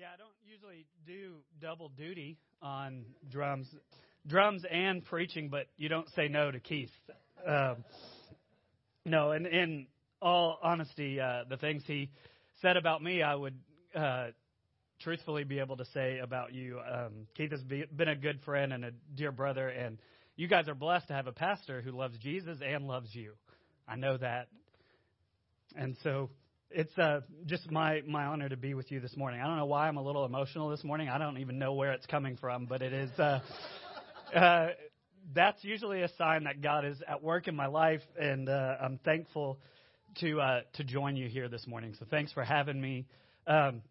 Yeah, 0.00 0.06
I 0.14 0.16
don't 0.16 0.30
usually 0.50 0.86
do 1.06 1.34
double 1.60 1.90
duty 1.90 2.38
on 2.62 3.04
drums, 3.30 3.66
drums 4.26 4.64
and 4.70 5.04
preaching, 5.04 5.50
but 5.50 5.66
you 5.76 5.90
don't 5.90 6.08
say 6.16 6.26
no 6.26 6.50
to 6.50 6.58
Keith. 6.58 6.88
Um, 7.46 7.84
no, 9.04 9.32
and 9.32 9.46
in 9.46 9.88
all 10.22 10.58
honesty, 10.62 11.20
uh, 11.20 11.44
the 11.50 11.58
things 11.58 11.82
he 11.86 12.08
said 12.62 12.78
about 12.78 13.02
me, 13.02 13.22
I 13.22 13.34
would 13.34 13.58
uh, 13.94 14.28
truthfully 15.02 15.44
be 15.44 15.58
able 15.58 15.76
to 15.76 15.84
say 15.92 16.18
about 16.18 16.54
you. 16.54 16.80
Um, 16.80 17.26
Keith 17.36 17.50
has 17.50 17.60
be, 17.60 17.84
been 17.94 18.08
a 18.08 18.16
good 18.16 18.40
friend 18.46 18.72
and 18.72 18.86
a 18.86 18.92
dear 19.14 19.32
brother, 19.32 19.68
and 19.68 19.98
you 20.34 20.48
guys 20.48 20.66
are 20.66 20.74
blessed 20.74 21.08
to 21.08 21.12
have 21.12 21.26
a 21.26 21.32
pastor 21.32 21.82
who 21.82 21.90
loves 21.90 22.16
Jesus 22.20 22.56
and 22.66 22.86
loves 22.86 23.14
you. 23.14 23.34
I 23.86 23.96
know 23.96 24.16
that, 24.16 24.48
and 25.76 25.94
so 26.02 26.30
it's 26.70 26.96
uh, 26.98 27.20
just 27.46 27.70
my, 27.70 28.02
my 28.06 28.24
honor 28.24 28.48
to 28.48 28.56
be 28.56 28.74
with 28.74 28.90
you 28.92 29.00
this 29.00 29.16
morning. 29.16 29.40
I 29.40 29.46
don't 29.46 29.56
know 29.56 29.66
why 29.66 29.88
I'm 29.88 29.96
a 29.96 30.02
little 30.02 30.24
emotional 30.24 30.68
this 30.68 30.84
morning. 30.84 31.08
I 31.08 31.18
don't 31.18 31.38
even 31.38 31.58
know 31.58 31.74
where 31.74 31.92
it's 31.92 32.06
coming 32.06 32.36
from, 32.36 32.66
but 32.66 32.80
it 32.82 32.92
is. 32.92 33.10
Uh, 33.18 33.40
uh, 34.34 34.68
that's 35.34 35.62
usually 35.64 36.02
a 36.02 36.08
sign 36.16 36.44
that 36.44 36.62
God 36.62 36.84
is 36.84 36.98
at 37.06 37.22
work 37.22 37.48
in 37.48 37.56
my 37.56 37.66
life, 37.66 38.02
and 38.18 38.48
uh, 38.48 38.76
I'm 38.80 38.98
thankful 39.04 39.58
to 40.20 40.40
uh, 40.40 40.60
to 40.74 40.84
join 40.84 41.16
you 41.16 41.28
here 41.28 41.48
this 41.48 41.66
morning. 41.66 41.94
So 41.98 42.06
thanks 42.08 42.32
for 42.32 42.44
having 42.44 42.80
me. 42.80 43.06
Um, 43.46 43.82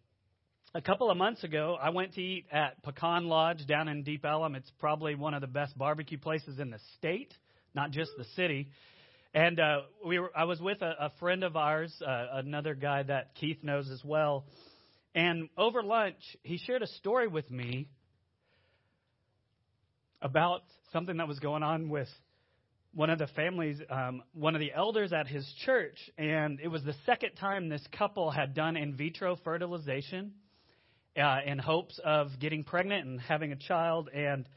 a 0.74 0.80
couple 0.80 1.10
of 1.10 1.16
months 1.16 1.42
ago, 1.44 1.76
I 1.80 1.90
went 1.90 2.14
to 2.14 2.22
eat 2.22 2.46
at 2.52 2.82
Pecan 2.82 3.26
Lodge 3.26 3.66
down 3.66 3.88
in 3.88 4.04
Deep 4.04 4.24
Ellum. 4.24 4.54
It's 4.54 4.70
probably 4.78 5.14
one 5.16 5.34
of 5.34 5.40
the 5.40 5.48
best 5.48 5.76
barbecue 5.76 6.18
places 6.18 6.58
in 6.58 6.70
the 6.70 6.78
state, 6.96 7.34
not 7.74 7.90
just 7.90 8.12
the 8.16 8.24
city. 8.36 8.70
And 9.32 9.60
uh, 9.60 9.82
we 10.04 10.18
were, 10.18 10.32
I 10.36 10.44
was 10.44 10.60
with 10.60 10.82
a, 10.82 10.94
a 10.98 11.12
friend 11.20 11.44
of 11.44 11.56
ours, 11.56 11.94
uh, 12.04 12.26
another 12.32 12.74
guy 12.74 13.04
that 13.04 13.34
Keith 13.36 13.62
knows 13.62 13.88
as 13.88 14.02
well. 14.04 14.44
And 15.14 15.48
over 15.56 15.82
lunch, 15.82 16.20
he 16.42 16.58
shared 16.58 16.82
a 16.82 16.86
story 16.86 17.28
with 17.28 17.50
me 17.50 17.88
about 20.20 20.62
something 20.92 21.18
that 21.18 21.28
was 21.28 21.38
going 21.38 21.62
on 21.62 21.88
with 21.88 22.08
one 22.92 23.08
of 23.08 23.18
the 23.20 23.28
families, 23.28 23.80
um, 23.88 24.22
one 24.34 24.56
of 24.56 24.60
the 24.60 24.72
elders 24.72 25.12
at 25.12 25.28
his 25.28 25.46
church. 25.64 25.96
And 26.18 26.58
it 26.60 26.68
was 26.68 26.82
the 26.82 26.94
second 27.06 27.34
time 27.34 27.68
this 27.68 27.86
couple 27.96 28.32
had 28.32 28.52
done 28.54 28.76
in 28.76 28.96
vitro 28.96 29.36
fertilization 29.44 30.32
uh, 31.16 31.38
in 31.46 31.58
hopes 31.58 32.00
of 32.04 32.28
getting 32.40 32.64
pregnant 32.64 33.06
and 33.06 33.20
having 33.20 33.52
a 33.52 33.56
child. 33.56 34.10
And 34.12 34.48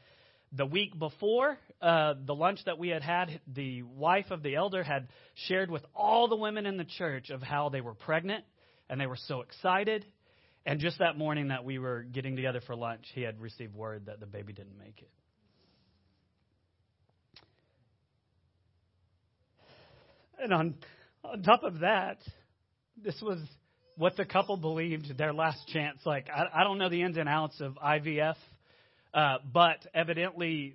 the 0.56 0.66
week 0.66 0.96
before 0.98 1.58
uh, 1.82 2.14
the 2.24 2.34
lunch 2.34 2.60
that 2.66 2.78
we 2.78 2.88
had 2.88 3.02
had, 3.02 3.40
the 3.52 3.82
wife 3.82 4.26
of 4.30 4.42
the 4.42 4.54
elder 4.54 4.82
had 4.82 5.08
shared 5.48 5.70
with 5.70 5.84
all 5.94 6.28
the 6.28 6.36
women 6.36 6.66
in 6.66 6.76
the 6.76 6.84
church 6.84 7.30
of 7.30 7.42
how 7.42 7.68
they 7.68 7.80
were 7.80 7.94
pregnant 7.94 8.44
and 8.88 9.00
they 9.00 9.06
were 9.06 9.18
so 9.26 9.40
excited. 9.40 10.06
And 10.66 10.80
just 10.80 10.98
that 11.00 11.18
morning 11.18 11.48
that 11.48 11.64
we 11.64 11.78
were 11.78 12.02
getting 12.02 12.36
together 12.36 12.60
for 12.64 12.76
lunch, 12.76 13.04
he 13.14 13.22
had 13.22 13.40
received 13.40 13.74
word 13.74 14.06
that 14.06 14.20
the 14.20 14.26
baby 14.26 14.52
didn't 14.52 14.78
make 14.78 15.00
it. 15.02 15.10
And 20.38 20.52
on, 20.52 20.74
on 21.24 21.42
top 21.42 21.64
of 21.64 21.80
that, 21.80 22.18
this 23.02 23.20
was 23.22 23.38
what 23.96 24.16
the 24.16 24.24
couple 24.24 24.56
believed 24.56 25.16
their 25.16 25.32
last 25.32 25.66
chance. 25.68 25.98
Like, 26.04 26.28
I, 26.28 26.60
I 26.60 26.64
don't 26.64 26.78
know 26.78 26.88
the 26.88 27.02
ins 27.02 27.16
and 27.16 27.28
outs 27.28 27.60
of 27.60 27.74
IVF 27.74 28.36
uh, 29.14 29.38
but 29.52 29.86
evidently, 29.94 30.74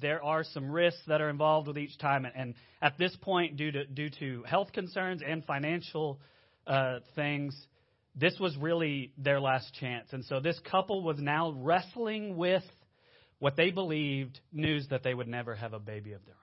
there 0.00 0.22
are 0.22 0.44
some 0.44 0.70
risks 0.70 1.02
that 1.08 1.20
are 1.20 1.28
involved 1.28 1.68
with 1.68 1.76
each 1.76 1.98
time. 1.98 2.24
And, 2.24 2.54
at 2.84 2.98
this 2.98 3.16
point, 3.22 3.56
due 3.56 3.72
to, 3.72 3.86
due 3.86 4.10
to 4.20 4.42
health 4.46 4.72
concerns 4.72 5.22
and 5.26 5.42
financial 5.44 6.20
uh, 6.66 6.98
things, 7.16 7.56
this 8.14 8.38
was 8.38 8.54
really 8.58 9.12
their 9.16 9.40
last 9.40 9.72
chance. 9.80 10.08
And 10.12 10.22
so 10.26 10.38
this 10.38 10.60
couple 10.70 11.02
was 11.02 11.16
now 11.18 11.54
wrestling 11.56 12.36
with 12.36 12.62
what 13.38 13.56
they 13.56 13.70
believed 13.70 14.38
news 14.52 14.86
that 14.90 15.02
they 15.02 15.14
would 15.14 15.28
never 15.28 15.54
have 15.54 15.72
a 15.72 15.78
baby 15.78 16.12
of 16.12 16.24
their 16.26 16.34
own. 16.34 16.40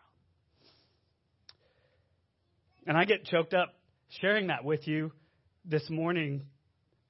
And 2.87 2.97
I 2.97 3.05
get 3.05 3.25
choked 3.25 3.53
up 3.53 3.75
sharing 4.19 4.47
that 4.47 4.65
with 4.65 4.87
you 4.87 5.11
this 5.63 5.87
morning. 5.89 6.41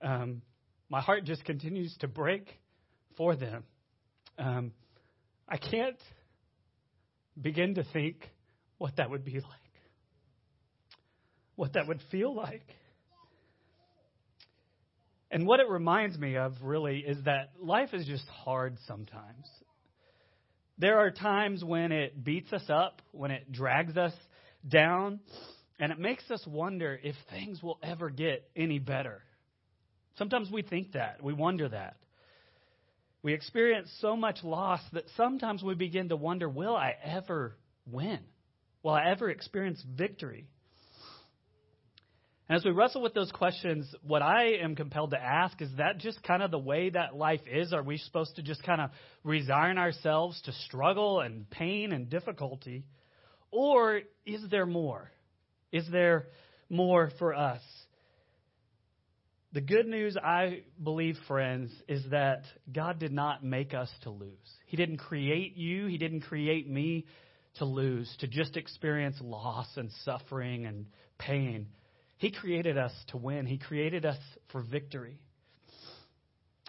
Um, 0.02 0.42
my 0.90 1.00
heart 1.00 1.24
just 1.24 1.46
continues 1.46 1.96
to 2.02 2.10
break 2.10 2.48
for 3.16 3.38
them. 3.38 3.64
Um, 4.42 4.72
I 5.48 5.58
can't 5.58 6.02
begin 7.40 7.76
to 7.76 7.84
think 7.94 8.28
what 8.80 8.96
that 8.96 9.12
would 9.12 9.24
be 9.24 9.36
like, 9.36 9.44
what 11.56 11.74
that 11.74 11.88
would 11.88 12.02
feel 12.10 12.36
like. 12.36 12.66
And 15.30 15.46
what 15.46 15.60
it 15.60 15.70
reminds 15.70 16.18
me 16.18 16.38
of 16.38 16.54
really 16.64 17.00
is 17.00 17.24
that 17.26 17.52
life 17.62 17.94
is 17.94 18.08
just 18.08 18.28
hard 18.28 18.78
sometimes. 18.88 19.48
There 20.80 20.98
are 20.98 21.12
times 21.12 21.64
when 21.64 21.92
it 21.92 22.24
beats 22.24 22.52
us 22.52 22.66
up, 22.68 23.04
when 23.12 23.30
it 23.30 23.52
drags 23.52 23.96
us 23.96 24.14
down, 24.68 25.20
and 25.80 25.92
it 25.92 26.00
makes 26.00 26.30
us 26.32 26.44
wonder 26.48 27.00
if 27.04 27.16
things 27.30 27.62
will 27.62 27.78
ever 27.84 28.10
get 28.10 28.50
any 28.56 28.80
better. 28.80 29.22
Sometimes 30.18 30.50
we 30.52 30.64
think 30.64 30.94
that, 30.94 31.24
we 31.24 31.34
wonder 31.34 31.70
that. 31.70 31.98
We 33.24 33.34
experience 33.34 33.92
so 34.00 34.16
much 34.16 34.44
loss 34.44 34.82
that 34.94 35.06
sometimes 35.16 35.62
we 35.64 35.76
begin 35.76 36.10
to 36.10 36.16
wonder 36.16 36.50
will 36.50 36.76
I 36.76 36.96
ever 37.04 37.56
win? 37.86 38.20
Will 38.84 38.94
I 38.94 39.10
ever 39.10 39.30
experience 39.30 39.84
victory? 39.96 40.48
And 42.50 42.58
as 42.58 42.66
we 42.66 42.72
wrestle 42.72 43.02
with 43.02 43.14
those 43.14 43.32
questions, 43.32 43.88
what 44.02 44.22
I 44.22 44.56
am 44.62 44.76
compelled 44.76 45.12
to 45.12 45.22
ask 45.22 45.62
is 45.62 45.70
that 45.78 46.00
just 46.00 46.22
kind 46.24 46.44
of 46.44 46.52
the 46.52 46.60
way 46.60 46.90
that 46.90 47.16
life 47.16 47.42
is? 47.50 47.72
Are 47.72 47.84
we 47.84 47.98
supposed 47.98 48.36
to 48.36 48.42
just 48.42 48.64
kind 48.64 48.82
of 48.82 48.90
resign 49.24 49.78
ourselves 49.78 50.42
to 50.42 50.52
struggle 50.66 51.22
and 51.22 51.50
pain 51.50 51.94
and 51.94 52.10
difficulty? 52.10 52.84
Or 53.52 54.02
is 54.26 54.42
there 54.50 54.66
more? 54.66 55.12
Is 55.72 55.88
there 55.90 56.28
more 56.70 57.12
for 57.20 57.34
us? 57.34 57.62
The 59.54 59.62
good 59.62 59.86
news, 59.86 60.16
I 60.16 60.62
believe, 60.82 61.18
friends, 61.28 61.72
is 61.90 62.04
that 62.12 62.44
God 62.72 63.00
did 63.00 63.12
not 63.12 63.44
make 63.44 63.74
us 63.74 63.90
to 64.04 64.10
lose. 64.10 64.32
He 64.66 64.78
didn't 64.78 64.98
create 64.98 65.58
you, 65.58 65.88
He 65.88 65.98
didn't 65.98 66.22
create 66.22 66.70
me 66.70 67.06
to 67.56 67.66
lose, 67.66 68.14
to 68.20 68.28
just 68.28 68.56
experience 68.56 69.18
loss 69.22 69.68
and 69.76 69.92
suffering 70.06 70.66
and 70.66 70.86
pain. 71.18 71.68
He 72.18 72.32
created 72.32 72.78
us 72.78 72.94
to 73.10 73.18
win, 73.18 73.46
He 73.46 73.58
created 73.58 74.06
us 74.06 74.18
for 74.54 74.62
victory. 74.62 75.20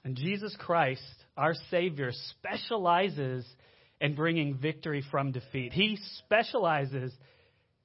And 0.04 0.16
Jesus 0.16 0.56
Christ, 0.58 1.02
our 1.36 1.54
Savior, 1.70 2.10
specializes 2.30 3.46
in 4.00 4.16
bringing 4.16 4.58
victory 4.58 5.04
from 5.08 5.30
defeat. 5.30 5.72
He 5.72 5.98
specializes 6.18 7.12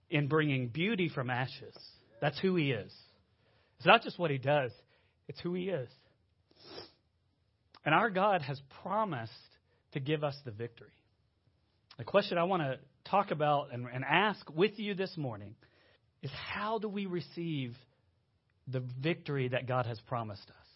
in 0.10 0.28
bringing 0.28 0.70
beauty 0.70 1.10
from 1.14 1.30
ashes. 1.30 1.76
That's 2.20 2.40
who 2.40 2.56
He 2.56 2.72
is. 2.72 2.92
It's 3.78 3.86
not 3.86 4.02
just 4.02 4.18
what 4.18 4.32
He 4.32 4.40
does, 4.40 4.72
it's 5.28 5.40
who 5.42 5.54
He 5.54 5.70
is. 5.70 5.90
And 7.86 7.94
our 7.94 8.10
God 8.10 8.42
has 8.42 8.60
promised 8.84 9.32
to 9.94 10.00
give 10.00 10.24
us 10.24 10.36
the 10.46 10.52
victory. 10.52 10.92
The 11.98 12.04
question 12.04 12.38
I 12.38 12.44
want 12.44 12.64
to 12.64 12.80
talk 13.10 13.32
about 13.32 13.70
and, 13.72 13.88
and 13.92 14.04
ask 14.04 14.48
with 14.54 14.78
you 14.78 14.94
this 14.94 15.16
morning 15.18 15.56
is 16.22 16.32
how 16.54 16.80
do 16.80 16.90
we 16.90 17.06
receive 17.06 17.76
the 18.68 18.84
victory 19.02 19.48
that 19.48 19.68
God 19.68 19.86
has 19.86 20.00
promised 20.08 20.48
us? 20.50 20.68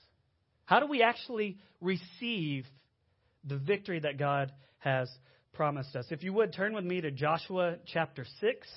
How 0.66 0.79
do 0.79 0.88
we 0.88 1.03
actually 1.03 1.57
receive 1.81 2.66
the 3.44 3.57
victory 3.57 4.00
that 4.00 4.18
God 4.18 4.51
has 4.79 5.09
promised 5.53 5.95
us? 5.95 6.06
If 6.12 6.23
you 6.23 6.31
would 6.33 6.53
turn 6.53 6.73
with 6.73 6.85
me 6.85 7.01
to 7.01 7.12
Joshua 7.12 7.75
chapter 7.85 8.25
6. 8.39 8.68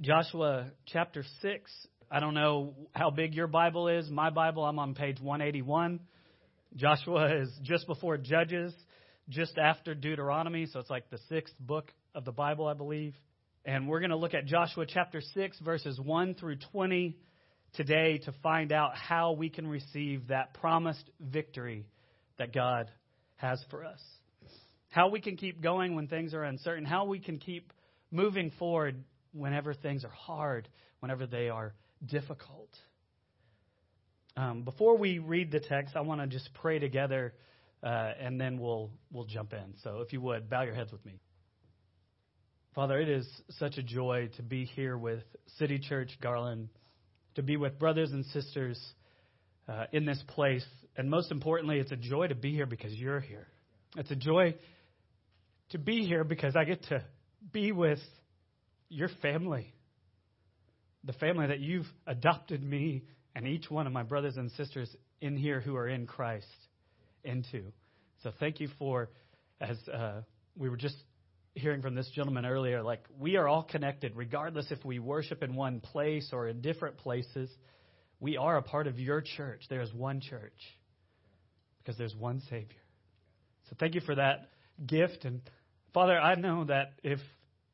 Joshua 0.00 0.70
chapter 0.86 1.24
6, 1.42 1.70
I 2.12 2.18
don't 2.18 2.34
know 2.34 2.74
how 2.90 3.10
big 3.10 3.34
your 3.34 3.46
Bible 3.46 3.86
is. 3.86 4.10
My 4.10 4.30
Bible, 4.30 4.64
I'm 4.64 4.80
on 4.80 4.94
page 4.94 5.20
181. 5.20 6.00
Joshua 6.74 7.36
is 7.42 7.48
just 7.62 7.86
before 7.86 8.16
Judges, 8.16 8.74
just 9.28 9.56
after 9.56 9.94
Deuteronomy, 9.94 10.66
so 10.66 10.80
it's 10.80 10.90
like 10.90 11.08
the 11.10 11.20
sixth 11.28 11.54
book 11.60 11.92
of 12.16 12.24
the 12.24 12.32
Bible, 12.32 12.66
I 12.66 12.74
believe. 12.74 13.14
And 13.64 13.86
we're 13.86 14.00
going 14.00 14.10
to 14.10 14.16
look 14.16 14.34
at 14.34 14.46
Joshua 14.46 14.86
chapter 14.88 15.20
6, 15.20 15.60
verses 15.60 16.00
1 16.00 16.34
through 16.34 16.56
20 16.72 17.16
today 17.74 18.18
to 18.24 18.32
find 18.42 18.72
out 18.72 18.96
how 18.96 19.32
we 19.32 19.48
can 19.48 19.68
receive 19.68 20.28
that 20.28 20.54
promised 20.54 21.08
victory 21.20 21.86
that 22.38 22.52
God 22.52 22.90
has 23.36 23.62
for 23.70 23.84
us. 23.84 24.00
How 24.88 25.10
we 25.10 25.20
can 25.20 25.36
keep 25.36 25.62
going 25.62 25.94
when 25.94 26.08
things 26.08 26.34
are 26.34 26.42
uncertain. 26.42 26.84
How 26.84 27.04
we 27.04 27.20
can 27.20 27.38
keep 27.38 27.72
moving 28.10 28.50
forward 28.58 28.96
whenever 29.32 29.74
things 29.74 30.04
are 30.04 30.10
hard, 30.10 30.68
whenever 30.98 31.26
they 31.28 31.48
are 31.50 31.72
difficult. 32.04 32.70
Um, 34.36 34.62
before 34.62 34.96
we 34.96 35.18
read 35.18 35.50
the 35.50 35.60
text, 35.60 35.96
I 35.96 36.00
want 36.00 36.20
to 36.20 36.26
just 36.26 36.48
pray 36.54 36.78
together, 36.78 37.34
uh, 37.82 38.12
and 38.20 38.40
then 38.40 38.58
we'll 38.58 38.90
we'll 39.12 39.24
jump 39.24 39.52
in. 39.52 39.74
So, 39.82 40.00
if 40.00 40.12
you 40.12 40.20
would, 40.20 40.48
bow 40.48 40.62
your 40.62 40.74
heads 40.74 40.92
with 40.92 41.04
me. 41.04 41.20
Father, 42.74 43.00
it 43.00 43.08
is 43.08 43.28
such 43.58 43.78
a 43.78 43.82
joy 43.82 44.30
to 44.36 44.42
be 44.42 44.64
here 44.64 44.96
with 44.96 45.22
City 45.58 45.78
Church 45.78 46.10
Garland, 46.22 46.68
to 47.34 47.42
be 47.42 47.56
with 47.56 47.78
brothers 47.78 48.12
and 48.12 48.24
sisters 48.26 48.80
uh, 49.68 49.86
in 49.92 50.04
this 50.04 50.22
place 50.28 50.64
And 50.96 51.08
most 51.08 51.30
importantly, 51.30 51.78
it's 51.78 51.92
a 51.92 51.96
joy 51.96 52.26
to 52.26 52.34
be 52.34 52.52
here 52.52 52.66
because 52.66 52.92
you're 52.92 53.20
here. 53.20 53.46
It's 53.96 54.10
a 54.10 54.16
joy 54.16 54.54
to 55.70 55.78
be 55.78 56.04
here 56.04 56.24
because 56.24 56.56
I 56.56 56.64
get 56.64 56.82
to 56.84 57.04
be 57.52 57.72
with 57.72 58.00
your 58.88 59.08
family, 59.22 59.72
the 61.04 61.12
family 61.14 61.46
that 61.46 61.60
you've 61.60 61.86
adopted 62.06 62.62
me 62.62 63.04
and 63.34 63.46
each 63.46 63.70
one 63.70 63.86
of 63.86 63.92
my 63.92 64.02
brothers 64.02 64.36
and 64.36 64.50
sisters 64.52 64.94
in 65.20 65.36
here 65.36 65.60
who 65.60 65.76
are 65.76 65.88
in 65.88 66.06
Christ 66.06 66.46
into. 67.24 67.64
So 68.22 68.32
thank 68.38 68.60
you 68.60 68.68
for, 68.78 69.10
as 69.60 69.76
uh, 69.88 70.22
we 70.56 70.68
were 70.68 70.76
just 70.76 70.96
hearing 71.54 71.82
from 71.82 71.94
this 71.94 72.10
gentleman 72.14 72.46
earlier, 72.46 72.82
like 72.82 73.02
we 73.18 73.36
are 73.36 73.48
all 73.48 73.62
connected, 73.62 74.14
regardless 74.14 74.70
if 74.70 74.84
we 74.84 74.98
worship 74.98 75.42
in 75.42 75.54
one 75.54 75.80
place 75.80 76.30
or 76.32 76.48
in 76.48 76.60
different 76.60 76.98
places. 76.98 77.50
We 78.20 78.36
are 78.36 78.56
a 78.56 78.62
part 78.62 78.86
of 78.86 78.98
your 78.98 79.22
church. 79.22 79.62
There 79.68 79.80
is 79.80 79.92
one 79.94 80.20
church 80.20 80.52
because 81.78 81.96
there's 81.96 82.14
one 82.14 82.40
Savior. 82.50 82.76
So 83.68 83.76
thank 83.78 83.94
you 83.94 84.00
for 84.00 84.14
that 84.14 84.50
gift. 84.86 85.24
And 85.24 85.40
Father, 85.94 86.18
I 86.18 86.34
know 86.34 86.64
that 86.64 86.92
if 87.02 87.20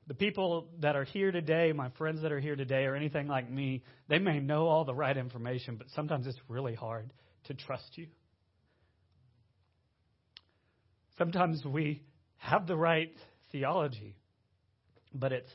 the 0.07 0.15
people 0.15 0.69
that 0.81 0.95
are 0.95 1.05
here 1.05 1.33
today, 1.33 1.73
my 1.73 1.91
friends 1.99 2.23
that 2.23 2.31
are 2.31 2.39
here 2.41 2.57
today, 2.57 2.85
or 2.85 2.95
anything 2.95 3.27
like 3.27 3.51
me, 3.51 3.83
they 4.09 4.19
may 4.19 4.39
know 4.39 4.69
all 4.69 4.85
the 4.85 4.95
right 4.95 5.17
information, 5.17 5.77
but 5.77 5.89
sometimes 5.95 6.27
it's 6.27 6.39
really 6.49 6.75
hard 6.75 7.13
to 7.45 7.55
trust 7.55 7.91
you. 7.97 8.07
Sometimes 11.19 11.65
we 11.65 12.03
have 12.37 12.67
the 12.67 12.77
right 12.77 13.13
theology, 13.51 14.17
but 15.15 15.33
it's 15.33 15.51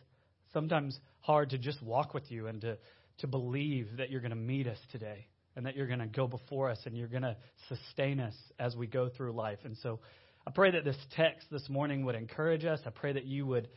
sometimes 0.54 1.00
hard 1.19 1.51
to 1.51 1.57
just 1.57 1.81
walk 1.81 2.13
with 2.13 2.30
you 2.30 2.47
and 2.47 2.62
to, 2.62 2.77
to 3.19 3.27
believe 3.27 3.88
that 3.97 4.09
you're 4.09 4.21
going 4.21 4.31
to 4.31 4.36
meet 4.36 4.68
us 4.68 4.80
today 4.92 5.27
and 5.56 5.65
that 5.65 5.75
you're 5.75 5.88
going 5.88 6.00
to 6.00 6.07
go 6.07 6.27
before 6.27 6.69
us 6.69 6.80
and 6.86 6.97
you're 6.97 7.07
going 7.07 7.21
to 7.21 7.38
sustain 7.69 8.19
us 8.19 8.33
as 8.59 8.75
we 8.75 8.88
go 8.88 9.09
through 9.09 9.33
life. 9.33 9.59
And 9.63 9.77
so 9.83 10.00
I 10.45 10.51
pray 10.51 10.71
that 10.71 10.83
this 10.83 10.97
text 11.15 11.47
this 11.51 11.69
morning 11.69 12.06
would 12.06 12.15
encourage 12.15 12.65
us. 12.65 12.80
I 12.86 12.89
pray 12.89 13.13
that 13.13 13.25
you 13.25 13.45
would 13.45 13.69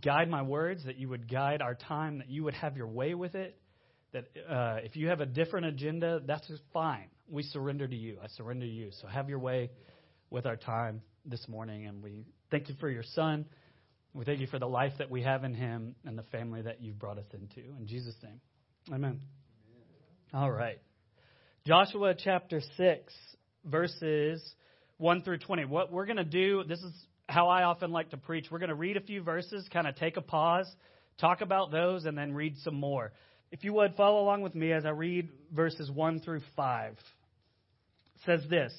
guide 0.00 0.28
my 0.28 0.42
words, 0.42 0.84
that 0.84 0.96
you 0.96 1.08
would 1.08 1.30
guide 1.30 1.62
our 1.62 1.74
time, 1.74 2.18
that 2.18 2.28
you 2.28 2.44
would 2.44 2.54
have 2.54 2.76
your 2.76 2.88
way 2.88 3.14
with 3.14 3.34
it. 3.34 3.58
That 4.12 4.24
uh, 4.48 4.78
if 4.82 4.96
you 4.96 5.08
have 5.08 5.20
a 5.20 5.26
different 5.26 5.66
agenda, 5.66 6.20
that's 6.24 6.50
fine. 6.72 7.08
We 7.28 7.42
surrender 7.42 7.86
to 7.86 7.96
you. 7.96 8.18
I 8.22 8.28
surrender 8.28 8.66
to 8.66 8.72
you. 8.72 8.90
So 9.00 9.08
have 9.08 9.28
your 9.28 9.38
way 9.38 9.70
with 10.30 10.46
our 10.46 10.56
time 10.56 11.02
this 11.24 11.46
morning. 11.48 11.86
And 11.86 12.02
we 12.02 12.24
thank 12.50 12.68
you 12.68 12.74
for 12.80 12.88
your 12.88 13.02
son. 13.02 13.46
We 14.14 14.24
thank 14.24 14.40
you 14.40 14.46
for 14.46 14.58
the 14.58 14.68
life 14.68 14.92
that 14.98 15.10
we 15.10 15.22
have 15.22 15.44
in 15.44 15.54
him 15.54 15.94
and 16.04 16.16
the 16.16 16.22
family 16.24 16.62
that 16.62 16.80
you've 16.80 16.98
brought 16.98 17.18
us 17.18 17.26
into. 17.34 17.68
In 17.78 17.86
Jesus' 17.86 18.14
name, 18.22 18.40
amen. 18.88 19.20
amen. 19.20 19.20
All 20.32 20.50
right. 20.50 20.78
Joshua 21.66 22.14
chapter 22.16 22.62
6, 22.76 23.12
verses 23.64 24.42
1 24.98 25.22
through 25.22 25.38
20. 25.38 25.66
What 25.66 25.92
we're 25.92 26.06
going 26.06 26.16
to 26.16 26.24
do, 26.24 26.64
this 26.64 26.78
is 26.78 26.92
how 27.28 27.48
I 27.48 27.64
often 27.64 27.90
like 27.90 28.10
to 28.10 28.16
preach. 28.16 28.46
We're 28.50 28.58
going 28.58 28.68
to 28.68 28.74
read 28.74 28.96
a 28.96 29.00
few 29.00 29.22
verses, 29.22 29.68
kind 29.72 29.86
of 29.86 29.96
take 29.96 30.16
a 30.16 30.22
pause, 30.22 30.70
talk 31.18 31.40
about 31.40 31.70
those, 31.70 32.04
and 32.04 32.16
then 32.16 32.32
read 32.32 32.56
some 32.58 32.76
more. 32.76 33.12
If 33.50 33.64
you 33.64 33.72
would, 33.74 33.94
follow 33.94 34.22
along 34.22 34.42
with 34.42 34.54
me 34.54 34.72
as 34.72 34.84
I 34.84 34.90
read 34.90 35.28
verses 35.52 35.90
1 35.90 36.20
through 36.20 36.42
5. 36.56 36.92
It 36.92 36.98
says 38.24 38.40
this 38.48 38.72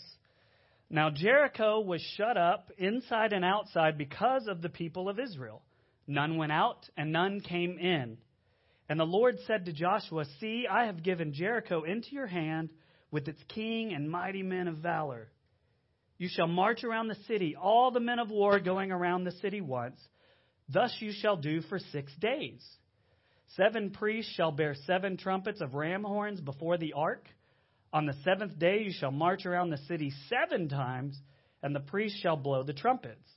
Now 0.90 1.10
Jericho 1.10 1.80
was 1.82 2.02
shut 2.16 2.38
up 2.38 2.72
inside 2.78 3.34
and 3.34 3.46
outside 3.46 3.98
because 3.98 4.48
of 4.48 4.62
the 4.62 4.70
people 4.70 5.10
of 5.10 5.20
Israel. 5.20 5.62
None 6.08 6.38
went 6.38 6.54
out, 6.54 6.90
and 6.96 7.12
none 7.12 7.42
came 7.42 7.78
in. 7.78 8.18
And 8.90 8.98
the 8.98 9.06
Lord 9.06 9.38
said 9.46 9.66
to 9.66 9.74
Joshua, 9.74 10.24
See, 10.40 10.66
I 10.72 10.86
have 10.86 11.04
given 11.04 11.34
Jericho 11.34 11.84
into 11.84 12.12
your 12.12 12.28
hand 12.28 12.70
with 13.12 13.28
its 13.28 13.42
king 13.50 13.94
and 13.94 14.10
mighty 14.10 14.44
men 14.44 14.70
of 14.70 14.78
valor. 14.78 15.28
You 16.18 16.30
shall 16.32 16.48
march 16.48 16.84
around 16.84 17.08
the 17.08 17.18
city, 17.28 17.56
all 17.56 17.92
the 17.92 18.00
men 18.00 18.20
of 18.20 18.30
war 18.30 18.60
going 18.60 18.92
around 18.92 19.24
the 19.24 19.32
city 19.34 19.62
once. 19.62 20.00
Thus 20.70 20.96
you 21.00 21.12
shall 21.12 21.38
do 21.38 21.62
for 21.62 21.80
six 21.80 22.12
days. 22.20 22.66
Seven 23.56 23.92
priests 23.92 24.34
shall 24.34 24.52
bear 24.52 24.76
seven 24.86 25.18
trumpets 25.18 25.62
of 25.62 25.74
ram 25.74 26.04
horns 26.04 26.42
before 26.42 26.78
the 26.78 26.94
ark. 26.94 27.28
On 27.94 28.06
the 28.06 28.16
seventh 28.24 28.60
day 28.60 28.82
you 28.84 28.92
shall 28.92 29.12
march 29.12 29.46
around 29.46 29.70
the 29.70 29.78
city 29.88 30.12
seven 30.28 30.68
times, 30.68 31.18
and 31.64 31.76
the 31.76 31.80
priests 31.80 32.20
shall 32.20 32.36
blow 32.36 32.64
the 32.64 32.74
trumpets. 32.74 33.30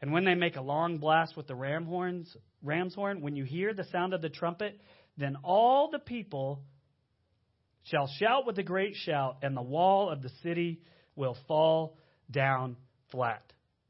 And 0.00 0.12
when 0.12 0.24
they 0.24 0.34
make 0.34 0.56
a 0.56 0.62
long 0.62 0.98
blast 0.98 1.36
with 1.36 1.46
the 1.46 1.54
ram 1.54 1.86
horns, 1.86 2.36
ram's 2.62 2.94
horn, 2.94 3.20
when 3.20 3.36
you 3.36 3.44
hear 3.44 3.72
the 3.72 3.84
sound 3.84 4.12
of 4.12 4.20
the 4.20 4.28
trumpet, 4.28 4.78
then 5.16 5.36
all 5.44 5.90
the 5.90 6.00
people 6.00 6.64
shall 7.84 8.08
shout 8.18 8.46
with 8.46 8.58
a 8.58 8.62
great 8.62 8.94
shout, 8.96 9.38
and 9.42 9.56
the 9.56 9.62
wall 9.62 10.10
of 10.10 10.22
the 10.22 10.30
city 10.42 10.80
will 11.16 11.36
fall 11.46 11.96
down 12.30 12.76
flat. 13.10 13.42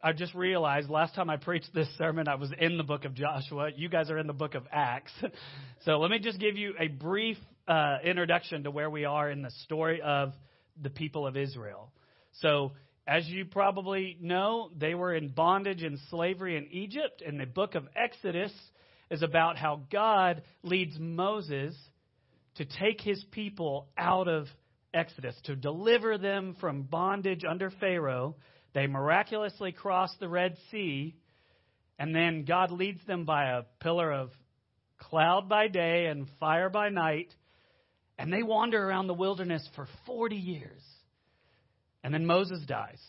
I 0.05 0.13
just 0.13 0.35
realized 0.35 0.91
last 0.91 1.15
time 1.15 1.31
I 1.31 1.37
preached 1.37 1.73
this 1.73 1.87
sermon, 1.97 2.27
I 2.27 2.35
was 2.35 2.51
in 2.59 2.77
the 2.77 2.83
book 2.83 3.05
of 3.05 3.15
Joshua. 3.15 3.71
You 3.75 3.89
guys 3.89 4.11
are 4.11 4.19
in 4.19 4.27
the 4.27 4.33
book 4.33 4.55
of 4.55 4.65
Acts. 4.73 5.13
so 5.85 5.99
let 5.99 6.11
me 6.11 6.19
just 6.19 6.41
give 6.41 6.57
you 6.57 6.75
a 6.79 6.89
brief 6.89 7.37
uh, 7.69 7.99
introduction 8.05 8.65
to 8.65 8.73
where 8.73 8.91
we 8.91 9.05
are 9.05 9.31
in 9.31 9.43
the 9.43 9.53
story 9.65 10.03
of 10.03 10.33
the 10.81 10.91
people 10.91 11.25
of 11.27 11.37
Israel. 11.37 11.93
So, 12.41 12.73
as 13.07 13.27
you 13.29 13.45
probably 13.45 14.17
know, 14.21 14.71
they 14.77 14.95
were 14.95 15.15
in 15.15 15.29
bondage 15.29 15.83
and 15.83 15.99
slavery 16.11 16.57
in 16.57 16.67
Egypt, 16.71 17.23
and 17.25 17.39
the 17.39 17.47
book 17.47 17.75
of 17.75 17.85
Exodus 17.95 18.53
is 19.11 19.23
about 19.23 19.57
how 19.57 19.83
God 19.91 20.43
leads 20.63 20.97
Moses 20.99 21.77
to 22.57 22.65
take 22.65 23.01
his 23.01 23.23
people 23.31 23.89
out 23.97 24.29
of 24.29 24.47
Exodus, 24.95 25.35
to 25.45 25.57
deliver 25.57 26.19
them 26.19 26.57
from 26.61 26.83
bondage 26.83 27.45
under 27.49 27.71
Pharaoh. 27.71 28.37
They 28.75 28.87
miraculously 28.87 29.73
cross 29.73 30.15
the 30.21 30.29
Red 30.29 30.57
Sea, 30.71 31.17
and 31.99 32.15
then 32.15 32.45
God 32.45 32.71
leads 32.71 33.05
them 33.07 33.25
by 33.25 33.51
a 33.51 33.63
pillar 33.81 34.11
of 34.11 34.31
cloud 34.99 35.49
by 35.49 35.69
day 35.69 36.07
and 36.07 36.29
fire 36.41 36.71
by 36.71 36.89
night, 36.89 37.35
and 38.19 38.33
they 38.33 38.43
wander 38.43 38.83
around 38.83 39.07
the 39.07 39.15
wilderness 39.15 39.67
for 39.75 39.89
40 40.07 40.37
years. 40.37 40.83
And 42.05 42.13
then 42.13 42.27
Moses 42.27 42.61
dies, 42.67 43.01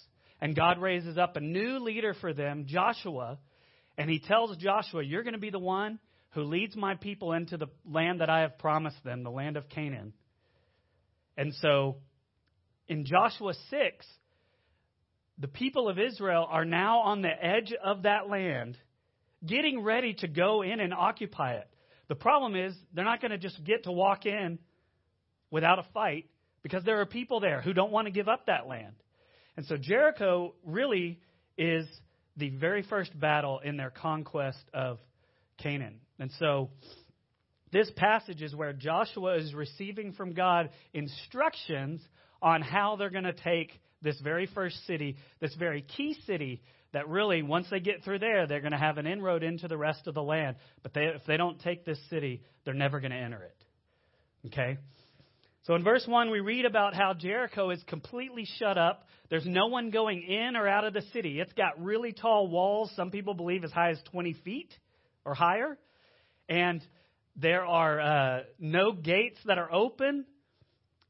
and 0.41 0.56
God 0.56 0.79
raises 0.79 1.18
up 1.18 1.36
a 1.36 1.41
new 1.41 1.79
leader 1.79 2.13
for 2.13 2.33
them, 2.33 2.65
Joshua, 2.68 3.39
and 3.97 4.09
he 4.09 4.19
tells 4.19 4.57
Joshua, 4.57 5.03
You're 5.03 5.24
going 5.24 5.33
to 5.33 5.39
be 5.39 5.50
the 5.50 5.59
one 5.59 6.00
who 6.31 6.44
leads 6.44 6.75
my 6.75 6.95
people 6.95 7.33
into 7.33 7.57
the 7.57 7.68
land 7.89 8.21
that 8.21 8.29
I 8.29 8.41
have 8.41 8.57
promised 8.57 9.03
them, 9.03 9.24
the 9.24 9.29
land 9.29 9.56
of 9.56 9.69
Canaan. 9.69 10.13
And 11.38 11.53
so 11.56 11.97
in 12.88 13.06
Joshua 13.06 13.53
6, 13.69 14.06
the 15.39 15.47
people 15.47 15.89
of 15.89 15.97
Israel 15.97 16.48
are 16.50 16.65
now 16.65 17.00
on 17.00 17.22
the 17.22 17.29
edge 17.29 17.74
of 17.84 18.03
that 18.03 18.29
land, 18.29 18.77
getting 19.46 19.81
ready 19.81 20.13
to 20.15 20.27
go 20.27 20.62
in 20.62 20.79
and 20.79 20.93
occupy 20.93 21.53
it. 21.53 21.67
The 22.07 22.15
problem 22.15 22.55
is, 22.55 22.75
they're 22.93 23.05
not 23.05 23.22
going 23.22 23.31
to 23.31 23.38
just 23.38 23.63
get 23.63 23.86
to 23.86 23.91
walk 23.91 24.25
in 24.25 24.60
without 25.50 25.79
a 25.79 25.86
fight 25.93 26.29
because 26.62 26.84
there 26.84 27.01
are 27.01 27.05
people 27.05 27.39
there 27.39 27.62
who 27.62 27.74
don't 27.74 27.91
want 27.91 28.07
to 28.07 28.12
give 28.12 28.27
up 28.27 28.46
that 28.46 28.67
land. 28.67 28.96
And 29.57 29.65
so 29.65 29.77
Jericho 29.77 30.53
really 30.65 31.19
is 31.57 31.88
the 32.38 32.50
very 32.50 32.84
first 32.84 33.17
battle 33.19 33.60
in 33.63 33.77
their 33.77 33.91
conquest 33.91 34.63
of 34.74 35.00
Canaan. 35.57 36.00
And 36.19 36.31
so 36.39 36.69
this 37.74 37.92
passage 37.98 38.42
is 38.42 38.56
where 38.56 38.72
Joshua 38.72 39.38
is 39.38 39.53
receiving 39.53 40.13
from 40.13 40.34
God 40.34 40.70
instructions 40.94 42.01
on 42.42 42.62
how 42.62 42.96
they're 42.96 43.10
going 43.10 43.24
to 43.24 43.34
take 43.34 43.72
this 44.01 44.20
very 44.22 44.48
first 44.53 44.86
city, 44.86 45.18
this 45.42 45.56
very 45.56 45.82
key 45.82 46.15
city 46.25 46.62
that 46.94 47.10
really, 47.10 47.42
once 47.42 47.65
they 47.72 47.80
get 47.80 48.03
through 48.03 48.20
there, 48.20 48.46
they're 48.46 48.62
going 48.62 48.74
to 48.74 48.77
have 48.77 49.00
an 49.00 49.08
inroad 49.08 49.44
into 49.44 49.68
the 49.68 49.77
rest 49.77 50.06
of 50.06 50.13
the 50.13 50.22
land. 50.22 50.56
But 50.84 50.94
they, 50.94 51.06
if 51.06 51.25
they 51.25 51.38
don't 51.38 51.60
take 51.62 51.84
this 51.84 52.00
city, 52.10 52.44
they're 52.63 52.75
never 52.75 53.00
going 53.00 53.12
to 53.12 53.18
enter 53.18 53.42
it. 53.42 54.48
Okay? 54.48 54.77
So 55.63 55.74
in 55.75 55.84
verse 55.84 56.06
1, 56.06 56.30
we 56.30 56.42
read 56.42 56.65
about 56.65 56.94
how 56.94 57.13
Jericho 57.13 57.72
is 57.72 57.82
completely 57.88 58.46
shut 58.60 58.77
up. 58.77 59.08
There's 59.30 59.46
no 59.46 59.68
one 59.68 59.89
going 59.89 60.22
in 60.22 60.56
or 60.56 60.68
out 60.68 60.84
of 60.84 60.94
the 60.94 61.01
city. 61.13 61.39
It's 61.39 61.53
got 61.53 61.82
really 61.82 62.12
tall 62.12 62.48
walls, 62.48 62.92
some 62.96 63.10
people 63.10 63.34
believe 63.34 63.63
as 63.63 63.72
high 63.72 63.92
as 63.92 64.00
20 64.12 64.34
feet 64.44 64.72
or 65.25 65.34
higher. 65.34 65.77
And 66.50 66.86
there 67.35 67.65
are 67.65 67.99
uh, 67.99 68.43
no 68.59 68.91
gates 68.91 69.39
that 69.45 69.57
are 69.57 69.71
open. 69.71 70.25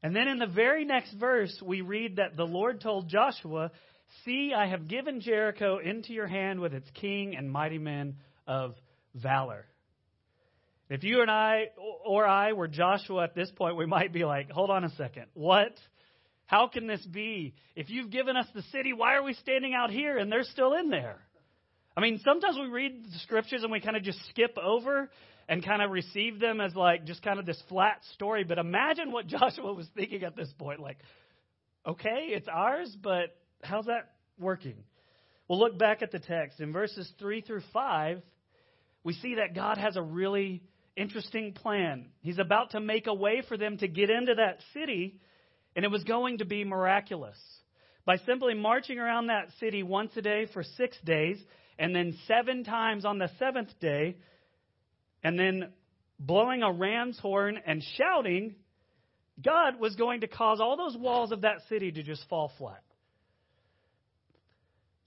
And 0.02 0.14
then 0.14 0.28
in 0.28 0.38
the 0.38 0.46
very 0.46 0.84
next 0.84 1.14
verse, 1.14 1.56
we 1.64 1.80
read 1.80 2.16
that 2.16 2.36
the 2.36 2.44
Lord 2.44 2.80
told 2.80 3.08
Joshua, 3.08 3.70
See, 4.24 4.52
I 4.56 4.66
have 4.66 4.86
given 4.86 5.20
Jericho 5.20 5.78
into 5.78 6.12
your 6.12 6.26
hand 6.26 6.60
with 6.60 6.72
its 6.72 6.88
king 6.94 7.36
and 7.36 7.50
mighty 7.50 7.78
men 7.78 8.16
of 8.46 8.74
valor. 9.14 9.66
If 10.88 11.02
you 11.02 11.22
and 11.22 11.30
I 11.30 11.70
or 12.04 12.26
I 12.26 12.52
were 12.52 12.68
Joshua 12.68 13.24
at 13.24 13.34
this 13.34 13.50
point, 13.56 13.76
we 13.76 13.86
might 13.86 14.12
be 14.12 14.24
like, 14.24 14.50
hold 14.50 14.70
on 14.70 14.84
a 14.84 14.90
second. 14.90 15.26
What? 15.34 15.74
How 16.46 16.68
can 16.68 16.86
this 16.86 17.04
be? 17.06 17.54
If 17.74 17.88
you've 17.88 18.10
given 18.10 18.36
us 18.36 18.46
the 18.54 18.62
city, 18.70 18.92
why 18.92 19.14
are 19.14 19.22
we 19.22 19.34
standing 19.34 19.74
out 19.74 19.90
here 19.90 20.18
and 20.18 20.30
they're 20.30 20.44
still 20.44 20.74
in 20.74 20.90
there? 20.90 21.18
I 21.96 22.00
mean, 22.00 22.20
sometimes 22.24 22.56
we 22.58 22.66
read 22.66 23.04
the 23.04 23.18
scriptures 23.20 23.62
and 23.62 23.72
we 23.72 23.80
kind 23.80 23.96
of 23.96 24.02
just 24.02 24.18
skip 24.30 24.58
over 24.58 25.10
and 25.48 25.64
kind 25.64 25.82
of 25.82 25.90
receive 25.90 26.40
them 26.40 26.60
as 26.60 26.74
like 26.74 27.04
just 27.04 27.22
kind 27.22 27.38
of 27.38 27.46
this 27.46 27.62
flat 27.68 28.00
story. 28.14 28.44
But 28.44 28.58
imagine 28.58 29.12
what 29.12 29.26
Joshua 29.28 29.72
was 29.72 29.88
thinking 29.94 30.24
at 30.24 30.36
this 30.36 30.52
point. 30.58 30.80
Like, 30.80 30.98
okay, 31.86 32.28
it's 32.28 32.48
ours, 32.48 32.94
but 33.02 33.36
how's 33.62 33.86
that 33.86 34.12
working? 34.38 34.76
Well, 35.48 35.58
look 35.58 35.78
back 35.78 36.02
at 36.02 36.10
the 36.10 36.18
text. 36.18 36.60
In 36.60 36.72
verses 36.72 37.10
3 37.18 37.42
through 37.42 37.62
5, 37.72 38.22
we 39.02 39.12
see 39.14 39.34
that 39.34 39.54
God 39.54 39.76
has 39.76 39.96
a 39.96 40.02
really 40.02 40.62
interesting 40.96 41.52
plan. 41.52 42.06
He's 42.20 42.38
about 42.38 42.70
to 42.70 42.80
make 42.80 43.06
a 43.06 43.14
way 43.14 43.42
for 43.46 43.58
them 43.58 43.76
to 43.78 43.88
get 43.88 44.08
into 44.08 44.34
that 44.36 44.60
city, 44.72 45.20
and 45.76 45.84
it 45.84 45.90
was 45.90 46.04
going 46.04 46.38
to 46.38 46.46
be 46.46 46.64
miraculous. 46.64 47.36
By 48.06 48.16
simply 48.18 48.54
marching 48.54 48.98
around 48.98 49.26
that 49.26 49.48
city 49.60 49.82
once 49.82 50.12
a 50.16 50.22
day 50.22 50.46
for 50.52 50.62
six 50.62 50.96
days, 51.04 51.38
and 51.78 51.94
then 51.94 52.16
seven 52.26 52.64
times 52.64 53.04
on 53.04 53.18
the 53.18 53.30
seventh 53.38 53.70
day, 53.80 54.16
and 55.24 55.38
then 55.38 55.72
blowing 56.20 56.62
a 56.62 56.70
ram's 56.70 57.18
horn 57.18 57.58
and 57.66 57.82
shouting, 57.96 58.54
God 59.42 59.80
was 59.80 59.96
going 59.96 60.20
to 60.20 60.28
cause 60.28 60.60
all 60.60 60.76
those 60.76 60.96
walls 60.96 61.32
of 61.32 61.40
that 61.40 61.56
city 61.68 61.90
to 61.90 62.02
just 62.02 62.24
fall 62.28 62.52
flat. 62.58 62.82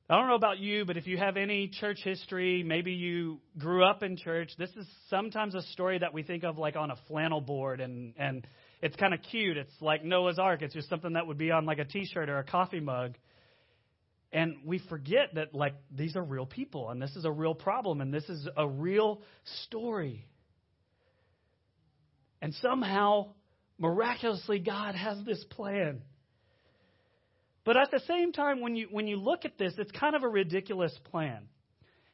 I 0.10 0.18
don't 0.18 0.30
know 0.30 0.36
about 0.36 0.60
you, 0.60 0.86
but 0.86 0.96
if 0.96 1.06
you 1.06 1.18
have 1.18 1.36
any 1.36 1.68
church 1.68 2.00
history, 2.02 2.64
maybe 2.64 2.94
you 2.94 3.40
grew 3.58 3.84
up 3.84 4.04
in 4.04 4.16
church, 4.16 4.52
this 4.58 4.70
is 4.78 4.88
sometimes 5.10 5.54
a 5.54 5.62
story 5.74 6.00
that 6.00 6.14
we 6.14 6.24
think 6.24 6.46
of 6.46 6.58
like 6.58 6.78
on 6.78 6.92
a 6.92 6.96
flannel 7.10 7.42
board 7.42 7.82
and 7.82 8.14
and 8.18 8.48
it's 8.82 8.96
kind 8.96 9.14
of 9.14 9.20
cute. 9.32 9.58
It's 9.58 9.74
like 9.82 10.06
Noah's 10.06 10.40
Ark. 10.40 10.62
It's 10.62 10.74
just 10.74 10.88
something 10.88 11.14
that 11.14 11.28
would 11.28 11.38
be 11.38 11.52
on 11.52 11.66
like 11.66 11.80
a 11.80 11.86
t-shirt 11.86 12.30
or 12.30 12.38
a 12.38 12.44
coffee 12.44 12.80
mug. 12.80 13.16
And 14.32 14.58
we 14.66 14.80
forget 14.90 15.36
that 15.36 15.54
like 15.54 15.74
these 15.90 16.16
are 16.16 16.24
real 16.24 16.46
people 16.46 16.90
and 16.90 17.02
this 17.02 17.16
is 17.16 17.26
a 17.26 17.32
real 17.32 17.56
problem 17.56 18.02
and 18.02 18.14
this 18.14 18.28
is 18.28 18.48
a 18.58 18.68
real 18.68 19.22
story. 19.66 20.26
And 22.42 22.54
somehow 22.56 23.34
miraculously 23.80 24.60
God 24.60 24.96
has 24.96 25.24
this 25.26 25.44
plan. 25.52 26.02
But 27.64 27.78
at 27.78 27.92
the 27.92 28.02
same 28.08 28.32
time, 28.32 28.62
when 28.62 28.76
you, 28.76 28.88
when 28.92 29.08
you 29.08 29.18
look 29.18 29.44
at 29.44 29.58
this, 29.58 29.74
it's 29.78 29.92
kind 29.92 30.16
of 30.16 30.24
a 30.24 30.30
ridiculous 30.30 30.98
plan. 31.12 31.50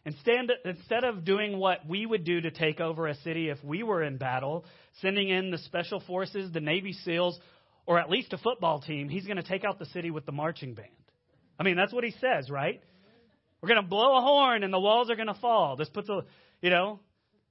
Instead, 0.06 0.50
instead 0.66 1.04
of 1.04 1.24
doing 1.24 1.60
what 1.60 1.88
we 1.88 2.06
would 2.06 2.24
do 2.24 2.42
to 2.42 2.52
take 2.52 2.82
over 2.82 3.08
a 3.08 3.16
city 3.18 3.50
if 3.50 3.64
we 3.64 3.84
were 3.84 4.04
in 4.04 4.18
battle, 4.18 4.66
sending 5.02 5.30
in 5.30 5.52
the 5.52 5.60
special 5.60 6.02
forces, 6.02 6.52
the 6.52 6.60
Navy 6.60 6.94
SEALs, 7.06 7.40
or 7.86 8.00
at 8.00 8.10
least 8.10 8.34
a 8.34 8.38
football 8.38 8.82
team, 8.82 9.10
he's 9.10 9.26
going 9.26 9.38
to 9.38 9.44
take 9.44 9.64
out 9.64 9.80
the 9.80 9.86
city 9.88 10.12
with 10.12 10.26
the 10.26 10.32
marching 10.32 10.74
band. 10.74 10.90
I 11.60 11.64
mean, 11.64 11.76
that's 11.76 11.94
what 11.94 12.04
he 12.04 12.12
says, 12.20 12.50
right? 12.50 12.82
We're 13.62 13.70
going 13.70 13.82
to 13.82 13.88
blow 13.88 14.18
a 14.18 14.22
horn 14.22 14.64
and 14.64 14.74
the 14.74 14.80
walls 14.80 15.10
are 15.10 15.16
going 15.16 15.28
to 15.28 15.34
fall. 15.34 15.76
This 15.76 15.90
puts 15.90 16.10
a, 16.10 16.22
you 16.62 16.70
know, 16.70 17.00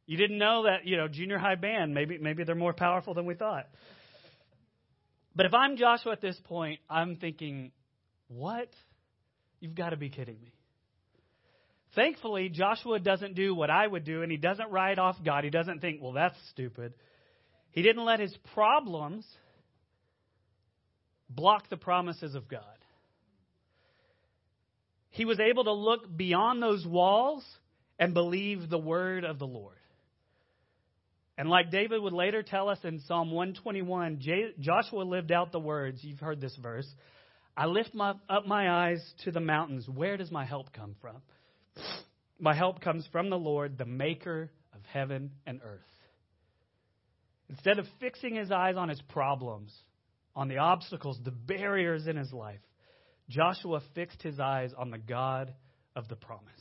you 0.07 0.17
didn't 0.19 0.39
know 0.39 0.65
that, 0.65 0.85
you 0.85 0.97
know, 0.97 1.09
junior 1.09 1.39
high 1.39 1.55
band, 1.55 1.95
maybe, 1.95 2.19
maybe 2.19 2.45
they're 2.45 2.55
more 2.55 2.75
powerful 2.75 3.15
than 3.15 3.25
we 3.25 3.35
thought. 3.35 3.67
But 5.35 5.47
if 5.47 5.55
I'm 5.55 5.77
Joshua 5.77 6.13
at 6.13 6.21
this 6.21 6.39
point, 6.45 6.81
I'm 6.91 7.17
thinking, 7.17 7.73
what? 8.29 8.69
You've 9.61 9.75
got 9.75 9.91
to 9.91 9.97
be 9.97 10.11
kidding 10.11 10.39
me. 10.41 10.53
Thankfully, 11.95 12.49
Joshua 12.49 12.99
doesn't 12.99 13.35
do 13.35 13.55
what 13.55 13.71
I 13.71 13.87
would 13.87 14.05
do, 14.05 14.23
and 14.23 14.31
he 14.31 14.39
doesn't 14.39 14.71
write 14.71 14.99
off 14.99 15.17
God. 15.25 15.45
He 15.45 15.51
doesn't 15.51 15.81
think, 15.81 16.01
well, 16.03 16.13
that's 16.13 16.37
stupid. 16.51 16.95
He 17.71 17.83
didn't 17.83 18.05
let 18.05 18.19
his 18.19 18.37
problems 18.55 19.27
block 21.29 21.69
the 21.69 21.77
promises 21.77 22.35
of 22.35 22.49
God. 22.49 22.63
He 25.13 25.25
was 25.25 25.39
able 25.39 25.65
to 25.65 25.73
look 25.73 26.15
beyond 26.15 26.63
those 26.63 26.87
walls 26.87 27.45
and 27.99 28.15
believe 28.15 28.69
the 28.69 28.79
word 28.79 29.25
of 29.25 29.39
the 29.39 29.47
Lord. 29.47 29.77
And 31.37 31.49
like 31.49 31.71
David 31.71 32.01
would 32.01 32.13
later 32.13 32.43
tell 32.43 32.69
us 32.69 32.79
in 32.83 33.01
Psalm 33.01 33.31
121, 33.31 34.21
Joshua 34.61 35.03
lived 35.03 35.31
out 35.31 35.53
the 35.53 35.61
words. 35.61 35.99
You've 36.03 36.21
heard 36.21 36.41
this 36.41 36.57
verse. 36.63 36.87
I 37.57 37.67
lift 37.67 37.95
my, 37.95 38.15
up 38.29 38.47
my 38.47 38.71
eyes 38.71 39.03
to 39.25 39.31
the 39.31 39.41
mountains. 39.41 39.87
Where 39.89 40.17
does 40.17 40.31
my 40.31 40.45
help 40.45 40.73
come 40.73 40.95
from? 41.01 41.17
My 42.41 42.55
help 42.55 42.81
comes 42.81 43.07
from 43.13 43.31
the 43.31 43.39
Lord, 43.39 43.79
the 43.79 43.85
maker 43.85 44.51
of 44.75 44.81
heaven 44.93 45.31
and 45.47 45.61
earth. 45.65 45.81
Instead 47.49 47.79
of 47.79 47.87
fixing 48.01 48.35
his 48.35 48.51
eyes 48.51 48.75
on 48.77 48.89
his 48.89 49.01
problems, 49.03 49.73
on 50.35 50.49
the 50.49 50.59
obstacles, 50.59 51.21
the 51.23 51.31
barriers 51.31 52.09
in 52.09 52.17
his 52.17 52.33
life, 52.33 52.59
Joshua 53.29 53.81
fixed 53.95 54.23
his 54.23 54.39
eyes 54.41 54.73
on 54.77 54.91
the 54.91 54.99
God 54.99 55.55
of 55.97 56.09
the 56.09 56.17
promise. 56.17 56.53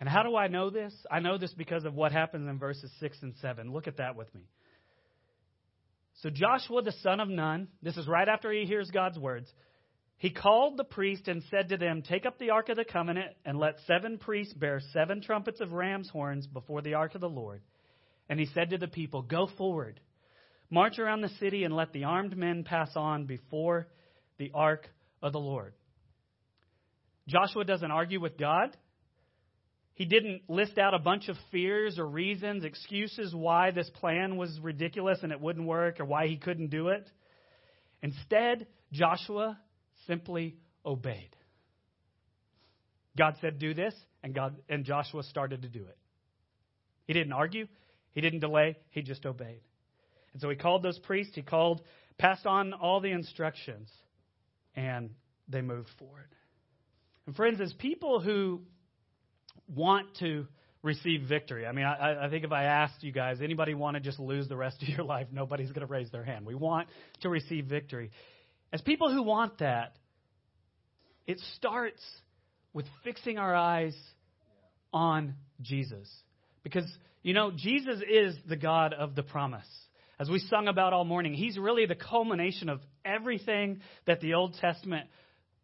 And 0.00 0.08
how 0.08 0.22
do 0.22 0.36
I 0.36 0.48
know 0.48 0.70
this? 0.70 0.94
I 1.10 1.20
know 1.20 1.38
this 1.38 1.54
because 1.54 1.84
of 1.84 1.94
what 1.94 2.12
happens 2.12 2.48
in 2.48 2.58
verses 2.58 2.90
6 3.00 3.18
and 3.22 3.34
7. 3.40 3.72
Look 3.72 3.86
at 3.86 3.98
that 3.98 4.16
with 4.16 4.34
me. 4.34 4.42
So 6.20 6.30
Joshua 6.30 6.82
the 6.82 6.92
son 7.02 7.20
of 7.20 7.28
Nun, 7.28 7.68
this 7.82 7.96
is 7.96 8.06
right 8.06 8.28
after 8.28 8.52
he 8.52 8.64
hears 8.64 8.90
God's 8.90 9.18
words, 9.18 9.50
he 10.16 10.30
called 10.30 10.76
the 10.76 10.84
priest 10.84 11.28
and 11.28 11.42
said 11.50 11.70
to 11.70 11.76
them, 11.76 12.02
Take 12.02 12.24
up 12.24 12.38
the 12.38 12.50
ark 12.50 12.68
of 12.68 12.76
the 12.76 12.84
covenant 12.84 13.32
and 13.44 13.58
let 13.58 13.78
seven 13.86 14.18
priests 14.18 14.54
bear 14.54 14.80
seven 14.92 15.20
trumpets 15.20 15.60
of 15.60 15.72
ram's 15.72 16.08
horns 16.08 16.46
before 16.46 16.82
the 16.82 16.94
ark 16.94 17.14
of 17.14 17.20
the 17.20 17.28
Lord. 17.28 17.62
And 18.28 18.38
he 18.38 18.46
said 18.46 18.70
to 18.70 18.78
the 18.78 18.88
people, 18.88 19.22
Go 19.22 19.48
forward, 19.58 20.00
march 20.70 20.98
around 20.98 21.20
the 21.20 21.30
city, 21.40 21.64
and 21.64 21.74
let 21.74 21.92
the 21.92 22.04
armed 22.04 22.36
men 22.36 22.64
pass 22.64 22.90
on 22.96 23.26
before 23.26 23.88
the 24.38 24.50
ark 24.54 24.88
of 25.22 25.32
the 25.32 25.40
Lord. 25.40 25.74
Joshua 27.28 27.64
doesn't 27.64 27.90
argue 27.90 28.20
with 28.20 28.36
God. 28.38 28.76
He 29.94 30.04
didn't 30.04 30.42
list 30.48 30.76
out 30.76 30.92
a 30.92 30.98
bunch 30.98 31.28
of 31.28 31.36
fears 31.52 31.98
or 31.98 32.06
reasons, 32.06 32.64
excuses 32.64 33.34
why 33.34 33.70
this 33.70 33.88
plan 33.90 34.36
was 34.36 34.58
ridiculous 34.60 35.20
and 35.22 35.30
it 35.30 35.40
wouldn't 35.40 35.66
work 35.66 36.00
or 36.00 36.04
why 36.04 36.26
he 36.26 36.36
couldn't 36.36 36.70
do 36.70 36.88
it. 36.88 37.08
Instead, 38.02 38.66
Joshua 38.92 39.58
simply 40.06 40.56
obeyed. 40.84 41.34
God 43.16 43.36
said, 43.40 43.58
Do 43.58 43.72
this, 43.72 43.94
and, 44.22 44.34
God, 44.34 44.56
and 44.68 44.84
Joshua 44.84 45.22
started 45.22 45.62
to 45.62 45.68
do 45.68 45.80
it. 45.80 45.96
He 47.06 47.12
didn't 47.12 47.32
argue, 47.32 47.68
he 48.10 48.20
didn't 48.20 48.40
delay, 48.40 48.76
he 48.90 49.02
just 49.02 49.24
obeyed. 49.24 49.60
And 50.34 50.42
so 50.42 50.50
he 50.50 50.56
called 50.56 50.82
those 50.82 50.98
priests, 50.98 51.34
he 51.34 51.42
called, 51.42 51.80
passed 52.18 52.44
on 52.44 52.74
all 52.74 53.00
the 53.00 53.10
instructions, 53.10 53.88
and 54.76 55.10
they 55.48 55.62
moved 55.62 55.88
forward. 55.98 56.28
And 57.26 57.34
friends, 57.34 57.60
as 57.60 57.72
people 57.72 58.20
who 58.20 58.60
want 59.68 60.18
to 60.18 60.46
receive 60.84 61.22
victory. 61.22 61.66
I 61.66 61.72
mean, 61.72 61.86
I, 61.86 62.26
I 62.26 62.28
think 62.28 62.44
if 62.44 62.52
I 62.52 62.64
asked 62.64 63.02
you 63.02 63.10
guys, 63.10 63.38
anybody 63.42 63.72
want 63.72 63.94
to 63.94 64.00
just 64.00 64.20
lose 64.20 64.48
the 64.48 64.56
rest 64.56 64.82
of 64.82 64.88
your 64.88 65.04
life, 65.04 65.28
nobody's 65.32 65.70
going 65.70 65.86
to 65.86 65.90
raise 65.90 66.10
their 66.10 66.22
hand. 66.22 66.46
We 66.46 66.54
want 66.54 66.88
to 67.22 67.30
receive 67.30 67.64
victory. 67.66 68.10
As 68.72 68.82
people 68.82 69.10
who 69.10 69.22
want 69.22 69.58
that, 69.58 69.96
it 71.26 71.40
starts 71.56 72.02
with 72.74 72.84
fixing 73.02 73.38
our 73.38 73.54
eyes 73.54 73.96
on 74.92 75.34
Jesus. 75.62 76.08
Because, 76.62 76.86
you 77.22 77.32
know, 77.32 77.50
Jesus 77.50 78.00
is 78.08 78.36
the 78.46 78.56
God 78.56 78.92
of 78.92 79.14
the 79.14 79.22
promise. 79.22 79.66
As 80.18 80.30
we 80.30 80.38
sung 80.38 80.68
about 80.68 80.92
all 80.92 81.04
morning, 81.04 81.34
He's 81.34 81.58
really 81.58 81.86
the 81.86 81.94
culmination 81.94 82.68
of 82.68 82.80
everything 83.04 83.80
that 84.06 84.20
the 84.20 84.34
Old 84.34 84.54
Testament 84.60 85.08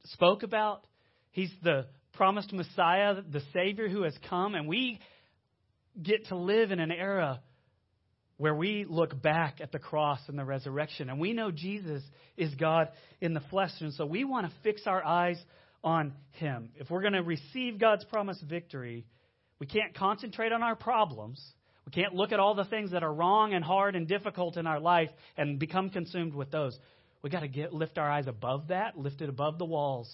spoke 0.06 0.42
about. 0.42 0.84
He's 1.30 1.52
the 1.62 1.86
promised 2.14 2.52
Messiah, 2.52 3.16
the 3.22 3.42
Savior 3.52 3.88
who 3.88 4.02
has 4.02 4.16
come, 4.28 4.54
and 4.54 4.66
we 4.66 4.98
get 6.02 6.26
to 6.26 6.36
live 6.36 6.72
in 6.72 6.80
an 6.80 6.90
era 6.90 7.40
where 8.36 8.54
we 8.54 8.86
look 8.88 9.20
back 9.20 9.60
at 9.60 9.70
the 9.70 9.78
cross 9.78 10.20
and 10.26 10.38
the 10.38 10.44
resurrection, 10.44 11.10
and 11.10 11.20
we 11.20 11.34
know 11.34 11.50
Jesus 11.50 12.02
is 12.36 12.54
God 12.54 12.88
in 13.20 13.34
the 13.34 13.42
flesh, 13.50 13.70
and 13.80 13.92
so 13.92 14.06
we 14.06 14.24
want 14.24 14.46
to 14.46 14.52
fix 14.62 14.82
our 14.86 15.04
eyes 15.04 15.38
on 15.84 16.14
Him. 16.32 16.70
If 16.76 16.90
we're 16.90 17.02
going 17.02 17.12
to 17.12 17.22
receive 17.22 17.78
God's 17.78 18.04
promised 18.04 18.42
victory, 18.42 19.06
we 19.58 19.66
can't 19.66 19.94
concentrate 19.94 20.52
on 20.52 20.62
our 20.62 20.74
problems. 20.74 21.38
We 21.90 22.02
can't 22.02 22.14
look 22.14 22.30
at 22.30 22.38
all 22.38 22.54
the 22.54 22.64
things 22.66 22.92
that 22.92 23.02
are 23.02 23.12
wrong 23.12 23.52
and 23.52 23.64
hard 23.64 23.96
and 23.96 24.06
difficult 24.06 24.56
in 24.56 24.64
our 24.64 24.78
life 24.78 25.10
and 25.36 25.58
become 25.58 25.90
consumed 25.90 26.34
with 26.34 26.52
those. 26.52 26.78
We've 27.20 27.32
got 27.32 27.40
to 27.40 27.48
get, 27.48 27.74
lift 27.74 27.98
our 27.98 28.08
eyes 28.08 28.28
above 28.28 28.68
that, 28.68 28.96
lift 28.96 29.20
it 29.22 29.28
above 29.28 29.58
the 29.58 29.64
walls, 29.64 30.08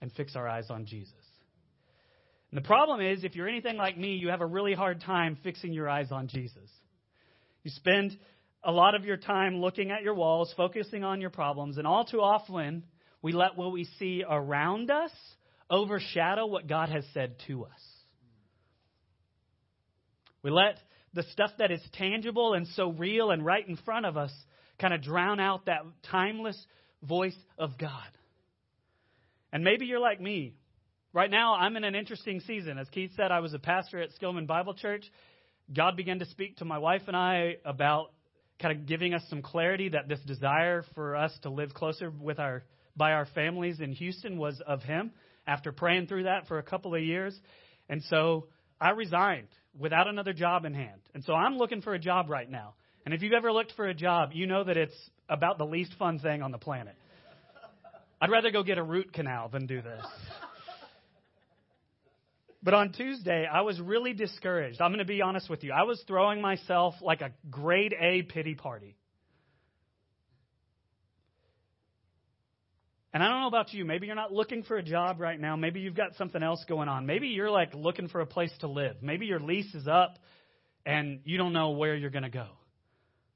and 0.00 0.10
fix 0.14 0.34
our 0.34 0.48
eyes 0.48 0.70
on 0.70 0.86
Jesus. 0.86 1.12
And 2.50 2.58
the 2.58 2.66
problem 2.66 3.00
is, 3.00 3.22
if 3.22 3.36
you're 3.36 3.46
anything 3.46 3.76
like 3.76 3.96
me, 3.96 4.16
you 4.16 4.30
have 4.30 4.40
a 4.40 4.46
really 4.46 4.74
hard 4.74 5.00
time 5.00 5.38
fixing 5.44 5.72
your 5.72 5.88
eyes 5.88 6.10
on 6.10 6.26
Jesus. 6.26 6.68
You 7.62 7.70
spend 7.70 8.18
a 8.64 8.72
lot 8.72 8.96
of 8.96 9.04
your 9.04 9.16
time 9.16 9.60
looking 9.60 9.92
at 9.92 10.02
your 10.02 10.14
walls, 10.14 10.52
focusing 10.56 11.04
on 11.04 11.20
your 11.20 11.30
problems, 11.30 11.78
and 11.78 11.86
all 11.86 12.04
too 12.04 12.20
often, 12.20 12.82
we 13.22 13.30
let 13.30 13.56
what 13.56 13.70
we 13.70 13.84
see 14.00 14.24
around 14.28 14.90
us 14.90 15.12
overshadow 15.70 16.46
what 16.46 16.66
God 16.66 16.88
has 16.88 17.04
said 17.14 17.36
to 17.46 17.64
us. 17.66 17.93
We 20.44 20.50
let 20.50 20.78
the 21.14 21.24
stuff 21.32 21.50
that 21.58 21.72
is 21.72 21.80
tangible 21.94 22.52
and 22.52 22.68
so 22.76 22.90
real 22.90 23.32
and 23.32 23.44
right 23.44 23.66
in 23.66 23.76
front 23.78 24.06
of 24.06 24.16
us 24.16 24.32
kind 24.78 24.92
of 24.92 25.02
drown 25.02 25.40
out 25.40 25.66
that 25.66 25.80
timeless 26.10 26.62
voice 27.02 27.36
of 27.58 27.78
God. 27.78 27.90
And 29.52 29.64
maybe 29.64 29.86
you're 29.86 30.00
like 30.00 30.20
me. 30.20 30.54
Right 31.12 31.30
now, 31.30 31.54
I'm 31.54 31.76
in 31.76 31.84
an 31.84 31.94
interesting 31.94 32.40
season. 32.40 32.76
As 32.76 32.88
Keith 32.90 33.12
said, 33.16 33.30
I 33.30 33.40
was 33.40 33.54
a 33.54 33.58
pastor 33.58 34.00
at 34.00 34.10
Skillman 34.20 34.46
Bible 34.46 34.74
Church. 34.74 35.04
God 35.72 35.96
began 35.96 36.18
to 36.18 36.26
speak 36.26 36.58
to 36.58 36.64
my 36.64 36.78
wife 36.78 37.02
and 37.06 37.16
I 37.16 37.56
about 37.64 38.10
kind 38.60 38.78
of 38.78 38.86
giving 38.86 39.14
us 39.14 39.22
some 39.30 39.40
clarity 39.40 39.88
that 39.90 40.08
this 40.08 40.20
desire 40.26 40.84
for 40.94 41.16
us 41.16 41.32
to 41.42 41.50
live 41.50 41.72
closer 41.72 42.10
with 42.10 42.38
our 42.38 42.64
by 42.96 43.12
our 43.12 43.26
families 43.34 43.80
in 43.80 43.92
Houston 43.92 44.36
was 44.38 44.60
of 44.66 44.82
him 44.82 45.10
after 45.46 45.72
praying 45.72 46.06
through 46.06 46.24
that 46.24 46.46
for 46.46 46.58
a 46.58 46.62
couple 46.62 46.94
of 46.94 47.02
years. 47.02 47.38
And 47.88 48.02
so 48.04 48.46
I 48.80 48.90
resigned 48.90 49.48
without 49.78 50.08
another 50.08 50.32
job 50.32 50.64
in 50.64 50.74
hand. 50.74 51.00
And 51.14 51.24
so 51.24 51.32
I'm 51.34 51.56
looking 51.56 51.82
for 51.82 51.94
a 51.94 51.98
job 51.98 52.28
right 52.28 52.50
now. 52.50 52.74
And 53.04 53.12
if 53.12 53.22
you've 53.22 53.32
ever 53.32 53.52
looked 53.52 53.72
for 53.76 53.86
a 53.86 53.94
job, 53.94 54.30
you 54.32 54.46
know 54.46 54.64
that 54.64 54.76
it's 54.76 54.96
about 55.28 55.58
the 55.58 55.66
least 55.66 55.94
fun 55.98 56.18
thing 56.18 56.42
on 56.42 56.52
the 56.52 56.58
planet. 56.58 56.94
I'd 58.20 58.30
rather 58.30 58.50
go 58.50 58.62
get 58.62 58.78
a 58.78 58.82
root 58.82 59.12
canal 59.12 59.48
than 59.48 59.66
do 59.66 59.82
this. 59.82 60.04
But 62.62 62.72
on 62.72 62.92
Tuesday, 62.92 63.46
I 63.46 63.60
was 63.60 63.78
really 63.78 64.14
discouraged. 64.14 64.80
I'm 64.80 64.90
going 64.90 64.98
to 65.00 65.04
be 65.04 65.20
honest 65.20 65.50
with 65.50 65.62
you. 65.62 65.72
I 65.72 65.82
was 65.82 66.02
throwing 66.06 66.40
myself 66.40 66.94
like 67.02 67.20
a 67.20 67.30
grade 67.50 67.94
A 68.00 68.22
pity 68.22 68.54
party. 68.54 68.96
And 73.14 73.22
I 73.22 73.28
don't 73.28 73.42
know 73.42 73.46
about 73.46 73.72
you. 73.72 73.84
Maybe 73.84 74.06
you're 74.06 74.16
not 74.16 74.32
looking 74.32 74.64
for 74.64 74.76
a 74.76 74.82
job 74.82 75.20
right 75.20 75.38
now. 75.38 75.54
Maybe 75.54 75.78
you've 75.78 75.94
got 75.94 76.16
something 76.16 76.42
else 76.42 76.64
going 76.68 76.88
on. 76.88 77.06
Maybe 77.06 77.28
you're 77.28 77.50
like 77.50 77.72
looking 77.72 78.08
for 78.08 78.20
a 78.20 78.26
place 78.26 78.50
to 78.58 78.66
live. 78.66 78.96
Maybe 79.02 79.26
your 79.26 79.38
lease 79.38 79.72
is 79.72 79.86
up 79.86 80.18
and 80.84 81.20
you 81.24 81.38
don't 81.38 81.52
know 81.52 81.70
where 81.70 81.94
you're 81.94 82.10
going 82.10 82.24
to 82.24 82.28
go. 82.28 82.48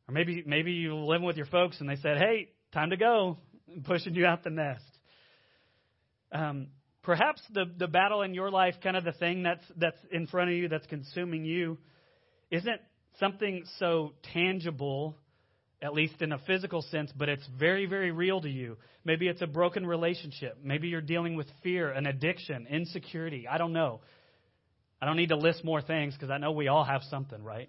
Or 0.08 0.12
maybe 0.12 0.42
maybe 0.44 0.72
you're 0.72 0.94
living 0.94 1.24
with 1.24 1.36
your 1.36 1.46
folks 1.46 1.80
and 1.80 1.88
they 1.88 1.94
said, 1.96 2.18
"Hey, 2.18 2.48
time 2.72 2.90
to 2.90 2.96
go," 2.96 3.38
pushing 3.84 4.16
you 4.16 4.26
out 4.26 4.42
the 4.42 4.50
nest. 4.50 4.82
Um, 6.32 6.68
perhaps 7.02 7.40
the 7.52 7.66
the 7.76 7.86
battle 7.86 8.22
in 8.22 8.34
your 8.34 8.50
life, 8.50 8.74
kind 8.82 8.96
of 8.96 9.04
the 9.04 9.12
thing 9.12 9.44
that's 9.44 9.64
that's 9.76 9.98
in 10.10 10.26
front 10.26 10.50
of 10.50 10.56
you, 10.56 10.68
that's 10.68 10.86
consuming 10.86 11.44
you, 11.44 11.78
isn't 12.50 12.80
something 13.20 13.64
so 13.78 14.14
tangible, 14.34 15.14
at 15.80 15.94
least 15.94 16.20
in 16.20 16.32
a 16.32 16.38
physical 16.38 16.82
sense, 16.82 17.12
but 17.16 17.28
it's 17.28 17.46
very 17.58 17.86
very 17.86 18.10
real 18.10 18.40
to 18.40 18.48
you. 18.48 18.76
Maybe 19.04 19.28
it's 19.28 19.42
a 19.42 19.46
broken 19.46 19.86
relationship. 19.86 20.58
Maybe 20.62 20.88
you're 20.88 21.00
dealing 21.00 21.36
with 21.36 21.46
fear, 21.62 21.90
an 21.90 22.06
addiction, 22.06 22.66
insecurity. 22.68 23.46
I 23.48 23.58
don't 23.58 23.72
know. 23.72 24.00
I 25.00 25.06
don't 25.06 25.16
need 25.16 25.28
to 25.28 25.36
list 25.36 25.64
more 25.64 25.80
things 25.80 26.14
because 26.14 26.30
I 26.30 26.38
know 26.38 26.52
we 26.52 26.68
all 26.68 26.84
have 26.84 27.02
something, 27.08 27.42
right? 27.42 27.68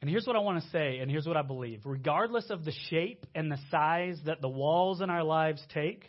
And 0.00 0.08
here's 0.08 0.26
what 0.26 0.36
I 0.36 0.38
want 0.38 0.62
to 0.62 0.70
say, 0.70 0.98
and 0.98 1.10
here's 1.10 1.26
what 1.26 1.36
I 1.36 1.42
believe. 1.42 1.80
Regardless 1.84 2.50
of 2.50 2.64
the 2.64 2.72
shape 2.88 3.26
and 3.34 3.50
the 3.50 3.58
size 3.70 4.16
that 4.26 4.40
the 4.40 4.48
walls 4.48 5.00
in 5.00 5.10
our 5.10 5.24
lives 5.24 5.60
take, 5.74 6.04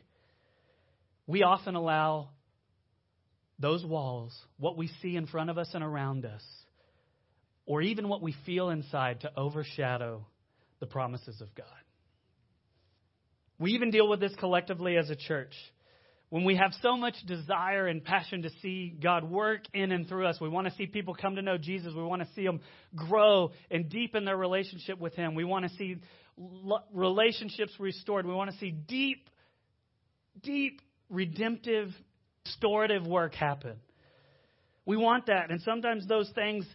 we 1.26 1.42
often 1.42 1.76
allow 1.76 2.30
those 3.58 3.84
walls, 3.84 4.38
what 4.58 4.78
we 4.78 4.90
see 5.02 5.16
in 5.16 5.26
front 5.26 5.50
of 5.50 5.58
us 5.58 5.70
and 5.74 5.84
around 5.84 6.26
us, 6.26 6.44
or 7.70 7.82
even 7.82 8.10
what 8.10 8.22
we 8.22 8.36
feel 8.46 8.70
inside, 8.70 9.22
to 9.22 9.32
overshadow 9.38 10.26
the 10.82 10.88
promises 10.88 11.40
of 11.40 11.54
God. 11.56 11.66
We 13.60 13.72
even 13.72 13.92
deal 13.92 14.10
with 14.10 14.20
this 14.20 14.34
collectively 14.40 14.98
as 14.98 15.10
a 15.10 15.16
church 15.16 15.54
when 16.30 16.44
we 16.44 16.56
have 16.58 16.72
so 16.82 16.96
much 16.96 17.16
desire 17.26 17.88
and 17.88 18.04
passion 18.04 18.44
to 18.44 18.52
see 18.62 18.96
God 19.02 19.24
work 19.24 19.62
in 19.74 19.92
and 19.92 20.08
through 20.08 20.28
us, 20.28 20.38
we 20.40 20.48
want 20.48 20.68
to 20.68 20.74
see 20.76 20.86
people 20.86 21.16
come 21.16 21.36
to 21.36 21.42
know 21.42 21.58
Jesus. 21.58 21.94
We 21.96 22.04
want 22.04 22.22
to 22.22 22.28
see 22.36 22.46
them 22.46 22.62
grow 22.96 23.52
and 23.72 23.90
deepen 23.90 24.26
their 24.26 24.38
relationship 24.38 25.00
with 25.00 25.16
Him. 25.16 25.34
We 25.34 25.44
want 25.44 25.66
to 25.66 25.76
see 25.76 25.98
relationships 26.94 27.74
restored. 27.80 28.28
We 28.28 28.34
want 28.34 28.52
to 28.52 28.58
see 28.58 28.70
deep, 28.70 29.28
deep, 30.42 30.82
redemptive, 31.10 31.90
restorative 32.46 33.08
work 33.08 33.34
happen. 33.34 33.78
We 34.86 34.98
want 34.98 35.26
that. 35.28 35.50
And 35.50 35.62
sometimes 35.62 36.08
those 36.08 36.30
things, 36.36 36.66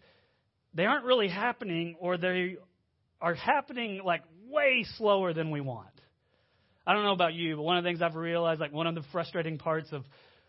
they 0.74 0.86
aren't 0.86 1.04
really 1.04 1.28
happening 1.28 1.96
or 2.00 2.16
they 2.16 2.56
are 3.20 3.34
happening 3.34 4.00
like 4.04 4.22
way 4.48 4.84
slower 4.96 5.32
than 5.32 5.50
we 5.50 5.60
want. 5.60 5.88
I 6.86 6.92
don't 6.92 7.04
know 7.04 7.12
about 7.12 7.34
you, 7.34 7.56
but 7.56 7.62
one 7.62 7.78
of 7.78 7.84
the 7.84 7.88
things 7.88 8.02
I've 8.02 8.14
realized, 8.14 8.60
like 8.60 8.72
one 8.72 8.86
of 8.86 8.94
the 8.94 9.04
frustrating 9.10 9.56
parts 9.56 9.88
of 9.92 10.04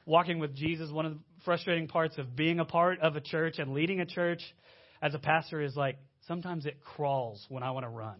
walking 0.05 0.39
with 0.39 0.53
Jesus, 0.53 0.91
one 0.91 1.05
of 1.05 1.13
the 1.13 1.19
frustrating 1.45 1.87
parts 1.87 2.17
of 2.17 2.35
being 2.35 2.59
a 2.59 2.65
part 2.65 2.99
of 2.99 3.15
a 3.15 3.21
church 3.21 3.55
and 3.57 3.73
leading 3.73 4.01
a 4.01 4.05
church 4.05 4.41
as 5.01 5.13
a 5.13 5.19
pastor 5.19 5.61
is 5.61 5.75
like 5.75 5.97
sometimes 6.27 6.65
it 6.65 6.81
crawls 6.81 7.45
when 7.49 7.63
I 7.63 7.71
want 7.71 7.85
to 7.85 7.89
run. 7.89 8.17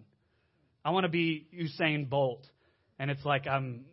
I 0.84 0.92
want 0.92 1.04
to 1.04 1.10
be 1.10 1.48
Usain 1.54 2.10
Bolt, 2.10 2.48
and 3.00 3.10
it's 3.10 3.26
like 3.26 3.48
I'm. 3.48 3.86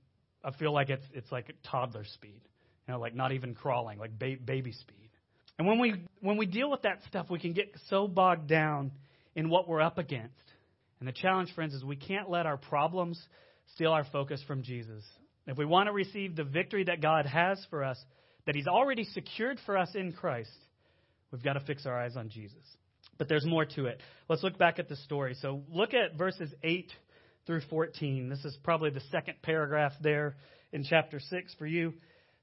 I 0.44 0.50
feel 0.52 0.72
like 0.72 0.90
it's 0.90 1.06
it's 1.14 1.30
like 1.32 1.50
toddler 1.64 2.04
speed, 2.04 2.40
you 2.86 2.92
know, 2.92 3.00
like 3.00 3.14
not 3.14 3.32
even 3.32 3.54
crawling, 3.54 3.98
like 3.98 4.18
ba- 4.18 4.36
baby 4.44 4.72
speed. 4.72 5.01
And 5.58 5.66
when 5.66 5.78
we 5.78 5.94
when 6.20 6.36
we 6.36 6.46
deal 6.46 6.70
with 6.70 6.82
that 6.82 7.00
stuff, 7.08 7.26
we 7.30 7.38
can 7.38 7.52
get 7.52 7.72
so 7.88 8.08
bogged 8.08 8.48
down 8.48 8.92
in 9.34 9.48
what 9.48 9.68
we're 9.68 9.80
up 9.80 9.98
against. 9.98 10.34
And 10.98 11.08
the 11.08 11.12
challenge, 11.12 11.52
friends, 11.54 11.74
is 11.74 11.84
we 11.84 11.96
can't 11.96 12.30
let 12.30 12.46
our 12.46 12.56
problems 12.56 13.20
steal 13.74 13.92
our 13.92 14.04
focus 14.04 14.42
from 14.46 14.62
Jesus. 14.62 15.04
If 15.46 15.58
we 15.58 15.64
want 15.64 15.88
to 15.88 15.92
receive 15.92 16.36
the 16.36 16.44
victory 16.44 16.84
that 16.84 17.00
God 17.00 17.26
has 17.26 17.64
for 17.70 17.82
us, 17.82 17.98
that 18.46 18.54
He's 18.54 18.68
already 18.68 19.04
secured 19.04 19.58
for 19.66 19.76
us 19.76 19.90
in 19.94 20.12
Christ, 20.12 20.50
we've 21.30 21.42
got 21.42 21.54
to 21.54 21.60
fix 21.60 21.86
our 21.86 21.98
eyes 21.98 22.16
on 22.16 22.28
Jesus. 22.28 22.62
But 23.18 23.28
there's 23.28 23.44
more 23.44 23.64
to 23.64 23.86
it. 23.86 24.00
Let's 24.28 24.42
look 24.42 24.58
back 24.58 24.78
at 24.78 24.88
the 24.88 24.96
story. 24.96 25.34
So 25.40 25.62
look 25.68 25.94
at 25.94 26.16
verses 26.16 26.52
8 26.62 26.92
through 27.46 27.62
14. 27.68 28.28
This 28.28 28.44
is 28.44 28.56
probably 28.62 28.90
the 28.90 29.02
second 29.10 29.42
paragraph 29.42 29.92
there 30.00 30.36
in 30.72 30.84
chapter 30.84 31.20
6 31.20 31.54
for 31.58 31.66
you. 31.66 31.88
It 31.88 31.94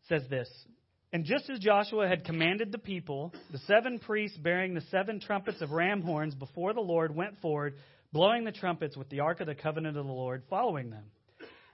says 0.08 0.24
this 0.30 0.50
And 1.12 1.26
just 1.26 1.50
as 1.50 1.60
Joshua 1.60 2.08
had 2.08 2.24
commanded 2.24 2.72
the 2.72 2.78
people, 2.78 3.34
the 3.52 3.58
seven 3.60 3.98
priests 3.98 4.38
bearing 4.38 4.76
the 4.76 4.82
seven 4.91 5.19
trumpets 5.19 5.62
of 5.62 5.72
ram 5.72 6.02
horns 6.02 6.36
before 6.36 6.74
the 6.74 6.82
Lord 6.82 7.15
went 7.15 7.39
forward, 7.39 7.76
blowing 8.13 8.43
the 8.43 8.52
trumpets 8.52 8.95
with 8.95 9.10
the 9.10 9.22
ark 9.22 9.39
of 9.39 9.48
the 9.48 9.56
covenant 9.56 9.98
of 9.98 10.06
the 10.06 10.12
Lord 10.12 10.43
following 10.50 10.91
them. 10.91 11.06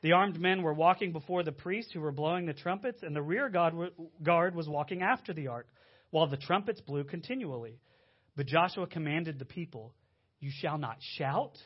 The 0.02 0.13
armed 0.13 0.39
men 0.39 0.62
were 0.62 0.74
walking 0.74 1.12
before 1.12 1.43
the 1.43 1.52
priests 1.52 1.91
who 1.91 2.00
were 2.00 2.12
blowing 2.13 2.45
the 2.45 2.54
trumpets, 2.54 3.04
and 3.04 3.15
the 3.15 3.21
rear 3.21 3.50
guard 3.50 4.56
was 4.56 4.69
walking 4.69 5.02
after 5.02 5.34
the 5.34 5.48
ark, 5.48 5.67
while 6.12 6.28
the 6.28 6.38
trumpets 6.38 6.80
blew 6.80 7.04
continually. 7.04 7.80
But 8.38 8.45
Joshua 8.45 8.88
commanded 8.88 9.39
the 9.39 9.45
people, 9.45 9.93
You 10.39 10.52
shall 10.62 10.78
not 10.78 10.98
shout 11.17 11.58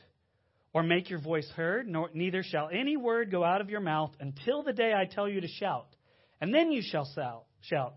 or 0.73 0.83
make 0.83 1.09
your 1.09 1.19
voice 1.19 1.49
heard, 1.55 1.87
nor, 1.87 2.09
neither 2.13 2.41
shall 2.41 2.69
any 2.71 2.95
word 2.95 3.29
go 3.29 3.43
out 3.43 3.61
of 3.61 3.69
your 3.69 3.79
mouth 3.81 4.11
until 4.19 4.63
the 4.63 4.73
day 4.73 4.93
I 4.93 5.05
tell 5.05 5.27
you 5.27 5.41
to 5.41 5.47
shout, 5.47 5.87
and 6.39 6.53
then 6.53 6.71
you 6.71 6.81
shall 6.81 7.05
shout. 7.61 7.95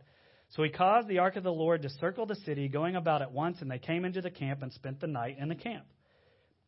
So 0.51 0.63
he 0.63 0.71
caused 0.71 1.09
the 1.09 1.21
ark 1.21 1.37
of 1.37 1.45
the 1.45 1.53
Lord 1.53 1.83
to 1.83 1.89
circle 1.89 2.27
the 2.27 2.37
city, 2.37 2.69
going 2.69 2.95
about 2.95 3.23
at 3.23 3.33
once, 3.33 3.59
and 3.61 3.71
they 3.71 3.79
came 3.79 4.05
into 4.05 4.21
the 4.21 4.31
camp 4.31 4.63
and 4.63 4.73
spent 4.73 5.01
the 5.01 5.07
night 5.07 5.37
in 5.39 5.49
the 5.49 5.55
camp. 5.55 5.87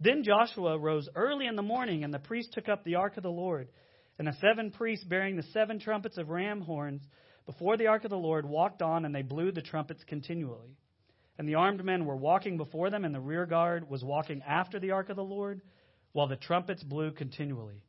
Then 0.00 0.24
Joshua 0.24 0.78
rose 0.78 1.08
early 1.14 1.46
in 1.46 1.56
the 1.56 1.62
morning, 1.62 2.02
and 2.02 2.12
the 2.12 2.18
priests 2.18 2.54
took 2.54 2.68
up 2.68 2.84
the 2.84 2.96
ark 2.96 3.16
of 3.16 3.22
the 3.22 3.30
Lord. 3.30 3.68
And 4.18 4.28
the 4.28 4.36
seven 4.40 4.70
priests 4.70 5.04
bearing 5.04 5.36
the 5.36 5.42
seven 5.52 5.78
trumpets 5.80 6.18
of 6.18 6.28
ram 6.28 6.60
horns 6.60 7.02
before 7.46 7.76
the 7.76 7.88
ark 7.88 8.04
of 8.04 8.10
the 8.10 8.16
Lord 8.16 8.46
walked 8.46 8.80
on, 8.80 9.04
and 9.04 9.14
they 9.14 9.22
blew 9.22 9.52
the 9.52 9.62
trumpets 9.62 10.02
continually. 10.06 10.78
And 11.38 11.48
the 11.48 11.56
armed 11.56 11.84
men 11.84 12.06
were 12.06 12.16
walking 12.16 12.56
before 12.56 12.90
them, 12.90 13.04
and 13.04 13.14
the 13.14 13.20
rear 13.20 13.44
guard 13.44 13.90
was 13.90 14.04
walking 14.04 14.40
after 14.46 14.78
the 14.78 14.92
ark 14.92 15.10
of 15.10 15.16
the 15.16 15.24
Lord, 15.24 15.60
while 16.12 16.28
the 16.28 16.36
trumpets 16.36 16.82
blew 16.82 17.10
continually. 17.10 17.82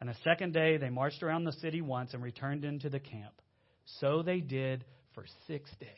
And 0.00 0.08
the 0.08 0.16
second 0.22 0.54
day 0.54 0.76
they 0.76 0.90
marched 0.90 1.22
around 1.22 1.44
the 1.44 1.52
city 1.52 1.80
once 1.80 2.14
and 2.14 2.22
returned 2.22 2.64
into 2.64 2.88
the 2.88 3.00
camp. 3.00 3.34
So 4.00 4.22
they 4.22 4.40
did 4.40 4.84
for 5.14 5.24
six 5.46 5.70
days. 5.78 5.88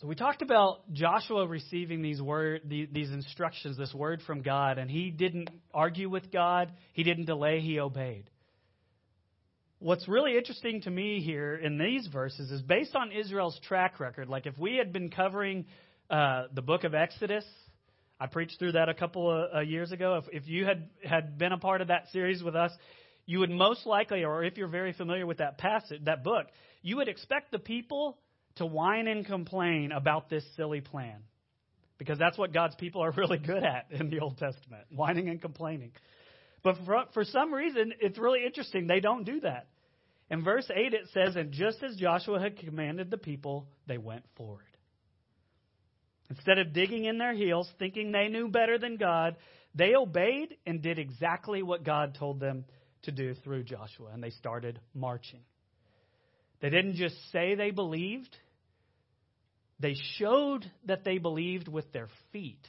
So 0.00 0.06
we 0.06 0.14
talked 0.14 0.42
about 0.42 0.92
Joshua 0.92 1.44
receiving 1.48 2.02
these 2.02 2.22
word 2.22 2.62
these 2.64 3.10
instructions, 3.10 3.76
this 3.76 3.92
word 3.92 4.22
from 4.24 4.42
God, 4.42 4.78
and 4.78 4.88
he 4.88 5.10
didn't 5.10 5.50
argue 5.74 6.08
with 6.08 6.30
God. 6.30 6.70
He 6.92 7.02
didn't 7.02 7.24
delay. 7.24 7.60
He 7.60 7.80
obeyed. 7.80 8.30
What's 9.80 10.06
really 10.06 10.36
interesting 10.36 10.82
to 10.82 10.90
me 10.90 11.20
here 11.20 11.56
in 11.56 11.78
these 11.78 12.06
verses 12.12 12.50
is 12.52 12.62
based 12.62 12.94
on 12.94 13.10
Israel's 13.10 13.58
track 13.66 13.98
record. 13.98 14.28
Like 14.28 14.46
if 14.46 14.56
we 14.56 14.76
had 14.76 14.92
been 14.92 15.10
covering 15.10 15.66
uh, 16.10 16.44
the 16.52 16.62
book 16.62 16.84
of 16.84 16.94
Exodus, 16.94 17.44
I 18.20 18.26
preached 18.26 18.58
through 18.60 18.72
that 18.72 18.88
a 18.88 18.94
couple 18.94 19.30
of 19.30 19.54
uh, 19.54 19.60
years 19.60 19.90
ago. 19.90 20.16
If, 20.16 20.42
if 20.42 20.48
you 20.48 20.64
had 20.64 20.88
had 21.04 21.38
been 21.38 21.52
a 21.52 21.58
part 21.58 21.80
of 21.80 21.88
that 21.88 22.08
series 22.12 22.40
with 22.40 22.54
us, 22.54 22.70
you 23.28 23.40
would 23.40 23.50
most 23.50 23.84
likely, 23.84 24.24
or 24.24 24.42
if 24.42 24.56
you're 24.56 24.68
very 24.68 24.94
familiar 24.94 25.26
with 25.26 25.36
that 25.36 25.58
passage, 25.58 26.02
that 26.06 26.24
book, 26.24 26.46
you 26.80 26.96
would 26.96 27.08
expect 27.08 27.52
the 27.52 27.58
people 27.58 28.16
to 28.56 28.64
whine 28.64 29.06
and 29.06 29.26
complain 29.26 29.92
about 29.92 30.30
this 30.30 30.42
silly 30.56 30.80
plan. 30.80 31.20
Because 31.98 32.18
that's 32.18 32.38
what 32.38 32.54
God's 32.54 32.74
people 32.76 33.04
are 33.04 33.10
really 33.16 33.36
good 33.36 33.62
at 33.62 33.88
in 33.90 34.08
the 34.08 34.20
Old 34.20 34.38
Testament 34.38 34.84
whining 34.88 35.28
and 35.28 35.42
complaining. 35.42 35.92
But 36.62 36.76
for, 36.86 37.04
for 37.12 37.22
some 37.22 37.52
reason, 37.52 37.92
it's 38.00 38.18
really 38.18 38.46
interesting. 38.46 38.86
They 38.86 39.00
don't 39.00 39.24
do 39.24 39.40
that. 39.40 39.66
In 40.30 40.42
verse 40.42 40.68
8, 40.74 40.94
it 40.94 41.08
says, 41.12 41.36
And 41.36 41.52
just 41.52 41.82
as 41.82 41.96
Joshua 41.96 42.40
had 42.40 42.56
commanded 42.56 43.10
the 43.10 43.18
people, 43.18 43.68
they 43.86 43.98
went 43.98 44.24
forward. 44.38 44.64
Instead 46.30 46.56
of 46.56 46.72
digging 46.72 47.04
in 47.04 47.18
their 47.18 47.34
heels, 47.34 47.68
thinking 47.78 48.10
they 48.10 48.28
knew 48.28 48.48
better 48.48 48.78
than 48.78 48.96
God, 48.96 49.36
they 49.74 49.94
obeyed 49.94 50.56
and 50.66 50.80
did 50.80 50.98
exactly 50.98 51.62
what 51.62 51.84
God 51.84 52.16
told 52.18 52.40
them 52.40 52.64
to 53.02 53.12
do 53.12 53.34
through 53.44 53.64
Joshua, 53.64 54.08
and 54.12 54.22
they 54.22 54.30
started 54.30 54.80
marching. 54.94 55.40
They 56.60 56.70
didn't 56.70 56.96
just 56.96 57.16
say 57.32 57.54
they 57.54 57.70
believed, 57.70 58.36
They 59.80 59.94
showed 60.16 60.70
that 60.86 61.04
they 61.04 61.18
believed 61.18 61.68
with 61.68 61.92
their 61.92 62.08
feet, 62.32 62.66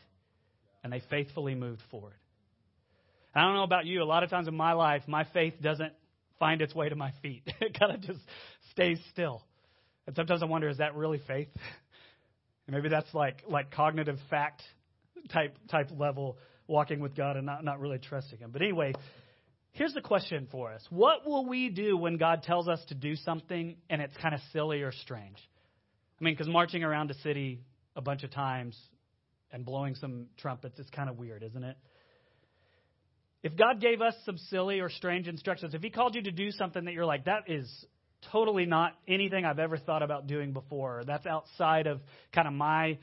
and 0.84 0.94
they 0.94 1.02
faithfully 1.10 1.56
moved 1.56 1.82
forward. 1.90 2.14
I 3.34 3.42
don't 3.42 3.56
know 3.56 3.64
about 3.64 3.86
you. 3.86 4.02
A 4.02 4.06
lot 4.06 4.24
of 4.24 4.30
times 4.30 4.48
in 4.48 4.56
my 4.56 4.74
life, 4.74 5.04
my 5.08 5.24
faith 5.34 5.54
doesn't 5.62 5.94
find 6.40 6.62
its 6.62 6.74
way 6.74 6.90
to 6.90 6.96
my 6.96 7.12
feet. 7.22 7.44
It 7.62 7.78
kind 7.78 7.94
of 7.94 8.02
just 8.02 8.20
stays 8.72 9.00
still. 9.12 9.44
And 10.08 10.16
sometimes 10.16 10.42
I 10.42 10.46
wonder, 10.46 10.70
is 10.70 10.78
that 10.78 10.96
really 10.96 11.22
faith? 11.28 11.50
And 12.66 12.76
maybe 12.76 12.90
that's 12.90 13.14
like 13.14 13.44
like 13.48 13.72
cognitive 13.72 14.18
fact 14.30 14.64
type 15.32 15.56
type 15.70 15.90
level 15.98 16.38
walking 16.68 17.00
with 17.00 17.16
God 17.16 17.36
and 17.36 17.46
not, 17.46 17.64
not 17.64 17.80
really 17.80 18.00
trusting 18.00 18.40
him. 18.40 18.52
But 18.52 18.62
anyway, 18.62 18.94
here's 19.72 19.94
the 19.94 20.02
question 20.02 20.48
for 20.52 20.72
us. 20.72 20.86
What 20.90 21.26
will 21.26 21.46
we 21.46 21.70
do 21.70 21.98
when 21.98 22.18
God 22.18 22.44
tells 22.44 22.68
us 22.68 22.84
to 22.90 22.96
do 22.96 23.16
something 23.16 23.76
and 23.90 24.02
it's 24.02 24.16
kind 24.18 24.34
of 24.34 24.42
silly 24.52 24.82
or 24.82 24.92
strange? 24.92 25.38
I 26.20 26.24
mean, 26.24 26.34
because 26.34 26.48
marching 26.48 26.84
around 26.84 27.12
a 27.12 27.16
city 27.16 27.62
a 27.96 28.02
bunch 28.02 28.24
of 28.24 28.32
times 28.32 28.78
and 29.52 29.66
blowing 29.66 29.96
some 29.96 30.28
trumpets 30.38 30.78
is 30.80 30.88
kind 30.92 31.10
of 31.10 31.18
weird, 31.18 31.44
isn't 31.44 31.64
it? 31.64 31.78
If 33.42 33.56
God 33.56 33.80
gave 33.80 34.02
us 34.02 34.16
some 34.26 34.38
silly 34.38 34.82
or 34.82 34.90
strange 34.90 35.28
instructions, 35.28 35.74
if 35.74 35.82
He 35.82 35.90
called 35.90 36.16
you 36.16 36.24
to 36.24 36.32
do 36.32 36.52
something 36.52 36.86
that 36.86 36.94
you're 36.94 37.06
like, 37.06 37.26
that 37.26 37.44
is 37.48 37.70
totally 38.34 38.66
not 38.66 38.94
anything 39.08 39.46
I've 39.46 39.60
ever 39.60 39.78
thought 39.78 40.04
about 40.04 40.28
doing 40.28 40.52
before, 40.52 41.04
that's 41.08 41.26
outside 41.26 41.88
of 41.88 42.02
kind 42.34 42.48
of 42.48 42.54
my 42.54 42.98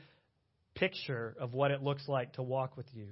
picture 0.75 1.35
of 1.39 1.53
what 1.53 1.71
it 1.71 1.81
looks 1.81 2.07
like 2.07 2.33
to 2.33 2.43
walk 2.43 2.77
with 2.77 2.85
you, 2.93 3.07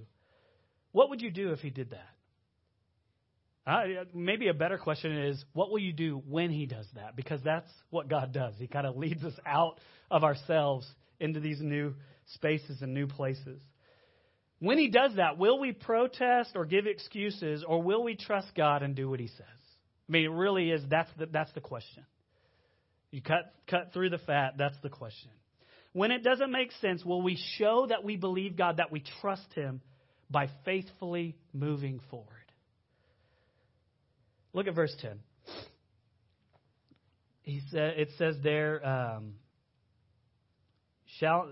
what 0.91 1.09
would 1.09 1.21
you 1.21 1.31
do 1.31 1.51
if 1.51 1.59
He 1.59 1.71
did 1.71 1.89
that? 1.91 2.14
Uh, 3.65 3.83
maybe 4.13 4.47
a 4.47 4.53
better 4.53 4.77
question 4.77 5.17
is, 5.17 5.43
what 5.53 5.71
will 5.71 5.79
you 5.79 5.93
do 5.93 6.21
when 6.27 6.51
He 6.51 6.65
does 6.65 6.85
that? 6.95 7.15
Because 7.15 7.41
that's 7.43 7.69
what 7.89 8.07
God 8.07 8.31
does. 8.31 8.53
He 8.59 8.67
kind 8.67 8.85
of 8.85 8.95
leads 8.95 9.23
us 9.23 9.33
out 9.45 9.79
of 10.11 10.23
ourselves 10.23 10.87
into 11.19 11.39
these 11.39 11.59
new 11.61 11.95
spaces 12.33 12.81
and 12.81 12.93
new 12.93 13.07
places. 13.07 13.61
When 14.59 14.77
he 14.77 14.89
does 14.89 15.15
that, 15.17 15.37
will 15.37 15.59
we 15.59 15.73
protest 15.73 16.51
or 16.55 16.65
give 16.65 16.87
excuses, 16.87 17.63
or 17.67 17.81
will 17.81 18.03
we 18.03 18.15
trust 18.15 18.47
God 18.55 18.83
and 18.83 18.95
do 18.95 19.09
what 19.09 19.19
he 19.19 19.27
says? 19.27 19.45
I 20.07 20.11
mean, 20.11 20.25
it 20.25 20.31
really 20.31 20.71
is. 20.71 20.81
That's 20.89 21.09
the, 21.17 21.25
that's 21.25 21.51
the 21.53 21.61
question. 21.61 22.05
You 23.11 23.21
cut, 23.21 23.53
cut 23.69 23.91
through 23.93 24.09
the 24.09 24.17
fat, 24.17 24.55
that's 24.57 24.77
the 24.81 24.89
question. 24.89 25.31
When 25.93 26.11
it 26.11 26.23
doesn't 26.23 26.51
make 26.51 26.71
sense, 26.81 27.03
will 27.05 27.21
we 27.21 27.37
show 27.57 27.85
that 27.87 28.03
we 28.03 28.17
believe 28.17 28.57
God, 28.57 28.77
that 28.77 28.91
we 28.91 29.03
trust 29.21 29.53
him 29.53 29.81
by 30.29 30.49
faithfully 30.65 31.35
moving 31.53 32.01
forward? 32.09 32.34
Look 34.55 34.67
at 34.67 34.73
verse 34.73 34.95
10. 35.01 35.19
He 37.41 37.61
said, 37.71 37.95
it 37.97 38.09
says 38.17 38.37
there, 38.41 38.83
um, 38.87 39.33
shall 41.19 41.49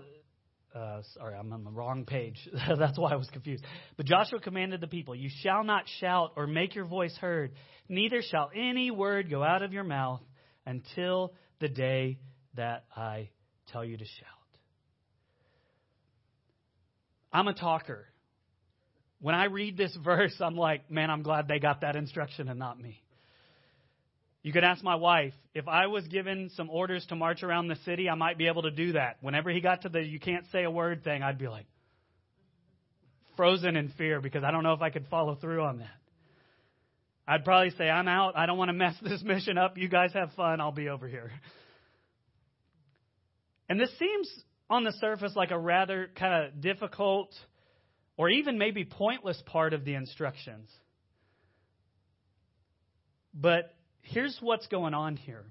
uh, 0.74 1.02
sorry, 1.16 1.36
I'm 1.36 1.52
on 1.52 1.64
the 1.64 1.70
wrong 1.70 2.06
page. 2.06 2.36
That's 2.78 2.98
why 2.98 3.12
I 3.12 3.16
was 3.16 3.28
confused. 3.30 3.62
But 3.98 4.06
Joshua 4.06 4.40
commanded 4.40 4.80
the 4.80 4.86
people, 4.86 5.14
You 5.14 5.28
shall 5.42 5.62
not 5.64 5.84
shout 6.00 6.32
or 6.34 6.46
make 6.46 6.74
your 6.74 6.86
voice 6.86 7.14
heard, 7.20 7.52
neither 7.90 8.22
shall 8.22 8.50
any 8.56 8.90
word 8.90 9.30
go 9.30 9.44
out 9.44 9.62
of 9.62 9.74
your 9.74 9.84
mouth 9.84 10.22
until 10.64 11.34
the 11.60 11.68
day 11.68 12.18
that 12.54 12.86
I 12.96 13.28
tell 13.70 13.84
you 13.84 13.98
to 13.98 14.04
shout. 14.04 14.28
I'm 17.30 17.48
a 17.48 17.54
talker. 17.54 18.06
When 19.20 19.34
I 19.34 19.44
read 19.44 19.76
this 19.76 19.96
verse, 20.04 20.34
I'm 20.40 20.56
like, 20.56 20.90
man, 20.90 21.10
I'm 21.10 21.22
glad 21.22 21.48
they 21.48 21.58
got 21.58 21.80
that 21.82 21.96
instruction 21.96 22.48
and 22.48 22.58
not 22.58 22.80
me. 22.80 23.00
You 24.42 24.52
could 24.52 24.64
ask 24.64 24.84
my 24.84 24.96
wife, 24.96 25.32
if 25.54 25.68
I 25.68 25.86
was 25.86 26.06
given 26.06 26.50
some 26.54 26.68
orders 26.68 27.06
to 27.06 27.16
march 27.16 27.42
around 27.42 27.68
the 27.68 27.76
city, 27.86 28.10
I 28.10 28.14
might 28.14 28.36
be 28.36 28.46
able 28.46 28.62
to 28.62 28.70
do 28.70 28.92
that. 28.92 29.16
Whenever 29.22 29.50
he 29.50 29.62
got 29.62 29.82
to 29.82 29.88
the 29.88 30.02
you 30.02 30.20
can't 30.20 30.44
say 30.52 30.64
a 30.64 30.70
word 30.70 31.02
thing, 31.02 31.22
I'd 31.22 31.38
be 31.38 31.48
like 31.48 31.64
frozen 33.36 33.74
in 33.76 33.88
fear 33.96 34.20
because 34.20 34.44
I 34.44 34.50
don't 34.50 34.62
know 34.62 34.74
if 34.74 34.82
I 34.82 34.90
could 34.90 35.06
follow 35.06 35.34
through 35.34 35.62
on 35.62 35.78
that. 35.78 35.96
I'd 37.26 37.44
probably 37.44 37.70
say, 37.70 37.88
I'm 37.88 38.06
out. 38.06 38.36
I 38.36 38.44
don't 38.44 38.58
want 38.58 38.68
to 38.68 38.72
mess 38.74 38.94
this 39.02 39.22
mission 39.22 39.56
up. 39.56 39.78
You 39.78 39.88
guys 39.88 40.12
have 40.12 40.32
fun. 40.32 40.60
I'll 40.60 40.72
be 40.72 40.90
over 40.90 41.08
here. 41.08 41.32
And 43.68 43.80
this 43.80 43.90
seems 43.98 44.30
on 44.68 44.84
the 44.84 44.92
surface 45.00 45.32
like 45.34 45.50
a 45.50 45.58
rather 45.58 46.10
kind 46.16 46.44
of 46.44 46.60
difficult 46.60 47.32
or 48.16 48.28
even 48.30 48.58
maybe 48.58 48.84
pointless 48.84 49.40
part 49.46 49.72
of 49.72 49.84
the 49.84 49.94
instructions. 49.94 50.70
But 53.34 53.74
here's 54.02 54.36
what's 54.40 54.66
going 54.68 54.94
on 54.94 55.16
here. 55.16 55.44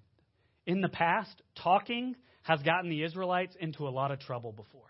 In 0.66 0.82
the 0.82 0.90
past, 0.90 1.42
talking 1.62 2.16
has 2.44 2.62
gotten 2.62 2.90
the 2.90 3.04
Israelites 3.04 3.56
into 3.60 3.88
a 3.88 3.90
lot 3.90 4.12
of 4.12 4.20
trouble 4.20 4.52
before. 4.52 4.82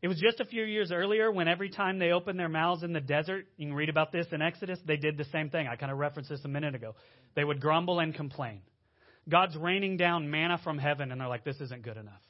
It 0.00 0.08
was 0.08 0.18
just 0.18 0.38
a 0.40 0.44
few 0.44 0.64
years 0.64 0.92
earlier 0.92 1.32
when 1.32 1.48
every 1.48 1.70
time 1.70 1.98
they 1.98 2.10
opened 2.10 2.38
their 2.38 2.48
mouths 2.48 2.82
in 2.82 2.92
the 2.92 3.00
desert, 3.00 3.46
you 3.56 3.68
can 3.68 3.74
read 3.74 3.88
about 3.88 4.12
this 4.12 4.26
in 4.32 4.42
Exodus, 4.42 4.78
they 4.86 4.98
did 4.98 5.16
the 5.16 5.24
same 5.32 5.48
thing. 5.48 5.66
I 5.66 5.76
kind 5.76 5.90
of 5.90 5.96
referenced 5.96 6.28
this 6.28 6.44
a 6.44 6.48
minute 6.48 6.74
ago. 6.74 6.94
They 7.34 7.42
would 7.42 7.58
grumble 7.58 8.00
and 8.00 8.14
complain. 8.14 8.60
God's 9.28 9.56
raining 9.56 9.96
down 9.96 10.30
manna 10.30 10.60
from 10.62 10.76
heaven, 10.76 11.10
and 11.10 11.20
they're 11.20 11.28
like, 11.28 11.44
this 11.44 11.58
isn't 11.58 11.82
good 11.82 11.96
enough. 11.96 12.20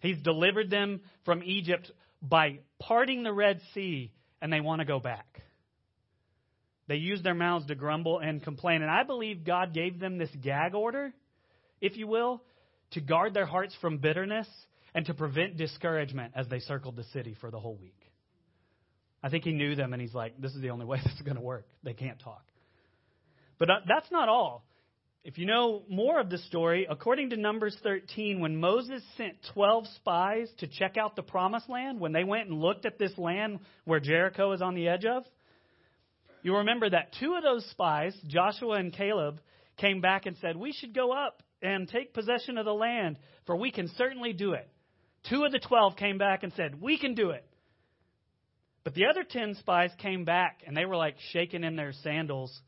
He's 0.00 0.18
delivered 0.18 0.70
them 0.70 1.00
from 1.24 1.42
Egypt 1.44 1.90
by 2.22 2.60
parting 2.78 3.22
the 3.22 3.32
Red 3.32 3.60
Sea, 3.74 4.12
and 4.40 4.52
they 4.52 4.60
want 4.60 4.80
to 4.80 4.86
go 4.86 4.98
back. 4.98 5.42
They 6.88 6.96
use 6.96 7.22
their 7.22 7.34
mouths 7.34 7.66
to 7.66 7.74
grumble 7.74 8.18
and 8.18 8.42
complain. 8.42 8.82
And 8.82 8.90
I 8.90 9.04
believe 9.04 9.44
God 9.44 9.72
gave 9.72 10.00
them 10.00 10.18
this 10.18 10.30
gag 10.42 10.74
order, 10.74 11.12
if 11.80 11.96
you 11.96 12.08
will, 12.08 12.42
to 12.92 13.00
guard 13.00 13.32
their 13.32 13.46
hearts 13.46 13.74
from 13.80 13.98
bitterness 13.98 14.48
and 14.92 15.06
to 15.06 15.14
prevent 15.14 15.56
discouragement 15.56 16.32
as 16.34 16.48
they 16.48 16.58
circled 16.58 16.96
the 16.96 17.04
city 17.12 17.36
for 17.40 17.50
the 17.50 17.60
whole 17.60 17.76
week. 17.76 18.00
I 19.22 19.28
think 19.28 19.44
he 19.44 19.52
knew 19.52 19.76
them 19.76 19.92
and 19.92 20.02
he's 20.02 20.14
like, 20.14 20.40
this 20.40 20.52
is 20.52 20.62
the 20.62 20.70
only 20.70 20.84
way 20.84 20.98
this 21.04 21.12
is 21.12 21.22
going 21.22 21.36
to 21.36 21.42
work. 21.42 21.66
They 21.84 21.94
can't 21.94 22.18
talk. 22.18 22.42
But 23.58 23.70
uh, 23.70 23.74
that's 23.86 24.10
not 24.10 24.28
all. 24.28 24.64
If 25.22 25.36
you 25.36 25.44
know 25.44 25.82
more 25.88 26.18
of 26.18 26.30
the 26.30 26.38
story, 26.38 26.86
according 26.88 27.30
to 27.30 27.36
Numbers 27.36 27.76
13, 27.82 28.40
when 28.40 28.56
Moses 28.56 29.02
sent 29.18 29.36
12 29.52 29.86
spies 29.96 30.48
to 30.58 30.66
check 30.66 30.96
out 30.96 31.14
the 31.14 31.22
promised 31.22 31.68
land, 31.68 32.00
when 32.00 32.12
they 32.12 32.24
went 32.24 32.48
and 32.48 32.58
looked 32.58 32.86
at 32.86 32.98
this 32.98 33.16
land 33.18 33.60
where 33.84 34.00
Jericho 34.00 34.52
is 34.52 34.62
on 34.62 34.74
the 34.74 34.88
edge 34.88 35.04
of, 35.04 35.24
you 36.42 36.56
remember 36.56 36.88
that 36.88 37.14
two 37.20 37.34
of 37.34 37.42
those 37.42 37.68
spies, 37.70 38.16
Joshua 38.28 38.76
and 38.76 38.94
Caleb, 38.94 39.40
came 39.76 40.00
back 40.00 40.24
and 40.24 40.38
said, 40.40 40.56
We 40.56 40.72
should 40.72 40.94
go 40.94 41.12
up 41.12 41.42
and 41.60 41.86
take 41.86 42.14
possession 42.14 42.56
of 42.56 42.64
the 42.64 42.72
land, 42.72 43.18
for 43.44 43.56
we 43.56 43.70
can 43.70 43.88
certainly 43.98 44.32
do 44.32 44.54
it. 44.54 44.68
Two 45.28 45.44
of 45.44 45.52
the 45.52 45.58
twelve 45.58 45.96
came 45.96 46.16
back 46.16 46.44
and 46.44 46.52
said, 46.54 46.80
We 46.80 46.98
can 46.98 47.14
do 47.14 47.30
it. 47.30 47.44
But 48.84 48.94
the 48.94 49.04
other 49.10 49.22
ten 49.22 49.54
spies 49.56 49.90
came 49.98 50.24
back 50.24 50.62
and 50.66 50.74
they 50.74 50.86
were 50.86 50.96
like 50.96 51.16
shaking 51.32 51.62
in 51.62 51.76
their 51.76 51.92
sandals. 52.02 52.58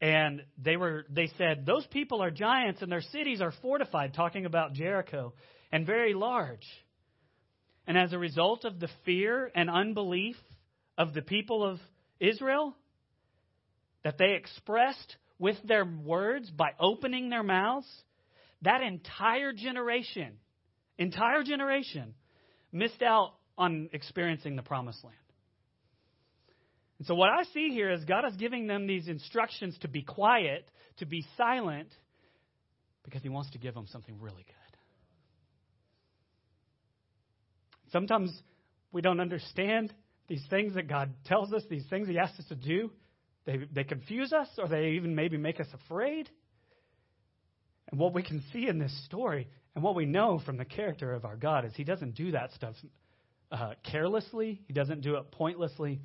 And 0.00 0.42
they 0.62 0.76
were 0.76 1.06
they 1.08 1.30
said, 1.38 1.64
Those 1.66 1.86
people 1.86 2.22
are 2.22 2.30
giants 2.30 2.82
and 2.82 2.90
their 2.90 3.00
cities 3.00 3.40
are 3.40 3.52
fortified, 3.62 4.14
talking 4.14 4.44
about 4.46 4.74
Jericho, 4.74 5.34
and 5.72 5.86
very 5.86 6.14
large. 6.14 6.66
And 7.86 7.98
as 7.98 8.12
a 8.12 8.18
result 8.18 8.64
of 8.64 8.80
the 8.80 8.88
fear 9.04 9.50
and 9.54 9.70
unbelief 9.70 10.36
of 10.96 11.14
the 11.14 11.22
people 11.22 11.64
of 11.64 11.78
Israel, 12.18 12.74
that 14.04 14.18
they 14.18 14.34
expressed 14.34 15.16
with 15.38 15.56
their 15.64 15.84
words 15.84 16.50
by 16.50 16.70
opening 16.78 17.28
their 17.28 17.42
mouths, 17.42 17.88
that 18.62 18.82
entire 18.82 19.52
generation, 19.52 20.34
entire 20.98 21.42
generation, 21.42 22.14
missed 22.72 23.02
out 23.02 23.34
on 23.58 23.90
experiencing 23.92 24.56
the 24.56 24.62
promised 24.62 25.02
land. 25.04 25.16
And 27.04 27.08
so, 27.08 27.16
what 27.16 27.28
I 27.28 27.42
see 27.52 27.68
here 27.68 27.90
is 27.90 28.02
God 28.06 28.24
is 28.26 28.34
giving 28.36 28.66
them 28.66 28.86
these 28.86 29.08
instructions 29.08 29.76
to 29.82 29.88
be 29.88 30.00
quiet, 30.00 30.66
to 31.00 31.04
be 31.04 31.22
silent, 31.36 31.90
because 33.04 33.20
He 33.20 33.28
wants 33.28 33.50
to 33.50 33.58
give 33.58 33.74
them 33.74 33.86
something 33.92 34.18
really 34.22 34.42
good. 34.42 34.78
Sometimes 37.92 38.32
we 38.90 39.02
don't 39.02 39.20
understand 39.20 39.92
these 40.28 40.42
things 40.48 40.76
that 40.76 40.88
God 40.88 41.12
tells 41.26 41.52
us, 41.52 41.62
these 41.68 41.84
things 41.90 42.08
He 42.08 42.18
asks 42.18 42.38
us 42.38 42.46
to 42.46 42.54
do. 42.54 42.90
They, 43.44 43.58
they 43.70 43.84
confuse 43.84 44.32
us 44.32 44.48
or 44.56 44.66
they 44.66 44.92
even 44.92 45.14
maybe 45.14 45.36
make 45.36 45.60
us 45.60 45.68
afraid. 45.84 46.30
And 47.90 48.00
what 48.00 48.14
we 48.14 48.22
can 48.22 48.42
see 48.50 48.66
in 48.66 48.78
this 48.78 49.04
story 49.04 49.46
and 49.74 49.84
what 49.84 49.94
we 49.94 50.06
know 50.06 50.40
from 50.46 50.56
the 50.56 50.64
character 50.64 51.12
of 51.12 51.26
our 51.26 51.36
God 51.36 51.66
is 51.66 51.72
He 51.74 51.84
doesn't 51.84 52.14
do 52.14 52.30
that 52.30 52.54
stuff 52.54 52.76
uh, 53.52 53.74
carelessly, 53.92 54.62
He 54.66 54.72
doesn't 54.72 55.02
do 55.02 55.16
it 55.16 55.30
pointlessly. 55.32 56.00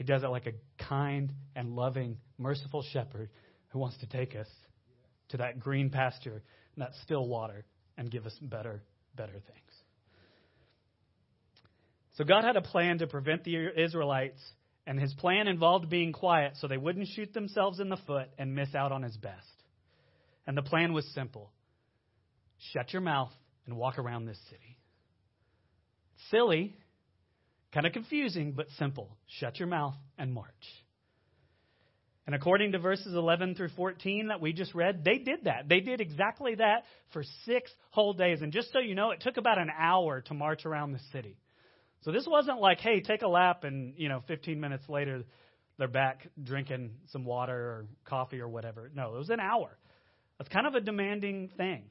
He 0.00 0.04
does 0.04 0.22
it 0.22 0.28
like 0.28 0.46
a 0.46 0.54
kind 0.88 1.30
and 1.54 1.76
loving, 1.76 2.16
merciful 2.38 2.82
shepherd 2.90 3.28
who 3.68 3.78
wants 3.78 3.98
to 3.98 4.06
take 4.06 4.34
us 4.34 4.46
to 5.28 5.36
that 5.36 5.60
green 5.60 5.90
pasture 5.90 6.42
and 6.74 6.82
that 6.82 6.92
still 7.02 7.28
water 7.28 7.66
and 7.98 8.10
give 8.10 8.24
us 8.24 8.32
better, 8.40 8.82
better 9.14 9.34
things. 9.34 9.72
So 12.14 12.24
God 12.24 12.44
had 12.44 12.56
a 12.56 12.62
plan 12.62 12.96
to 13.00 13.08
prevent 13.08 13.44
the 13.44 13.78
Israelites 13.78 14.40
and 14.86 14.98
his 14.98 15.12
plan 15.12 15.46
involved 15.46 15.90
being 15.90 16.14
quiet 16.14 16.54
so 16.58 16.66
they 16.66 16.78
wouldn't 16.78 17.08
shoot 17.08 17.34
themselves 17.34 17.78
in 17.78 17.90
the 17.90 17.98
foot 18.06 18.30
and 18.38 18.54
miss 18.54 18.74
out 18.74 18.92
on 18.92 19.02
his 19.02 19.18
best. 19.18 19.52
And 20.46 20.56
the 20.56 20.62
plan 20.62 20.94
was 20.94 21.04
simple 21.14 21.50
shut 22.72 22.94
your 22.94 23.02
mouth 23.02 23.32
and 23.66 23.76
walk 23.76 23.98
around 23.98 24.24
this 24.24 24.40
city. 24.48 24.78
Silly, 26.30 26.74
kind 27.72 27.86
of 27.86 27.92
confusing, 27.92 28.52
but 28.52 28.66
simple. 28.78 29.16
Shut 29.38 29.58
your 29.58 29.68
mouth 29.68 29.94
and 30.18 30.32
march. 30.32 30.48
And 32.26 32.34
according 32.34 32.72
to 32.72 32.78
verses 32.78 33.14
11 33.14 33.56
through 33.56 33.70
14 33.70 34.28
that 34.28 34.40
we 34.40 34.52
just 34.52 34.74
read, 34.74 35.04
they 35.04 35.18
did 35.18 35.44
that. 35.44 35.68
They 35.68 35.80
did 35.80 36.00
exactly 36.00 36.54
that 36.56 36.84
for 37.12 37.24
six 37.44 37.72
whole 37.90 38.12
days. 38.12 38.40
And 38.42 38.52
just 38.52 38.72
so 38.72 38.78
you 38.78 38.94
know, 38.94 39.10
it 39.10 39.20
took 39.20 39.36
about 39.36 39.58
an 39.58 39.70
hour 39.76 40.20
to 40.22 40.34
march 40.34 40.64
around 40.64 40.92
the 40.92 41.00
city. 41.12 41.38
So 42.02 42.12
this 42.12 42.26
wasn't 42.30 42.60
like, 42.60 42.78
hey, 42.78 43.00
take 43.00 43.22
a 43.22 43.28
lap 43.28 43.64
and, 43.64 43.94
you 43.96 44.08
know, 44.08 44.22
15 44.28 44.60
minutes 44.60 44.88
later 44.88 45.24
they're 45.78 45.88
back 45.88 46.28
drinking 46.42 46.92
some 47.10 47.24
water 47.24 47.56
or 47.56 47.86
coffee 48.04 48.40
or 48.40 48.48
whatever. 48.48 48.90
No, 48.94 49.14
it 49.14 49.18
was 49.18 49.30
an 49.30 49.40
hour. 49.40 49.76
That's 50.38 50.50
kind 50.50 50.66
of 50.66 50.74
a 50.74 50.80
demanding 50.80 51.50
thing. 51.56 51.84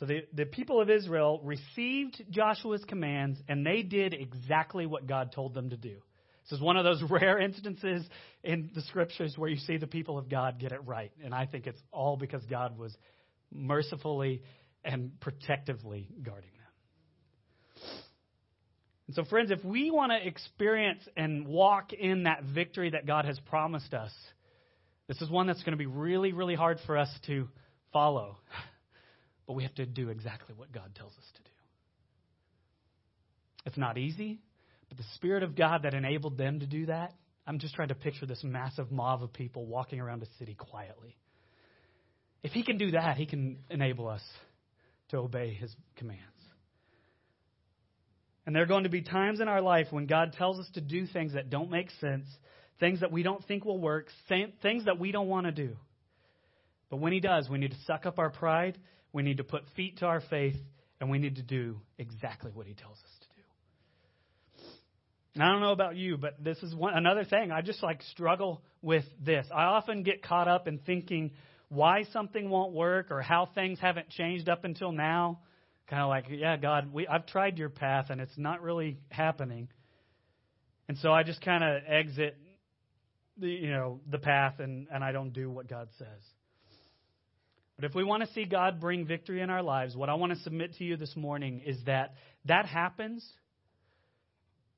So 0.00 0.06
the, 0.06 0.22
the 0.32 0.46
people 0.46 0.80
of 0.80 0.88
Israel 0.88 1.42
received 1.44 2.24
Joshua's 2.30 2.82
commands 2.88 3.38
and 3.48 3.66
they 3.66 3.82
did 3.82 4.14
exactly 4.14 4.86
what 4.86 5.06
God 5.06 5.30
told 5.32 5.52
them 5.52 5.68
to 5.70 5.76
do. 5.76 5.96
This 6.44 6.56
is 6.56 6.60
one 6.62 6.78
of 6.78 6.84
those 6.84 7.02
rare 7.10 7.38
instances 7.38 8.08
in 8.42 8.70
the 8.74 8.80
scriptures 8.80 9.34
where 9.36 9.50
you 9.50 9.58
see 9.58 9.76
the 9.76 9.86
people 9.86 10.16
of 10.16 10.30
God 10.30 10.58
get 10.58 10.72
it 10.72 10.80
right. 10.86 11.12
And 11.22 11.34
I 11.34 11.44
think 11.44 11.66
it's 11.66 11.80
all 11.92 12.16
because 12.16 12.42
God 12.46 12.78
was 12.78 12.96
mercifully 13.52 14.42
and 14.82 15.20
protectively 15.20 16.08
guarding 16.22 16.50
them. 16.50 17.92
And 19.06 19.16
so, 19.16 19.24
friends, 19.24 19.50
if 19.50 19.62
we 19.62 19.90
want 19.90 20.12
to 20.12 20.26
experience 20.26 21.02
and 21.14 21.46
walk 21.46 21.92
in 21.92 22.22
that 22.22 22.44
victory 22.44 22.90
that 22.90 23.06
God 23.06 23.26
has 23.26 23.38
promised 23.50 23.92
us, 23.92 24.12
this 25.08 25.20
is 25.20 25.28
one 25.28 25.46
that's 25.46 25.62
going 25.62 25.72
to 25.72 25.76
be 25.76 25.86
really, 25.86 26.32
really 26.32 26.54
hard 26.54 26.78
for 26.86 26.96
us 26.96 27.10
to 27.26 27.48
follow. 27.92 28.38
But 29.46 29.54
we 29.54 29.62
have 29.64 29.74
to 29.76 29.86
do 29.86 30.08
exactly 30.10 30.54
what 30.56 30.72
God 30.72 30.94
tells 30.94 31.12
us 31.12 31.24
to 31.34 31.42
do. 31.42 31.50
It's 33.66 33.78
not 33.78 33.98
easy, 33.98 34.40
but 34.88 34.98
the 34.98 35.04
Spirit 35.14 35.42
of 35.42 35.54
God 35.56 35.82
that 35.82 35.94
enabled 35.94 36.38
them 36.38 36.60
to 36.60 36.66
do 36.66 36.86
that, 36.86 37.14
I'm 37.46 37.58
just 37.58 37.74
trying 37.74 37.88
to 37.88 37.94
picture 37.94 38.26
this 38.26 38.42
massive 38.44 38.90
mob 38.90 39.22
of 39.22 39.32
people 39.32 39.66
walking 39.66 40.00
around 40.00 40.22
a 40.22 40.26
city 40.38 40.54
quietly. 40.54 41.16
If 42.42 42.52
He 42.52 42.62
can 42.62 42.78
do 42.78 42.92
that, 42.92 43.16
He 43.16 43.26
can 43.26 43.58
enable 43.70 44.08
us 44.08 44.22
to 45.10 45.18
obey 45.18 45.52
His 45.52 45.74
commands. 45.96 46.22
And 48.46 48.56
there 48.56 48.62
are 48.62 48.66
going 48.66 48.84
to 48.84 48.90
be 48.90 49.02
times 49.02 49.40
in 49.40 49.48
our 49.48 49.60
life 49.60 49.88
when 49.90 50.06
God 50.06 50.32
tells 50.32 50.58
us 50.58 50.68
to 50.74 50.80
do 50.80 51.06
things 51.06 51.34
that 51.34 51.50
don't 51.50 51.70
make 51.70 51.90
sense, 52.00 52.26
things 52.80 53.00
that 53.00 53.12
we 53.12 53.22
don't 53.22 53.44
think 53.44 53.64
will 53.64 53.78
work, 53.78 54.08
things 54.28 54.86
that 54.86 54.98
we 54.98 55.12
don't 55.12 55.28
want 55.28 55.46
to 55.46 55.52
do. 55.52 55.76
But 56.90 56.98
when 56.98 57.12
He 57.12 57.20
does, 57.20 57.48
we 57.48 57.58
need 57.58 57.70
to 57.70 57.78
suck 57.86 58.04
up 58.04 58.18
our 58.18 58.30
pride 58.30 58.78
we 59.12 59.22
need 59.22 59.38
to 59.38 59.44
put 59.44 59.64
feet 59.76 59.98
to 59.98 60.06
our 60.06 60.20
faith, 60.20 60.56
and 61.00 61.10
we 61.10 61.18
need 61.18 61.36
to 61.36 61.42
do 61.42 61.80
exactly 61.98 62.52
what 62.52 62.66
He 62.66 62.74
tells 62.74 62.96
us 62.96 63.10
to 63.20 63.26
do. 63.28 64.64
And 65.34 65.42
I 65.42 65.52
don't 65.52 65.60
know 65.60 65.72
about 65.72 65.96
you, 65.96 66.16
but 66.16 66.42
this 66.42 66.58
is 66.58 66.74
one, 66.74 66.94
another 66.94 67.24
thing. 67.24 67.50
I 67.50 67.60
just 67.62 67.82
like 67.82 68.02
struggle 68.02 68.62
with 68.82 69.04
this. 69.24 69.46
I 69.54 69.64
often 69.64 70.02
get 70.02 70.22
caught 70.22 70.48
up 70.48 70.68
in 70.68 70.78
thinking 70.78 71.32
why 71.68 72.04
something 72.12 72.50
won't 72.50 72.72
work 72.72 73.10
or 73.10 73.22
how 73.22 73.48
things 73.54 73.78
haven't 73.80 74.10
changed 74.10 74.48
up 74.48 74.64
until 74.64 74.92
now. 74.92 75.40
Kind 75.88 76.02
of 76.02 76.08
like, 76.08 76.26
yeah, 76.28 76.56
God, 76.56 76.92
we, 76.92 77.06
I've 77.06 77.26
tried 77.26 77.58
your 77.58 77.68
path 77.68 78.06
and 78.10 78.20
it's 78.20 78.36
not 78.36 78.60
really 78.60 78.98
happening. 79.08 79.68
And 80.88 80.98
so 80.98 81.12
I 81.12 81.22
just 81.22 81.40
kind 81.42 81.62
of 81.62 81.82
exit 81.86 82.36
the 83.36 83.48
you 83.48 83.70
know 83.70 84.00
the 84.10 84.18
path 84.18 84.58
and, 84.58 84.88
and 84.92 85.02
I 85.02 85.12
don't 85.12 85.32
do 85.32 85.48
what 85.48 85.68
God 85.68 85.88
says. 85.96 86.22
But 87.80 87.88
if 87.88 87.94
we 87.94 88.04
want 88.04 88.22
to 88.22 88.32
see 88.34 88.44
God 88.44 88.78
bring 88.78 89.06
victory 89.06 89.40
in 89.40 89.48
our 89.48 89.62
lives, 89.62 89.96
what 89.96 90.10
I 90.10 90.14
want 90.14 90.34
to 90.34 90.38
submit 90.40 90.74
to 90.74 90.84
you 90.84 90.98
this 90.98 91.16
morning 91.16 91.62
is 91.64 91.78
that 91.86 92.12
that 92.44 92.66
happens. 92.66 93.26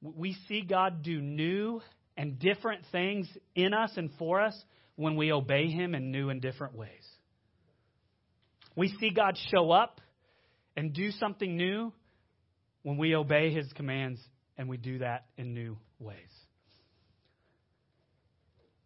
We 0.01 0.37
see 0.47 0.63
God 0.63 1.03
do 1.03 1.21
new 1.21 1.81
and 2.17 2.39
different 2.39 2.85
things 2.93 3.29
in 3.57 3.75
us 3.75 3.91
and 3.97 4.09
for 4.21 4.41
us 4.41 4.55
when 4.95 5.17
we 5.17 5.33
obey 5.33 5.67
Him 5.69 5.97
in 5.97 6.13
new 6.13 6.31
and 6.31 6.41
different 6.41 6.77
ways. 6.77 7.05
We 8.77 8.95
see 9.01 9.11
God 9.11 9.37
show 9.51 9.73
up 9.73 10.01
and 10.77 10.93
do 10.93 11.11
something 11.11 11.57
new 11.57 11.93
when 12.85 12.99
we 12.99 13.17
obey 13.17 13.53
His 13.53 13.67
commands 13.73 14.21
and 14.57 14.69
we 14.69 14.77
do 14.77 14.99
that 14.99 15.25
in 15.37 15.55
new 15.55 15.77
ways. 15.99 16.31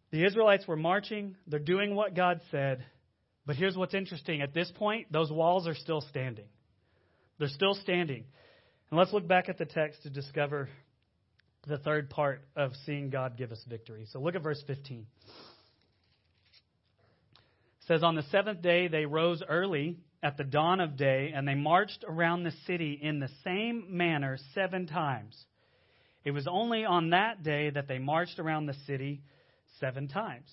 The 0.09 0.25
Israelites 0.25 0.67
were 0.67 0.75
marching, 0.75 1.35
they're 1.45 1.59
doing 1.59 1.93
what 1.93 2.15
God 2.15 2.41
said. 2.49 2.83
But 3.47 3.55
here's 3.55 3.77
what's 3.77 3.93
interesting. 3.93 4.41
At 4.41 4.53
this 4.53 4.69
point, 4.75 5.07
those 5.09 5.31
walls 5.31 5.67
are 5.67 5.73
still 5.73 6.01
standing. 6.01 6.47
They're 7.39 7.47
still 7.47 7.75
standing. 7.75 8.25
And 8.91 8.99
let's 8.99 9.13
look 9.13 9.25
back 9.25 9.47
at 9.47 9.57
the 9.57 9.65
text 9.65 10.03
to 10.03 10.09
discover 10.09 10.67
the 11.65 11.77
third 11.77 12.09
part 12.09 12.41
of 12.57 12.73
seeing 12.85 13.09
God 13.09 13.37
give 13.37 13.53
us 13.53 13.63
victory. 13.67 14.05
So 14.11 14.19
look 14.19 14.35
at 14.35 14.43
verse 14.43 14.61
15. 14.67 14.99
It 14.99 15.37
says, 17.87 18.03
On 18.03 18.15
the 18.15 18.23
seventh 18.31 18.61
day 18.61 18.89
they 18.89 19.05
rose 19.05 19.41
early 19.47 19.97
at 20.21 20.35
the 20.35 20.43
dawn 20.43 20.81
of 20.81 20.97
day, 20.97 21.31
and 21.33 21.47
they 21.47 21.55
marched 21.55 22.03
around 22.05 22.43
the 22.43 22.51
city 22.65 22.99
in 23.01 23.19
the 23.19 23.29
same 23.45 23.85
manner 23.95 24.37
seven 24.55 24.87
times. 24.87 25.37
It 26.25 26.31
was 26.31 26.47
only 26.47 26.83
on 26.83 27.11
that 27.11 27.43
day 27.43 27.69
that 27.69 27.87
they 27.87 27.99
marched 27.99 28.39
around 28.39 28.65
the 28.65 28.75
city 28.85 29.21
seven 29.79 30.09
times. 30.09 30.51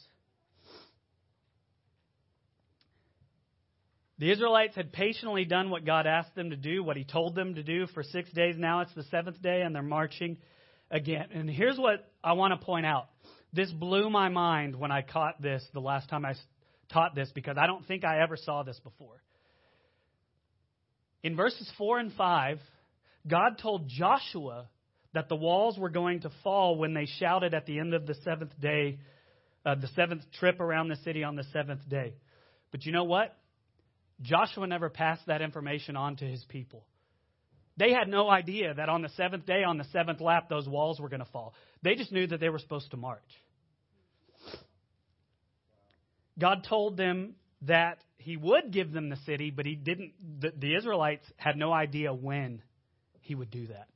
The 4.18 4.30
Israelites 4.30 4.76
had 4.76 4.92
patiently 4.92 5.44
done 5.44 5.70
what 5.70 5.84
God 5.84 6.06
asked 6.06 6.34
them 6.34 6.50
to 6.50 6.56
do, 6.56 6.84
what 6.84 6.96
He 6.96 7.04
told 7.04 7.34
them 7.34 7.56
to 7.56 7.62
do 7.62 7.86
for 7.88 8.02
six 8.02 8.30
days. 8.30 8.54
Now 8.56 8.80
it's 8.80 8.94
the 8.94 9.02
seventh 9.04 9.42
day, 9.42 9.62
and 9.62 9.74
they're 9.74 9.82
marching 9.82 10.36
again. 10.90 11.26
And 11.32 11.50
here's 11.50 11.78
what 11.78 12.08
I 12.22 12.34
want 12.34 12.58
to 12.58 12.64
point 12.64 12.86
out. 12.86 13.08
This 13.52 13.70
blew 13.70 14.10
my 14.10 14.28
mind 14.28 14.76
when 14.76 14.92
I 14.92 15.02
caught 15.02 15.40
this 15.42 15.64
the 15.72 15.80
last 15.80 16.08
time 16.08 16.24
I 16.24 16.34
taught 16.92 17.14
this 17.14 17.30
because 17.34 17.56
I 17.58 17.66
don't 17.66 17.86
think 17.86 18.04
I 18.04 18.20
ever 18.22 18.36
saw 18.36 18.62
this 18.62 18.78
before. 18.80 19.22
In 21.22 21.36
verses 21.36 21.70
4 21.78 21.98
and 22.00 22.12
5, 22.12 22.58
God 23.26 23.58
told 23.60 23.88
Joshua 23.88 24.68
that 25.14 25.28
the 25.28 25.36
walls 25.36 25.78
were 25.78 25.88
going 25.88 26.20
to 26.20 26.30
fall 26.42 26.76
when 26.76 26.92
they 26.92 27.06
shouted 27.18 27.54
at 27.54 27.66
the 27.66 27.78
end 27.78 27.94
of 27.94 28.06
the 28.06 28.14
seventh 28.24 28.52
day, 28.60 28.98
uh, 29.64 29.74
the 29.76 29.88
seventh 29.96 30.22
trip 30.38 30.60
around 30.60 30.88
the 30.88 30.96
city 30.96 31.24
on 31.24 31.36
the 31.36 31.44
seventh 31.52 31.88
day. 31.88 32.14
But 32.70 32.84
you 32.84 32.92
know 32.92 33.04
what? 33.04 33.36
Joshua 34.22 34.66
never 34.66 34.88
passed 34.88 35.26
that 35.26 35.42
information 35.42 35.96
on 35.96 36.16
to 36.16 36.24
his 36.24 36.44
people. 36.44 36.84
They 37.76 37.92
had 37.92 38.08
no 38.08 38.30
idea 38.30 38.72
that 38.74 38.88
on 38.88 39.02
the 39.02 39.08
seventh 39.16 39.46
day, 39.46 39.64
on 39.64 39.78
the 39.78 39.84
seventh 39.92 40.20
lap, 40.20 40.48
those 40.48 40.68
walls 40.68 41.00
were 41.00 41.08
going 41.08 41.24
to 41.24 41.30
fall. 41.32 41.54
They 41.82 41.96
just 41.96 42.12
knew 42.12 42.26
that 42.28 42.38
they 42.38 42.48
were 42.48 42.60
supposed 42.60 42.90
to 42.92 42.96
march. 42.96 43.20
God 46.38 46.64
told 46.68 46.96
them 46.96 47.34
that 47.62 47.98
He 48.16 48.36
would 48.36 48.72
give 48.72 48.92
them 48.92 49.08
the 49.08 49.18
city, 49.26 49.50
but 49.50 49.66
He 49.66 49.74
didn't. 49.74 50.12
The, 50.40 50.52
the 50.56 50.76
Israelites 50.76 51.24
had 51.36 51.56
no 51.56 51.72
idea 51.72 52.12
when 52.14 52.62
He 53.20 53.34
would 53.34 53.50
do 53.50 53.66
that. 53.68 53.88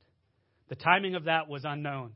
The 0.67 0.75
timing 0.75 1.15
of 1.15 1.25
that 1.25 1.47
was 1.47 1.63
unknown. 1.65 2.13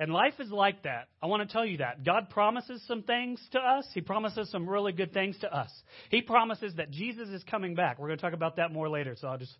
And 0.00 0.10
life 0.10 0.32
is 0.40 0.50
like 0.50 0.84
that. 0.84 1.08
I 1.22 1.26
want 1.26 1.46
to 1.46 1.52
tell 1.52 1.64
you 1.64 1.76
that. 1.76 2.04
God 2.04 2.30
promises 2.30 2.82
some 2.88 3.02
things 3.02 3.38
to 3.52 3.58
us. 3.58 3.86
He 3.92 4.00
promises 4.00 4.50
some 4.50 4.66
really 4.66 4.92
good 4.92 5.12
things 5.12 5.36
to 5.42 5.54
us. 5.54 5.70
He 6.10 6.22
promises 6.22 6.72
that 6.78 6.90
Jesus 6.90 7.28
is 7.28 7.44
coming 7.44 7.74
back. 7.74 7.98
We're 7.98 8.08
going 8.08 8.18
to 8.18 8.22
talk 8.22 8.32
about 8.32 8.56
that 8.56 8.72
more 8.72 8.88
later, 8.88 9.14
so 9.20 9.28
I'll 9.28 9.36
just, 9.36 9.54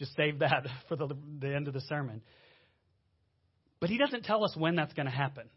just 0.00 0.16
save 0.16 0.40
that 0.40 0.66
for 0.88 0.96
the, 0.96 1.16
the 1.38 1.54
end 1.54 1.68
of 1.68 1.74
the 1.74 1.80
sermon. 1.82 2.22
But 3.78 3.88
He 3.88 3.96
doesn't 3.96 4.24
tell 4.24 4.42
us 4.44 4.56
when 4.56 4.74
that's 4.74 4.92
going 4.94 5.06
to 5.06 5.12
happen. 5.12 5.48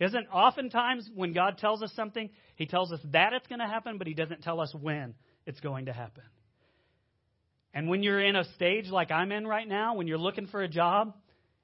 Doesn't, 0.00 0.28
oftentimes, 0.32 1.10
when 1.14 1.34
God 1.34 1.58
tells 1.58 1.82
us 1.82 1.92
something, 1.94 2.30
He 2.56 2.64
tells 2.64 2.90
us 2.92 3.00
that 3.12 3.34
it's 3.34 3.46
going 3.46 3.60
to 3.60 3.66
happen, 3.66 3.98
but 3.98 4.06
He 4.06 4.14
doesn't 4.14 4.40
tell 4.40 4.58
us 4.58 4.74
when 4.80 5.14
it's 5.44 5.60
going 5.60 5.84
to 5.84 5.92
happen. 5.92 6.24
And 7.74 7.90
when 7.90 8.02
you're 8.02 8.24
in 8.24 8.36
a 8.36 8.44
stage 8.54 8.86
like 8.86 9.10
I'm 9.10 9.32
in 9.32 9.46
right 9.46 9.68
now, 9.68 9.96
when 9.96 10.06
you're 10.06 10.16
looking 10.16 10.46
for 10.46 10.62
a 10.62 10.68
job, 10.68 11.12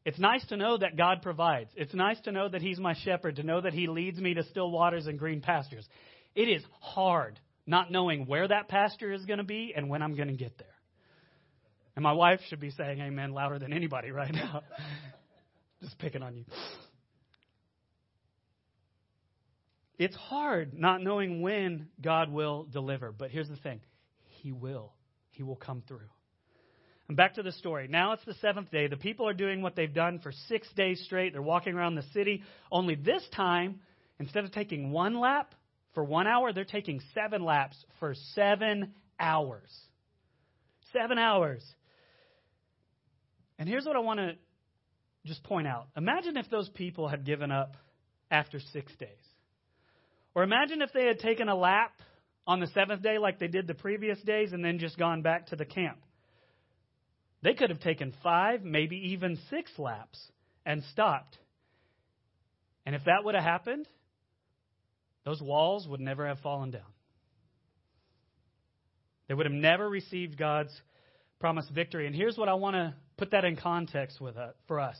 it's 0.05 0.19
nice 0.19 0.45
to 0.47 0.57
know 0.57 0.77
that 0.77 0.97
God 0.97 1.23
provides. 1.23 1.71
It's 1.77 1.95
nice 1.95 2.21
to 2.23 2.33
know 2.33 2.49
that 2.49 2.61
He's 2.61 2.79
my 2.79 2.95
shepherd, 3.05 3.37
to 3.37 3.43
know 3.43 3.61
that 3.61 3.73
He 3.73 3.87
leads 3.87 4.19
me 4.19 4.35
to 4.35 4.45
still 4.45 4.71
waters 4.71 5.07
and 5.07 5.19
green 5.19 5.41
pastures. 5.41 5.89
It 6.35 6.49
is 6.49 6.63
hard 6.81 7.41
not 7.67 7.91
knowing 7.91 8.27
where 8.27 8.47
that 8.47 8.69
pasture 8.69 9.13
is 9.13 9.25
going 9.25 9.39
to 9.39 9.45
be 9.45 9.73
and 9.75 9.89
when 9.89 10.03
I'm 10.03 10.15
going 10.15 10.29
to 10.29 10.35
get 10.35 10.59
there. 10.59 10.69
And 11.97 12.03
my 12.03 12.13
wife 12.13 12.41
should 12.49 12.61
be 12.61 12.71
saying 12.71 13.01
amen 13.01 13.33
louder 13.33 13.59
than 13.59 13.73
anybody 13.73 14.11
right 14.11 14.33
now. 14.33 14.63
Just 15.83 15.99
picking 15.99 16.23
on 16.23 16.37
you. 16.37 16.45
It's 19.97 20.17
hard 20.17 20.75
not 20.75 21.03
knowing 21.03 21.41
when 21.41 21.89
God 22.01 22.31
will 22.31 22.65
deliver. 22.65 23.13
But 23.13 23.31
here's 23.31 23.49
the 23.49 23.57
thing 23.57 23.81
He 24.43 24.53
will. 24.53 24.93
He 25.31 25.43
will 25.43 25.57
come 25.57 25.83
through. 25.87 26.09
Back 27.15 27.35
to 27.35 27.43
the 27.43 27.53
story. 27.53 27.87
Now 27.89 28.13
it's 28.13 28.25
the 28.25 28.35
seventh 28.35 28.71
day. 28.71 28.89
The 28.89 28.97
people 28.97 29.29
are 29.29 29.35
doing 29.35 29.63
what 29.63 29.77
they've 29.77 29.93
done 29.93 30.19
for 30.19 30.33
six 30.49 30.67
days 30.75 31.03
straight. 31.05 31.33
They're 31.33 31.43
walking 31.43 31.75
around 31.75 31.95
the 31.95 32.05
city. 32.13 32.43
Only 32.73 32.95
this 32.95 33.23
time, 33.35 33.81
instead 34.19 34.45
of 34.45 34.53
taking 34.53 34.91
one 34.91 35.19
lap 35.19 35.55
for 35.95 36.03
one 36.03 36.27
hour, 36.27 36.53
they're 36.53 36.65
taking 36.65 37.01
seven 37.15 37.45
laps 37.45 37.77
for 38.01 38.15
seven 38.35 38.95
hours. 39.21 39.71
Seven 40.93 41.19
hours. 41.19 41.63
And 43.59 43.69
here's 43.69 43.87
what 43.87 43.97
I 43.97 44.01
want 44.01 44.19
to 44.19 44.35
just 45.25 45.43
point 45.45 45.67
out. 45.67 45.87
Imagine 45.97 46.37
if 46.37 46.51
those 46.51 46.69
people 46.71 47.09
had 47.09 47.25
given 47.25 47.51
up 47.51 47.77
after 48.31 48.59
six 48.73 48.95
days. 48.97 49.09
Or 50.35 50.43
imagine 50.43 50.83
if 50.83 50.93
they 50.93 51.07
had 51.07 51.21
taken 51.21 51.49
a 51.49 51.55
lap 51.55 51.93
on 52.47 52.61
the 52.61 52.67
seventh 52.69 53.03
day 53.03 53.19
like 53.19 53.39
they 53.39 53.47
did 53.47 53.67
the 53.67 53.75
previous 53.75 54.21
days 54.23 54.53
and 54.53 54.65
then 54.65 54.79
just 54.79 54.99
gone 54.99 55.23
back 55.23 55.47
to 55.47 55.57
the 55.57 55.65
camp. 55.65 55.99
They 57.45 57.53
could 57.53 57.69
have 57.69 57.81
taken 57.81 58.15
five, 58.23 58.65
maybe 58.65 58.97
even 59.13 59.39
six 59.51 59.71
laps 59.79 60.19
and 60.65 60.83
stopped. 60.93 61.37
And 62.87 62.95
if 62.95 63.05
that 63.05 63.23
would 63.23 63.35
have 63.35 63.45
happened, 63.45 63.87
those 65.27 65.43
walls 65.43 65.87
would 65.87 66.01
never 66.01 66.27
have 66.27 66.39
fallen 66.39 66.71
down. 66.71 66.83
They 69.29 69.35
would 69.35 69.45
have 69.45 69.53
never 69.53 69.89
received 69.89 70.39
God's 70.39 70.73
promised 71.39 71.71
victory. 71.71 72.07
And 72.07 72.17
here's 72.17 72.39
what 72.39 72.49
I 72.49 72.55
want 72.55 72.77
to 72.77 72.95
put 73.19 73.33
that 73.33 73.45
in 73.45 73.57
context 73.57 74.23
with 74.23 74.39
uh, 74.39 74.49
for 74.67 74.81
us. 74.81 74.97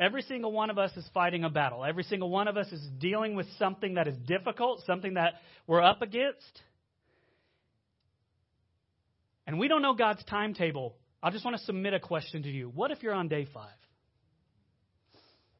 Every 0.00 0.22
single 0.22 0.50
one 0.50 0.70
of 0.70 0.78
us 0.78 0.90
is 0.96 1.08
fighting 1.14 1.44
a 1.44 1.50
battle. 1.50 1.84
Every 1.84 2.02
single 2.04 2.28
one 2.28 2.48
of 2.48 2.56
us 2.56 2.66
is 2.72 2.84
dealing 2.98 3.36
with 3.36 3.46
something 3.56 3.94
that 3.94 4.08
is 4.08 4.16
difficult, 4.26 4.82
something 4.84 5.14
that 5.14 5.34
we're 5.68 5.82
up 5.82 6.02
against. 6.02 6.62
And 9.46 9.60
we 9.60 9.68
don't 9.68 9.82
know 9.82 9.94
God's 9.94 10.24
timetable. 10.24 10.96
I 11.22 11.30
just 11.30 11.44
want 11.44 11.56
to 11.56 11.64
submit 11.64 11.94
a 11.94 12.00
question 12.00 12.42
to 12.44 12.48
you. 12.48 12.70
What 12.74 12.90
if 12.90 13.02
you're 13.02 13.14
on 13.14 13.28
day 13.28 13.46
five? 13.52 13.70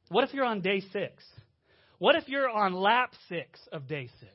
What 0.09 0.25
if 0.25 0.33
you're 0.33 0.44
on 0.44 0.61
day 0.61 0.81
six? 0.92 1.25
What 1.99 2.14
if 2.14 2.29
you're 2.29 2.49
on 2.49 2.73
lap 2.75 3.12
six 3.29 3.61
of 3.73 3.88
day 3.88 4.09
six? 4.21 4.33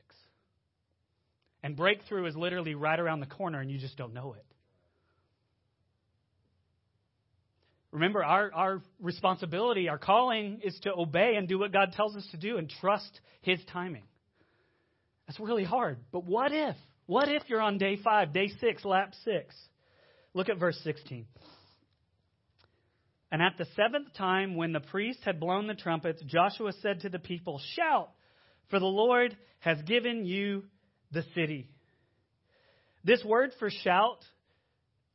And 1.62 1.76
breakthrough 1.76 2.26
is 2.26 2.36
literally 2.36 2.74
right 2.74 3.00
around 3.00 3.20
the 3.20 3.26
corner 3.26 3.60
and 3.60 3.70
you 3.70 3.78
just 3.78 3.96
don't 3.96 4.12
know 4.12 4.34
it. 4.34 4.44
Remember, 7.90 8.22
our, 8.24 8.52
our 8.52 8.82
responsibility, 9.00 9.88
our 9.88 9.98
calling 9.98 10.60
is 10.62 10.78
to 10.82 10.92
obey 10.92 11.36
and 11.36 11.48
do 11.48 11.58
what 11.58 11.72
God 11.72 11.92
tells 11.92 12.16
us 12.16 12.26
to 12.32 12.36
do 12.36 12.58
and 12.58 12.68
trust 12.80 13.20
His 13.40 13.60
timing. 13.72 14.02
That's 15.26 15.40
really 15.40 15.64
hard. 15.64 15.98
But 16.12 16.24
what 16.24 16.52
if? 16.52 16.76
What 17.06 17.28
if 17.28 17.44
you're 17.46 17.60
on 17.60 17.78
day 17.78 17.96
five, 18.02 18.32
day 18.32 18.48
six, 18.60 18.84
lap 18.84 19.12
six? 19.24 19.54
Look 20.34 20.48
at 20.48 20.58
verse 20.58 20.78
16. 20.84 21.26
And 23.30 23.42
at 23.42 23.54
the 23.58 23.66
seventh 23.74 24.14
time, 24.14 24.56
when 24.56 24.72
the 24.72 24.80
priest 24.80 25.20
had 25.24 25.40
blown 25.40 25.66
the 25.66 25.74
trumpets, 25.74 26.22
Joshua 26.26 26.72
said 26.82 27.00
to 27.00 27.08
the 27.08 27.18
people, 27.18 27.60
Shout, 27.74 28.10
for 28.70 28.78
the 28.78 28.86
Lord 28.86 29.36
has 29.60 29.80
given 29.82 30.24
you 30.24 30.64
the 31.10 31.24
city. 31.34 31.68
This 33.04 33.24
word 33.24 33.50
for 33.58 33.70
shout 33.70 34.18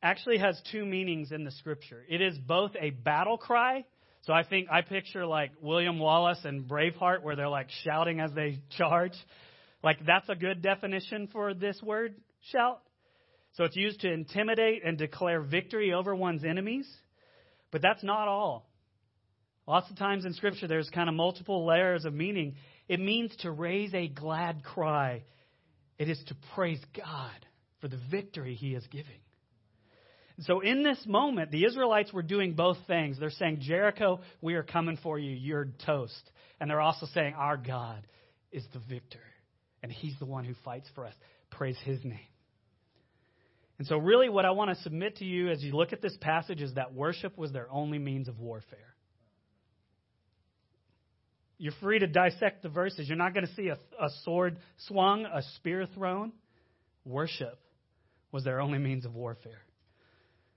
actually 0.02 0.38
has 0.38 0.60
two 0.70 0.84
meanings 0.84 1.32
in 1.32 1.44
the 1.44 1.50
scripture. 1.50 2.04
It 2.08 2.20
is 2.20 2.38
both 2.38 2.72
a 2.80 2.90
battle 2.90 3.36
cry. 3.36 3.84
So 4.22 4.32
I 4.32 4.44
think 4.44 4.68
I 4.70 4.82
picture 4.82 5.26
like 5.26 5.50
William 5.60 5.98
Wallace 5.98 6.40
and 6.44 6.68
Braveheart 6.68 7.22
where 7.22 7.36
they're 7.36 7.48
like 7.48 7.68
shouting 7.84 8.20
as 8.20 8.32
they 8.32 8.60
charge. 8.76 9.14
Like 9.82 9.98
that's 10.06 10.28
a 10.28 10.34
good 10.34 10.62
definition 10.62 11.28
for 11.32 11.54
this 11.54 11.80
word, 11.82 12.14
shout. 12.52 12.80
So 13.52 13.64
it's 13.64 13.76
used 13.76 14.00
to 14.00 14.12
intimidate 14.12 14.84
and 14.84 14.96
declare 14.96 15.40
victory 15.40 15.92
over 15.92 16.14
one's 16.14 16.44
enemies. 16.44 16.88
But 17.70 17.82
that's 17.82 18.02
not 18.02 18.28
all. 18.28 18.68
Lots 19.66 19.90
of 19.90 19.96
times 19.96 20.24
in 20.24 20.34
Scripture, 20.34 20.66
there's 20.66 20.90
kind 20.90 21.08
of 21.08 21.14
multiple 21.14 21.66
layers 21.66 22.04
of 22.04 22.14
meaning. 22.14 22.56
It 22.88 22.98
means 22.98 23.34
to 23.40 23.50
raise 23.50 23.94
a 23.94 24.08
glad 24.08 24.64
cry, 24.64 25.22
it 25.98 26.08
is 26.08 26.20
to 26.28 26.36
praise 26.54 26.80
God 26.96 27.46
for 27.80 27.88
the 27.88 28.00
victory 28.10 28.54
He 28.54 28.74
is 28.74 28.86
giving. 28.90 29.20
So 30.40 30.60
in 30.60 30.82
this 30.82 31.00
moment, 31.06 31.50
the 31.50 31.66
Israelites 31.66 32.12
were 32.12 32.22
doing 32.22 32.54
both 32.54 32.78
things. 32.86 33.18
They're 33.18 33.30
saying, 33.30 33.58
Jericho, 33.60 34.20
we 34.40 34.54
are 34.54 34.62
coming 34.62 34.98
for 35.02 35.18
you. 35.18 35.30
You're 35.32 35.68
toast. 35.84 36.30
And 36.58 36.70
they're 36.70 36.80
also 36.80 37.06
saying, 37.12 37.34
Our 37.34 37.58
God 37.58 38.06
is 38.50 38.64
the 38.72 38.80
victor, 38.88 39.20
and 39.82 39.92
He's 39.92 40.18
the 40.18 40.26
one 40.26 40.44
who 40.44 40.54
fights 40.64 40.88
for 40.94 41.06
us. 41.06 41.14
Praise 41.50 41.76
His 41.84 42.02
name. 42.04 42.18
And 43.80 43.86
so, 43.86 43.96
really, 43.96 44.28
what 44.28 44.44
I 44.44 44.50
want 44.50 44.76
to 44.76 44.82
submit 44.82 45.16
to 45.16 45.24
you 45.24 45.48
as 45.48 45.62
you 45.62 45.72
look 45.72 45.94
at 45.94 46.02
this 46.02 46.14
passage 46.20 46.60
is 46.60 46.74
that 46.74 46.92
worship 46.92 47.38
was 47.38 47.50
their 47.50 47.66
only 47.72 47.98
means 47.98 48.28
of 48.28 48.38
warfare. 48.38 48.94
You're 51.56 51.72
free 51.80 51.98
to 51.98 52.06
dissect 52.06 52.62
the 52.62 52.68
verses. 52.68 53.08
You're 53.08 53.16
not 53.16 53.32
going 53.32 53.46
to 53.46 53.54
see 53.54 53.68
a, 53.68 53.78
a 53.98 54.10
sword 54.22 54.58
swung, 54.86 55.24
a 55.24 55.40
spear 55.56 55.86
thrown. 55.94 56.32
Worship 57.06 57.58
was 58.32 58.44
their 58.44 58.60
only 58.60 58.76
means 58.76 59.06
of 59.06 59.14
warfare. 59.14 59.62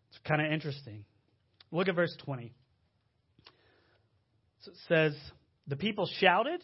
It's 0.10 0.20
kind 0.28 0.46
of 0.46 0.52
interesting. 0.52 1.06
Look 1.72 1.88
at 1.88 1.96
verse 1.96 2.14
20. 2.26 2.52
So 4.64 4.72
it 4.72 4.78
says, 4.90 5.16
The 5.68 5.78
people 5.78 6.10
shouted, 6.20 6.60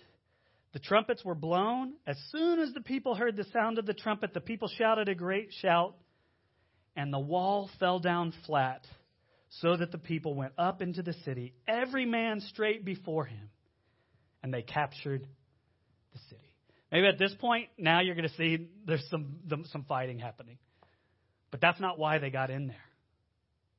the 0.74 0.80
trumpets 0.80 1.24
were 1.24 1.36
blown. 1.36 1.94
As 2.06 2.18
soon 2.34 2.60
as 2.60 2.74
the 2.74 2.82
people 2.82 3.16
heard 3.16 3.38
the 3.38 3.46
sound 3.54 3.80
of 3.80 3.86
the 3.86 3.94
trumpet, 3.94 4.34
the 4.34 4.42
people 4.42 4.68
shouted 4.78 5.08
a 5.08 5.16
great 5.16 5.54
shout 5.62 5.96
and 6.96 7.14
the 7.14 7.20
wall 7.20 7.70
fell 7.80 8.00
down 8.00 8.34
flat, 8.46 8.86
so 9.62 9.76
that 9.78 9.92
the 9.92 9.98
people 9.98 10.36
went 10.36 10.54
up 10.58 10.82
into 10.82 11.02
the 11.02 11.14
city, 11.26 11.54
every 11.68 12.06
man 12.06 12.40
straight 12.42 12.86
before 12.86 13.26
him, 13.26 13.50
and 14.44 14.54
they 14.54 14.62
captured 14.62 15.26
the 16.14 16.20
city. 16.30 16.54
Maybe 16.92 17.08
at 17.08 17.20
this 17.20 17.34
point, 17.40 17.70
now 17.78 18.02
you're 18.02 18.16
going 18.16 18.28
to 18.28 18.36
see 18.36 18.68
there's 18.86 19.06
some, 19.10 19.40
some 19.72 19.86
fighting 19.86 20.20
happening. 20.20 20.58
But 21.52 21.62
that's 21.62 21.80
not 21.80 21.98
why 21.98 22.20
they 22.20 22.30
got 22.30 22.50
in 22.50 22.68
there. 22.68 22.78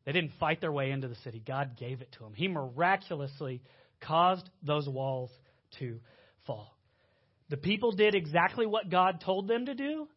They 0.04 0.12
didn't 0.12 0.32
fight 0.40 0.60
their 0.60 0.72
way 0.72 0.90
into 0.90 1.08
the 1.08 1.16
city. 1.16 1.42
God 1.44 1.76
gave 1.78 2.00
it 2.00 2.10
to 2.12 2.24
them. 2.24 2.32
He 2.34 2.48
miraculously 2.48 3.62
caused 4.00 4.48
those 4.62 4.88
walls 4.88 5.30
to 5.78 6.00
fall. 6.46 6.76
The 7.48 7.56
people 7.56 7.92
did 7.92 8.14
exactly 8.14 8.66
what 8.66 8.90
God 8.90 9.20
told 9.24 9.46
them 9.46 9.66
to 9.66 9.74
do, 9.74 10.08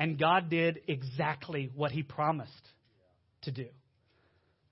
and 0.00 0.18
God 0.18 0.48
did 0.48 0.80
exactly 0.88 1.70
what 1.76 1.92
he 1.92 2.02
promised 2.02 2.68
to 3.42 3.52
do. 3.52 3.66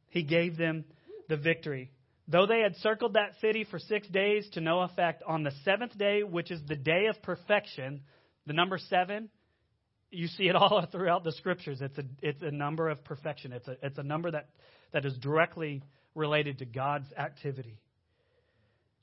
He 0.08 0.22
gave 0.22 0.56
them 0.56 0.86
the 1.28 1.36
victory. 1.36 1.90
Though 2.26 2.46
they 2.46 2.60
had 2.60 2.76
circled 2.76 3.12
that 3.12 3.38
city 3.42 3.64
for 3.70 3.78
six 3.78 4.08
days 4.08 4.48
to 4.54 4.62
no 4.62 4.80
effect, 4.80 5.22
on 5.26 5.42
the 5.42 5.52
seventh 5.66 5.96
day, 5.98 6.22
which 6.22 6.50
is 6.50 6.62
the 6.66 6.76
day 6.76 7.06
of 7.06 7.22
perfection, 7.22 8.00
the 8.46 8.54
number 8.54 8.78
seven, 8.78 9.28
you 10.10 10.28
see 10.28 10.48
it 10.48 10.56
all 10.56 10.86
throughout 10.90 11.24
the 11.24 11.32
scriptures. 11.32 11.82
It's 11.82 11.98
a, 11.98 12.04
it's 12.22 12.42
a 12.42 12.50
number 12.50 12.88
of 12.88 13.04
perfection. 13.04 13.52
It's 13.52 13.68
a, 13.68 13.76
it's 13.82 13.98
a 13.98 14.02
number 14.02 14.30
that, 14.30 14.48
that 14.94 15.04
is 15.04 15.12
directly 15.18 15.82
related 16.14 16.60
to 16.60 16.64
God's 16.64 17.12
activity. 17.18 17.78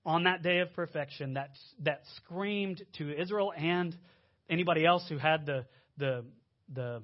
On 0.08 0.24
that 0.24 0.42
day 0.42 0.58
of 0.60 0.74
perfection, 0.74 1.36
that, 1.36 1.52
that 1.84 2.02
screamed 2.18 2.82
to 2.98 3.16
Israel 3.16 3.54
and 3.56 3.96
anybody 4.50 4.86
else 4.88 5.06
who 5.08 5.20
had 5.20 5.46
the, 5.46 5.66
the 5.98 6.26
the 6.74 7.02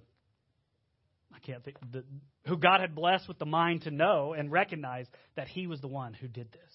I 1.34 1.40
can't 1.40 1.64
think 1.64 1.78
the, 1.92 2.04
who 2.46 2.58
God 2.58 2.82
had 2.82 2.96
blessed 2.96 3.28
with 3.28 3.40
the 3.40 3.46
mind 3.46 3.84
to 3.84 3.92
know 3.92 4.34
and 4.34 4.52
recognize 4.52 5.08
that 5.36 5.48
He 5.48 5.68
was 5.68 5.80
the 5.82 5.88
one 5.88 6.14
who 6.14 6.28
did 6.28 6.52
this. 6.52 6.74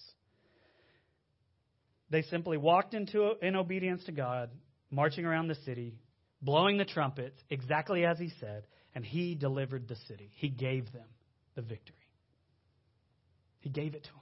They 2.10 2.22
simply 2.22 2.56
walked 2.56 2.94
into 2.94 3.32
in 3.42 3.56
obedience 3.56 4.04
to 4.04 4.12
God, 4.12 4.50
marching 4.90 5.24
around 5.24 5.48
the 5.48 5.56
city, 5.66 5.98
blowing 6.40 6.78
the 6.78 6.84
trumpets 6.84 7.38
exactly 7.50 8.04
as 8.04 8.18
He 8.18 8.30
said, 8.40 8.66
and 8.94 9.04
He 9.04 9.34
delivered 9.34 9.88
the 9.88 9.96
city. 10.08 10.30
He 10.36 10.48
gave 10.48 10.92
them 10.92 11.08
the 11.54 11.62
victory. 11.62 11.96
He 13.60 13.68
gave 13.68 13.94
it 13.94 14.04
to 14.04 14.10
them. 14.10 14.20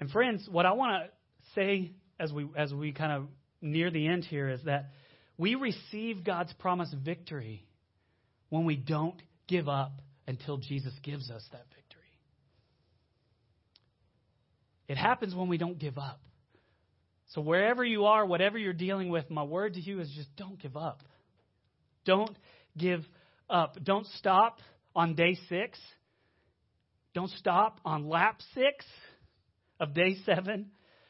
And 0.00 0.10
friends, 0.10 0.46
what 0.50 0.66
I 0.66 0.72
want 0.72 1.04
to 1.04 1.10
say 1.54 1.92
as 2.18 2.32
we 2.32 2.46
as 2.56 2.72
we 2.72 2.92
kind 2.92 3.12
of 3.12 3.28
near 3.62 3.90
the 3.90 4.06
end 4.06 4.24
here 4.24 4.48
is 4.48 4.60
that 4.64 4.90
we 5.40 5.54
receive 5.54 6.22
God's 6.22 6.52
promised 6.52 6.94
victory 6.94 7.64
when 8.50 8.66
we 8.66 8.76
don't 8.76 9.20
give 9.48 9.70
up 9.70 10.02
until 10.26 10.58
Jesus 10.58 10.92
gives 11.02 11.30
us 11.30 11.42
that 11.52 11.64
victory. 11.74 12.02
It 14.86 14.98
happens 14.98 15.34
when 15.34 15.48
we 15.48 15.56
don't 15.56 15.78
give 15.78 15.96
up. 15.96 16.20
So, 17.28 17.40
wherever 17.40 17.82
you 17.82 18.04
are, 18.04 18.26
whatever 18.26 18.58
you're 18.58 18.74
dealing 18.74 19.08
with, 19.08 19.30
my 19.30 19.42
word 19.42 19.74
to 19.74 19.80
you 19.80 20.00
is 20.00 20.10
just 20.14 20.28
don't 20.36 20.60
give 20.60 20.76
up. 20.76 21.02
Don't 22.04 22.36
give 22.76 23.00
up. 23.48 23.82
Don't 23.82 24.06
stop 24.18 24.58
on 24.94 25.14
day 25.14 25.38
six. 25.48 25.78
Don't 27.14 27.30
stop 27.30 27.80
on 27.82 28.10
lap 28.10 28.40
six 28.52 28.84
of 29.78 29.94
day 29.94 30.16
seven 30.26 30.66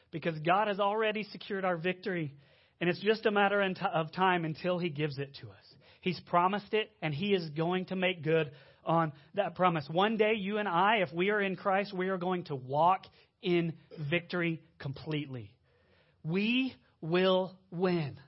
because 0.09 0.39
God 0.39 0.69
has 0.69 0.79
already 0.79 1.23
secured 1.33 1.65
our 1.65 1.75
victory. 1.75 2.33
And 2.81 2.89
it's 2.89 2.99
just 2.99 3.27
a 3.27 3.31
matter 3.31 3.61
of 3.93 4.11
time 4.11 4.43
until 4.43 4.79
He 4.79 4.89
gives 4.89 5.19
it 5.19 5.37
to 5.41 5.47
us. 5.47 5.75
He's 6.01 6.19
promised 6.21 6.73
it, 6.73 6.91
and 7.01 7.13
He 7.13 7.35
is 7.35 7.47
going 7.51 7.85
to 7.85 7.95
make 7.95 8.23
good 8.23 8.51
on 8.83 9.13
that 9.35 9.53
promise. 9.53 9.87
One 9.87 10.17
day, 10.17 10.33
you 10.33 10.57
and 10.57 10.67
I, 10.67 10.97
if 10.97 11.13
we 11.13 11.29
are 11.29 11.39
in 11.39 11.55
Christ, 11.55 11.93
we 11.93 12.09
are 12.09 12.17
going 12.17 12.45
to 12.45 12.55
walk 12.55 13.05
in 13.43 13.73
victory 14.09 14.63
completely. 14.79 15.53
We 16.23 16.75
will 17.01 17.55
win. 17.69 18.19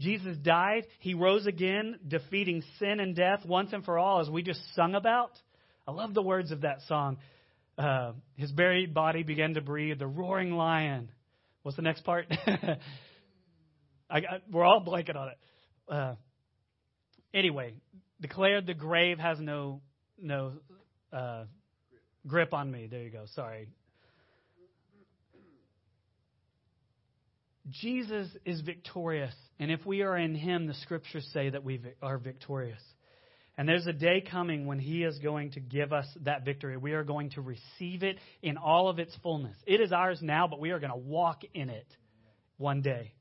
Jesus 0.00 0.36
died. 0.38 0.86
He 0.98 1.12
rose 1.12 1.46
again, 1.46 1.98
defeating 2.08 2.64
sin 2.78 2.98
and 2.98 3.14
death 3.14 3.44
once 3.46 3.74
and 3.74 3.84
for 3.84 3.98
all, 3.98 4.20
as 4.20 4.30
we 4.30 4.42
just 4.42 4.60
sung 4.74 4.94
about. 4.94 5.32
I 5.86 5.92
love 5.92 6.14
the 6.14 6.22
words 6.22 6.50
of 6.50 6.62
that 6.62 6.78
song. 6.88 7.18
Uh, 7.76 8.12
his 8.36 8.50
buried 8.50 8.94
body 8.94 9.22
began 9.22 9.54
to 9.54 9.60
breathe. 9.60 9.98
The 9.98 10.06
roaring 10.06 10.52
lion. 10.52 11.10
What's 11.62 11.76
the 11.76 11.82
next 11.82 12.04
part? 12.04 12.26
I, 14.10 14.20
we're 14.50 14.64
all 14.64 14.84
blanking 14.84 15.16
on 15.16 15.28
it. 15.28 15.38
Uh, 15.88 16.14
anyway, 17.32 17.74
declared 18.20 18.66
the 18.66 18.74
grave 18.74 19.18
has 19.18 19.38
no 19.40 19.80
no 20.20 20.52
uh, 21.12 21.44
grip 22.26 22.52
on 22.52 22.70
me. 22.70 22.88
There 22.90 23.02
you 23.02 23.10
go. 23.10 23.24
Sorry. 23.34 23.68
Jesus 27.68 28.28
is 28.44 28.60
victorious, 28.60 29.34
and 29.60 29.70
if 29.70 29.86
we 29.86 30.02
are 30.02 30.16
in 30.16 30.34
Him, 30.34 30.66
the 30.66 30.74
Scriptures 30.74 31.26
say 31.32 31.50
that 31.50 31.62
we 31.62 31.80
are 32.02 32.18
victorious. 32.18 32.82
And 33.58 33.68
there's 33.68 33.86
a 33.86 33.92
day 33.92 34.22
coming 34.22 34.66
when 34.66 34.78
He 34.78 35.02
is 35.02 35.18
going 35.18 35.52
to 35.52 35.60
give 35.60 35.92
us 35.92 36.06
that 36.22 36.44
victory. 36.44 36.76
We 36.76 36.92
are 36.92 37.04
going 37.04 37.30
to 37.30 37.42
receive 37.42 38.02
it 38.02 38.16
in 38.40 38.56
all 38.56 38.88
of 38.88 38.98
its 38.98 39.14
fullness. 39.22 39.56
It 39.66 39.80
is 39.80 39.92
ours 39.92 40.20
now, 40.22 40.46
but 40.48 40.58
we 40.58 40.70
are 40.70 40.78
going 40.78 40.92
to 40.92 40.96
walk 40.96 41.42
in 41.52 41.68
it 41.68 41.86
one 42.56 42.80
day. 42.80 43.12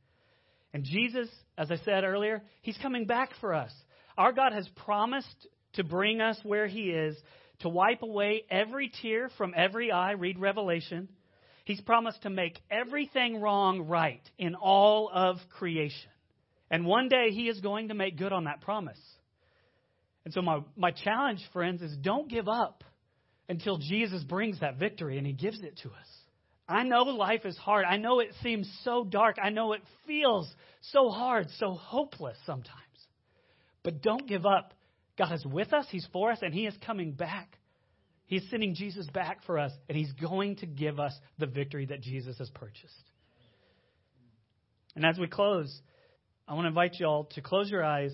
And 0.73 0.85
Jesus, 0.85 1.27
as 1.57 1.69
I 1.69 1.77
said 1.83 2.05
earlier, 2.05 2.41
He's 2.61 2.77
coming 2.81 3.05
back 3.05 3.31
for 3.41 3.53
us. 3.53 3.73
Our 4.17 4.31
God 4.31 4.53
has 4.53 4.67
promised 4.85 5.47
to 5.73 5.83
bring 5.83 6.21
us 6.21 6.37
where 6.43 6.67
He 6.67 6.91
is, 6.91 7.17
to 7.59 7.69
wipe 7.69 8.01
away 8.01 8.43
every 8.49 8.91
tear 9.01 9.29
from 9.37 9.53
every 9.55 9.91
eye. 9.91 10.11
Read 10.11 10.39
Revelation. 10.39 11.09
He's 11.65 11.81
promised 11.81 12.23
to 12.23 12.29
make 12.29 12.59
everything 12.71 13.41
wrong 13.41 13.81
right 13.81 14.21
in 14.37 14.55
all 14.55 15.09
of 15.13 15.37
creation. 15.57 16.09
And 16.69 16.85
one 16.85 17.09
day 17.09 17.31
He 17.31 17.49
is 17.49 17.59
going 17.59 17.89
to 17.89 17.93
make 17.93 18.17
good 18.17 18.31
on 18.31 18.45
that 18.45 18.61
promise. 18.61 18.99
And 20.25 20.33
so, 20.33 20.41
my, 20.41 20.59
my 20.75 20.91
challenge, 20.91 21.41
friends, 21.51 21.81
is 21.81 21.95
don't 21.97 22.29
give 22.29 22.47
up 22.47 22.83
until 23.49 23.77
Jesus 23.77 24.23
brings 24.23 24.59
that 24.59 24.77
victory 24.77 25.17
and 25.17 25.25
He 25.25 25.33
gives 25.33 25.59
it 25.61 25.79
to 25.83 25.89
us. 25.89 26.07
I 26.67 26.83
know 26.83 27.03
life 27.03 27.45
is 27.45 27.57
hard. 27.57 27.85
I 27.85 27.97
know 27.97 28.19
it 28.19 28.33
seems 28.41 28.71
so 28.83 29.03
dark. 29.03 29.35
I 29.43 29.49
know 29.49 29.73
it 29.73 29.81
feels 30.07 30.49
so 30.81 31.09
hard, 31.09 31.47
so 31.57 31.73
hopeless 31.73 32.37
sometimes. 32.45 32.77
But 33.83 34.01
don't 34.01 34.27
give 34.27 34.45
up. 34.45 34.73
God 35.17 35.33
is 35.33 35.45
with 35.45 35.73
us, 35.73 35.85
He's 35.89 36.07
for 36.13 36.31
us, 36.31 36.39
and 36.41 36.53
He 36.53 36.65
is 36.65 36.75
coming 36.85 37.11
back. 37.11 37.57
He's 38.25 38.49
sending 38.49 38.75
Jesus 38.75 39.07
back 39.07 39.43
for 39.45 39.59
us, 39.59 39.73
and 39.89 39.97
He's 39.97 40.13
going 40.13 40.55
to 40.57 40.65
give 40.65 40.99
us 40.99 41.13
the 41.37 41.47
victory 41.47 41.87
that 41.87 42.01
Jesus 42.01 42.37
has 42.37 42.49
purchased. 42.51 43.11
And 44.95 45.05
as 45.05 45.19
we 45.19 45.27
close, 45.27 45.81
I 46.47 46.53
want 46.53 46.63
to 46.65 46.69
invite 46.69 46.99
you 46.99 47.05
all 47.05 47.25
to 47.25 47.41
close 47.41 47.69
your 47.69 47.83
eyes 47.83 48.13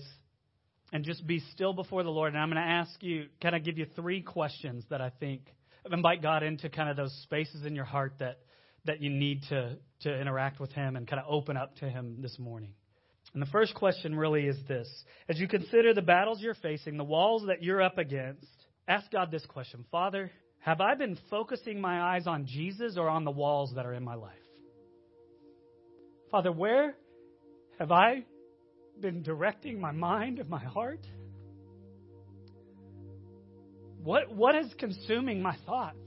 and 0.92 1.04
just 1.04 1.26
be 1.26 1.40
still 1.52 1.72
before 1.72 2.02
the 2.02 2.10
Lord. 2.10 2.32
And 2.32 2.42
I'm 2.42 2.50
going 2.50 2.62
to 2.62 2.68
ask 2.68 2.90
you, 3.02 3.26
kind 3.42 3.54
of 3.54 3.64
give 3.64 3.78
you 3.78 3.86
three 3.96 4.22
questions 4.22 4.84
that 4.90 5.00
I 5.00 5.10
think 5.20 5.42
invite 5.92 6.22
God 6.22 6.42
into 6.42 6.68
kind 6.68 6.90
of 6.90 6.96
those 6.96 7.12
spaces 7.22 7.64
in 7.64 7.74
your 7.74 7.84
heart 7.84 8.14
that 8.18 8.38
that 8.84 9.02
you 9.02 9.10
need 9.10 9.42
to 9.50 9.76
to 10.00 10.20
interact 10.20 10.60
with 10.60 10.72
Him 10.72 10.96
and 10.96 11.06
kind 11.06 11.20
of 11.20 11.26
open 11.28 11.56
up 11.56 11.76
to 11.76 11.88
Him 11.88 12.16
this 12.20 12.38
morning. 12.38 12.72
And 13.34 13.42
the 13.42 13.46
first 13.46 13.74
question 13.74 14.14
really 14.14 14.46
is 14.46 14.56
this: 14.66 14.88
As 15.28 15.38
you 15.38 15.48
consider 15.48 15.94
the 15.94 16.02
battles 16.02 16.40
you're 16.40 16.54
facing, 16.54 16.96
the 16.96 17.04
walls 17.04 17.44
that 17.46 17.62
you're 17.62 17.82
up 17.82 17.98
against, 17.98 18.46
ask 18.86 19.10
God 19.10 19.30
this 19.30 19.44
question: 19.46 19.84
Father, 19.90 20.30
have 20.60 20.80
I 20.80 20.94
been 20.94 21.18
focusing 21.30 21.80
my 21.80 22.00
eyes 22.00 22.26
on 22.26 22.46
Jesus 22.46 22.96
or 22.96 23.08
on 23.08 23.24
the 23.24 23.30
walls 23.30 23.72
that 23.76 23.86
are 23.86 23.94
in 23.94 24.04
my 24.04 24.14
life? 24.14 24.32
Father, 26.30 26.52
where 26.52 26.94
have 27.78 27.90
I 27.90 28.24
been 29.00 29.22
directing 29.22 29.80
my 29.80 29.92
mind 29.92 30.38
and 30.38 30.48
my 30.48 30.62
heart? 30.62 31.06
What, 34.02 34.32
what 34.34 34.54
is 34.54 34.72
consuming 34.78 35.42
my 35.42 35.56
thoughts? 35.66 35.98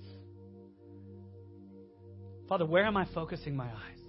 Father, 2.48 2.66
where 2.66 2.86
am 2.86 2.98
I 2.98 3.06
focusing 3.14 3.56
my 3.56 3.66
eyes? 3.68 4.02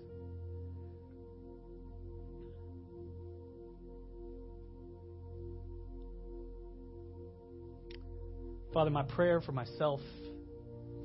Father, 8.73 8.91
my 8.91 9.03
prayer 9.03 9.41
for 9.43 9.53
myself, 9.53 10.01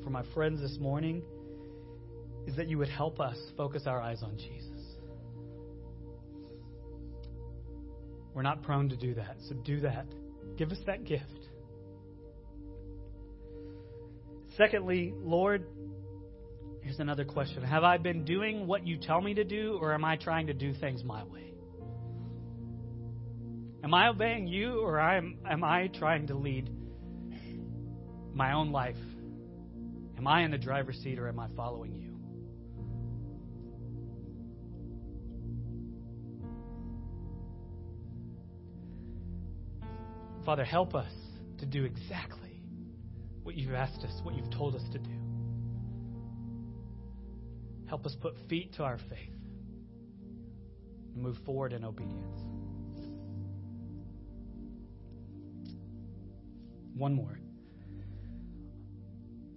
for 0.04 0.10
my 0.10 0.24
friends 0.34 0.62
this 0.62 0.78
morning, 0.80 1.22
is 2.48 2.56
that 2.56 2.70
you 2.70 2.78
would 2.78 2.88
help 2.88 3.20
us 3.20 3.38
focus 3.58 3.84
our 3.86 4.00
eyes 4.00 4.24
on 4.24 4.38
Jesus. 4.38 4.67
We're 8.38 8.44
not 8.44 8.62
prone 8.62 8.88
to 8.90 8.96
do 8.96 9.16
that, 9.16 9.38
so 9.50 9.56
do 9.56 9.80
that. 9.80 10.06
Give 10.58 10.72
us 10.72 10.78
that 10.86 11.06
gift. 11.06 11.48
Secondly, 14.56 15.12
Lord, 15.18 15.66
here's 16.84 17.00
another 17.00 17.26
question 17.26 17.64
Have 17.64 17.84
I 17.84 17.98
been 17.98 18.26
doing 18.26 18.68
what 18.68 18.86
you 18.86 19.00
tell 19.00 19.22
me 19.22 19.34
to 19.34 19.44
do, 19.44 19.80
or 19.82 19.92
am 19.92 20.06
I 20.06 20.18
trying 20.18 20.46
to 20.48 20.54
do 20.54 20.72
things 20.76 21.04
my 21.04 21.24
way? 21.24 21.52
Am 23.84 23.92
I 23.96 24.10
obeying 24.10 24.46
you, 24.48 24.82
or 24.82 25.00
am, 25.00 25.40
am 25.50 25.64
I 25.64 25.88
trying 25.88 26.28
to 26.28 26.36
lead 26.36 26.70
my 28.36 28.54
own 28.54 28.72
life? 28.72 28.98
Am 30.16 30.28
I 30.28 30.44
in 30.44 30.52
the 30.52 30.60
driver's 30.60 30.98
seat, 30.98 31.18
or 31.18 31.28
am 31.28 31.40
I 31.40 31.48
following 31.56 31.96
you? 31.96 32.17
Father, 40.48 40.64
help 40.64 40.96
us 40.96 41.12
to 41.60 41.66
do 41.66 41.84
exactly 41.84 42.64
what 43.44 43.56
you've 43.56 43.74
asked 43.74 44.02
us, 44.06 44.22
what 44.24 44.34
you've 44.34 44.50
told 44.50 44.76
us 44.76 44.82
to 44.94 44.98
do. 44.98 45.12
Help 47.90 48.06
us 48.06 48.16
put 48.22 48.34
feet 48.48 48.74
to 48.76 48.84
our 48.84 48.98
faith 49.10 49.36
and 51.14 51.22
move 51.22 51.36
forward 51.46 51.74
in 51.74 51.84
obedience. 51.84 52.40
One 56.94 57.14
more. 57.14 57.38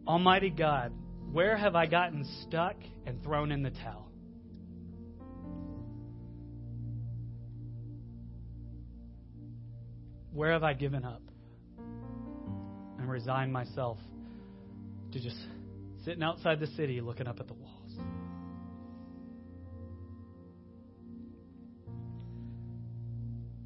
Almighty 0.08 0.50
God, 0.50 0.92
where 1.30 1.56
have 1.56 1.76
I 1.76 1.86
gotten 1.86 2.24
stuck 2.48 2.74
and 3.06 3.22
thrown 3.22 3.52
in 3.52 3.62
the 3.62 3.70
towel? 3.70 4.09
Where 10.40 10.52
have 10.52 10.62
I 10.62 10.72
given 10.72 11.04
up? 11.04 11.20
and 12.98 13.10
resign 13.10 13.52
myself 13.52 13.98
to 15.12 15.20
just 15.20 15.36
sitting 16.06 16.22
outside 16.22 16.60
the 16.60 16.66
city 16.68 17.02
looking 17.02 17.26
up 17.26 17.40
at 17.40 17.46
the 17.46 17.52
walls. 17.52 17.98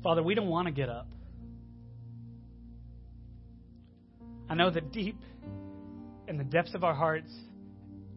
Father, 0.03 0.21
we 0.21 0.35
don't 0.35 0.49
want 0.49 0.67
to 0.67 0.73
get 0.73 0.89
up. 0.89 1.07
I 4.51 4.55
know 4.57 4.71
that 4.71 4.91
deep 4.91 5.21
in 6.27 6.39
the 6.39 6.45
depths 6.45 6.75
of 6.75 6.83
our 6.83 6.95
hearts, 6.95 7.33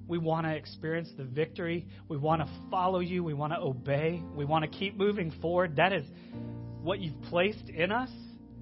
we 0.08 0.18
want 0.18 0.48
to 0.48 0.56
experience 0.56 1.10
the 1.16 1.26
victory. 1.26 1.86
We 2.10 2.18
want 2.18 2.42
to 2.42 2.50
follow 2.72 3.02
you. 3.02 3.24
We 3.24 3.36
want 3.36 3.54
to 3.54 3.60
obey. 3.60 4.24
We 4.36 4.46
want 4.46 4.64
to 4.66 4.80
keep 4.80 4.98
moving 4.98 5.30
forward. 5.44 5.76
That 5.76 5.94
is 5.94 6.06
what 6.82 7.00
you've 7.00 7.22
placed 7.22 7.70
in 7.70 7.92
us. 7.92 8.10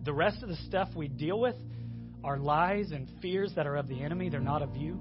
The 0.05 0.13
rest 0.13 0.41
of 0.43 0.49
the 0.49 0.55
stuff 0.67 0.89
we 0.95 1.07
deal 1.07 1.39
with, 1.39 1.55
are 2.23 2.37
lies 2.37 2.91
and 2.91 3.09
fears 3.21 3.51
that 3.55 3.67
are 3.67 3.75
of 3.75 3.87
the 3.87 4.01
enemy, 4.01 4.29
they're 4.29 4.39
not 4.39 4.61
of 4.61 4.75
you. 4.75 4.99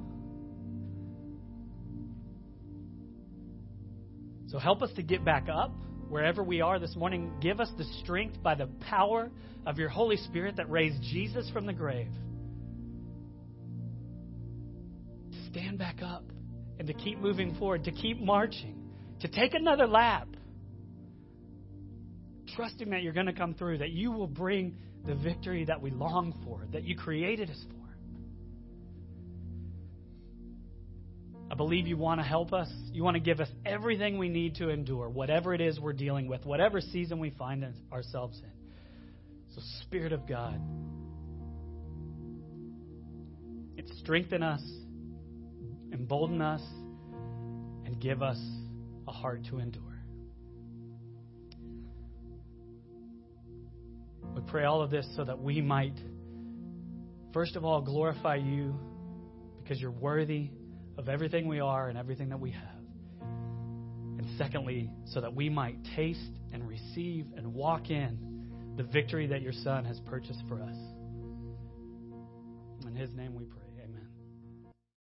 So 4.49 4.59
help 4.59 4.83
us 4.83 4.91
to 4.97 5.03
get 5.03 5.25
back 5.25 5.49
up 5.49 5.75
wherever 6.09 6.43
we 6.43 6.61
are 6.61 6.79
this 6.79 6.95
morning. 6.97 7.33
Give 7.41 7.61
us 7.61 7.71
the 7.79 7.85
strength 8.03 8.43
by 8.43 8.55
the 8.55 8.67
power 8.89 9.31
of 9.67 9.79
your 9.79 9.89
Holy 9.89 10.17
Spirit 10.17 10.57
that 10.57 10.71
raised 10.71 11.03
Jesus 11.03 11.49
from 11.51 11.67
the 11.67 11.73
grave 11.73 12.11
stand 15.55 15.79
back 15.79 16.03
up 16.03 16.25
and 16.79 16.89
to 16.89 16.95
keep 16.95 17.19
moving 17.21 17.55
forward, 17.55 17.85
to 17.85 17.93
keep 17.93 18.21
marching, 18.21 18.77
to 19.21 19.29
take 19.29 19.55
another 19.55 19.87
lap, 19.87 20.27
trusting 22.57 22.91
that 22.91 23.03
you're 23.03 23.13
going 23.13 23.27
to 23.27 23.33
come 23.33 23.55
through, 23.55 23.79
that 23.79 23.91
you 23.91 24.11
will 24.11 24.27
bring 24.27 24.77
the 25.07 25.15
victory 25.15 25.65
that 25.67 25.81
we 25.81 25.91
long 25.91 26.35
for, 26.45 26.67
that 26.73 26.85
you 26.85 26.97
created 26.97 27.51
us 27.51 27.63
for. 27.69 27.85
I 31.51 31.57
believe 31.57 31.87
you 31.87 31.97
want 31.97 32.21
to 32.21 32.27
help 32.27 32.53
us. 32.53 32.69
You 32.91 33.05
want 33.05 33.15
to 33.15 33.21
give 33.21 33.39
us 33.39 33.49
everything 33.65 34.19
we 34.19 34.29
need 34.29 34.57
to 34.57 34.71
endure, 34.71 35.09
whatever 35.09 35.55
it 35.55 35.61
is 35.61 35.79
we're 35.79 35.93
dealing 35.93 36.27
with, 36.27 36.45
whatever 36.45 36.81
season 36.81 37.19
we 37.19 37.31
find 37.31 37.65
ourselves 37.93 38.41
in. 38.43 38.51
So, 39.55 39.61
Spirit 39.83 40.13
of 40.13 40.27
God, 40.27 40.61
it 43.77 43.89
strengthen 43.99 44.43
us, 44.43 44.63
embolden 45.93 46.41
us, 46.41 46.63
and 47.85 48.01
give 48.01 48.23
us 48.23 48.41
a 49.07 49.13
heart 49.13 49.45
to 49.51 49.59
endure. 49.59 49.84
Pray 54.43 54.65
all 54.65 54.83
of 54.83 54.91
this 54.91 55.07
so 55.17 55.25
that 55.25 55.41
we 55.41 55.61
might, 55.61 55.99
first 57.33 57.57
of 57.57 57.65
all, 57.65 57.81
glorify 57.81 58.37
you 58.37 58.75
because 59.63 59.81
you're 59.81 59.91
worthy 59.91 60.51
of 60.99 61.09
everything 61.09 61.49
we 61.49 61.61
are 61.61 61.89
and 61.89 61.99
everything 61.99 62.29
that 62.29 62.41
we 62.41 62.51
have. 62.51 62.63
And 63.21 64.27
secondly, 64.39 64.91
so 65.07 65.21
that 65.21 65.35
we 65.35 65.49
might 65.49 65.77
taste 65.97 66.21
and 66.53 66.67
receive 66.69 67.27
and 67.37 67.53
walk 67.55 67.91
in 67.91 68.19
the 68.77 68.85
victory 68.85 69.27
that 69.29 69.43
your 69.43 69.53
Son 69.53 69.85
has 69.85 70.01
purchased 70.01 70.43
for 70.49 70.63
us. 70.63 70.77
In 72.87 72.95
His 72.95 73.13
name 73.15 73.35
we 73.35 73.45
pray. 73.45 73.64